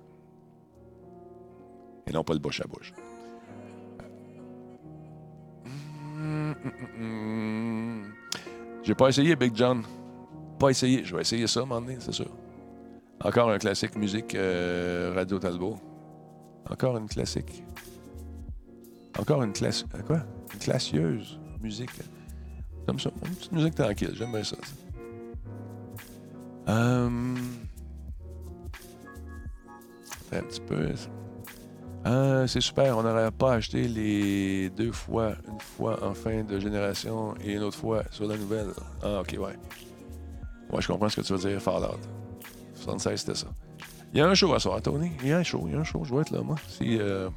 Et 2.07 2.11
non 2.11 2.23
pas 2.23 2.33
le 2.33 2.39
bouche 2.39 2.61
à 2.61 2.67
bouche. 2.67 2.93
J'ai 8.83 8.95
pas 8.95 9.09
essayé 9.09 9.35
Big 9.35 9.55
John. 9.55 9.83
Pas 10.59 10.69
essayé. 10.69 11.03
Je 11.03 11.15
vais 11.15 11.21
essayer 11.21 11.47
ça 11.47 11.61
un 11.61 11.65
moment 11.65 11.81
donné, 11.81 11.97
c'est 11.99 12.11
sûr. 12.11 12.29
Encore 13.23 13.49
un 13.51 13.57
classique 13.59 13.95
musique 13.95 14.33
euh, 14.35 15.13
Radio 15.15 15.37
Talbot. 15.39 15.77
Encore 16.69 16.97
une 16.97 17.07
classique. 17.07 17.63
Encore 19.19 19.43
une 19.43 19.53
classe. 19.53 19.85
euh, 19.95 20.01
Quoi? 20.03 20.21
Une 20.53 20.59
classieuse 20.59 21.39
musique. 21.61 21.91
Comme 22.87 22.99
ça. 22.99 23.11
Une 23.25 23.35
petite 23.35 23.51
musique 23.51 23.75
tranquille. 23.75 24.11
J'aime 24.15 24.31
bien 24.31 24.43
ça. 24.43 24.55
ça. 26.65 26.71
Euh... 26.73 27.09
Un 30.33 30.41
petit 30.43 30.61
peu. 30.61 30.89
Ah, 32.03 32.45
c'est 32.47 32.61
super. 32.61 32.97
On 32.97 33.03
n'aurait 33.03 33.31
pas 33.31 33.53
acheté 33.53 33.87
les 33.87 34.69
deux 34.71 34.91
fois. 34.91 35.33
Une 35.47 35.59
fois 35.59 36.03
en 36.03 36.13
fin 36.13 36.43
de 36.43 36.59
génération 36.59 37.35
et 37.43 37.53
une 37.53 37.63
autre 37.63 37.77
fois 37.77 38.03
sur 38.11 38.25
la 38.27 38.37
nouvelle. 38.37 38.69
Ah, 39.03 39.21
ok, 39.21 39.35
ouais. 39.39 39.55
Ouais, 40.71 40.81
je 40.81 40.87
comprends 40.87 41.09
ce 41.09 41.17
que 41.21 41.25
tu 41.25 41.33
veux 41.33 41.49
dire, 41.49 41.61
Fallout. 41.61 41.99
76, 42.75 43.19
c'était 43.19 43.35
ça. 43.37 43.47
Il 44.13 44.17
y 44.19 44.21
a 44.21 44.27
un 44.27 44.33
show 44.33 44.53
à 44.53 44.59
soir, 44.59 44.81
Tony. 44.81 45.11
Il 45.21 45.29
y 45.29 45.31
a 45.31 45.37
un 45.37 45.43
show, 45.43 45.63
il 45.67 45.73
y 45.73 45.75
a 45.75 45.79
un 45.79 45.83
show. 45.83 46.03
Je 46.03 46.13
vais 46.13 46.21
être 46.21 46.31
là, 46.31 46.41
moi. 46.41 46.55
Si, 46.67 46.97
euh, 46.99 47.29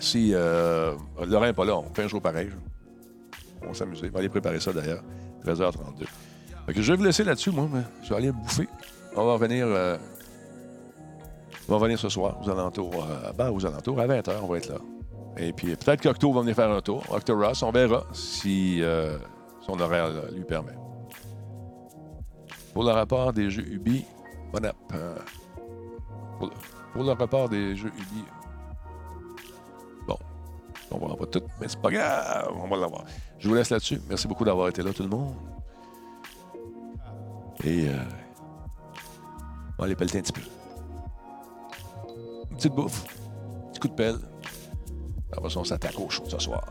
si 0.00 0.30
euh, 0.32 0.94
Laurent 1.26 1.44
n'est 1.46 1.52
pas 1.52 1.64
là, 1.64 1.76
on 1.76 1.92
fait 1.92 2.04
un 2.04 2.08
show 2.08 2.20
pareil. 2.20 2.48
On 3.62 3.68
va 3.68 3.74
s'amuser. 3.74 4.08
On 4.08 4.12
va 4.12 4.20
aller 4.20 4.28
préparer 4.28 4.58
ça 4.60 4.72
d'ailleurs. 4.72 5.02
13h32. 5.44 6.04
Fait 6.66 6.74
que 6.74 6.82
je 6.82 6.92
vais 6.92 6.96
vous 6.98 7.04
laisser 7.04 7.24
là-dessus, 7.24 7.50
moi. 7.50 7.68
mais 7.72 7.82
Je 8.02 8.08
vais 8.10 8.16
aller 8.16 8.32
bouffer. 8.32 8.68
On 9.16 9.24
va 9.26 9.34
revenir. 9.34 9.66
euh, 9.66 9.96
on 11.68 11.72
va 11.72 11.78
revenir 11.78 11.98
ce 11.98 12.08
soir 12.08 12.36
aux 12.42 12.48
alentours. 12.48 12.94
euh, 12.94 13.32
ben, 13.36 13.50
aux 13.50 13.64
alentours, 13.66 14.00
à 14.00 14.06
20h, 14.06 14.32
on 14.42 14.46
va 14.46 14.56
être 14.58 14.68
là. 14.70 14.78
Et 15.38 15.52
puis 15.52 15.76
peut-être 15.76 16.02
qu'Octo 16.02 16.32
va 16.32 16.40
venir 16.40 16.54
faire 16.56 16.70
un 16.70 16.80
tour. 16.80 17.04
Octo 17.10 17.38
Ross, 17.38 17.62
on 17.62 17.70
verra 17.70 18.04
si 18.12 18.82
euh, 18.82 19.16
son 19.60 19.78
horaire 19.78 20.06
euh, 20.06 20.30
lui 20.32 20.44
permet. 20.44 20.72
Pour 22.72 22.82
le 22.82 22.90
rapport 22.90 23.32
des 23.32 23.48
jeux 23.50 23.66
Ubi, 23.66 24.04
bon 24.52 24.64
app. 24.64 24.76
euh, 24.94 25.16
pour, 26.38 27.02
le, 27.04 27.12
rapport 27.12 27.48
des 27.48 27.76
jeux 27.76 27.88
Ubi. 27.96 28.24
Bon, 30.06 30.16
on 30.90 31.06
va 31.06 31.16
pas 31.16 31.26
tout, 31.26 31.42
mais 31.60 31.68
c'est 31.68 31.80
pas 31.80 31.90
grave, 31.90 32.52
on 32.56 32.66
va 32.66 32.76
l'avoir. 32.76 33.04
Je 33.38 33.48
vous 33.48 33.54
laisse 33.54 33.70
là-dessus. 33.70 34.00
Merci 34.08 34.26
beaucoup 34.26 34.44
d'avoir 34.44 34.68
été 34.68 34.82
là, 34.82 34.92
tout 34.92 35.02
le 35.02 35.08
monde. 35.08 35.34
Et 37.64 37.88
on 39.76 39.82
va 39.82 39.84
aller 39.84 39.96
pelleter 39.96 40.18
un 40.18 40.22
petit 40.22 40.32
peu. 40.32 40.42
Petite 42.58 42.74
bouffe, 42.74 43.04
petit 43.70 43.78
coup 43.78 43.86
de 43.86 43.92
pelle. 43.92 44.18
Après 45.30 45.48
ça, 45.48 45.60
on 45.60 45.64
s'attaque 45.64 45.96
au 46.00 46.10
chaud 46.10 46.24
ce 46.26 46.40
soir. 46.40 46.64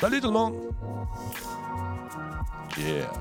Salut 0.00 0.18
tout 0.18 0.28
le 0.28 0.32
monde! 0.32 0.54
Yeah! 2.78 3.12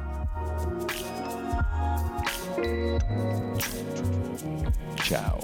Ciao! 5.03 5.39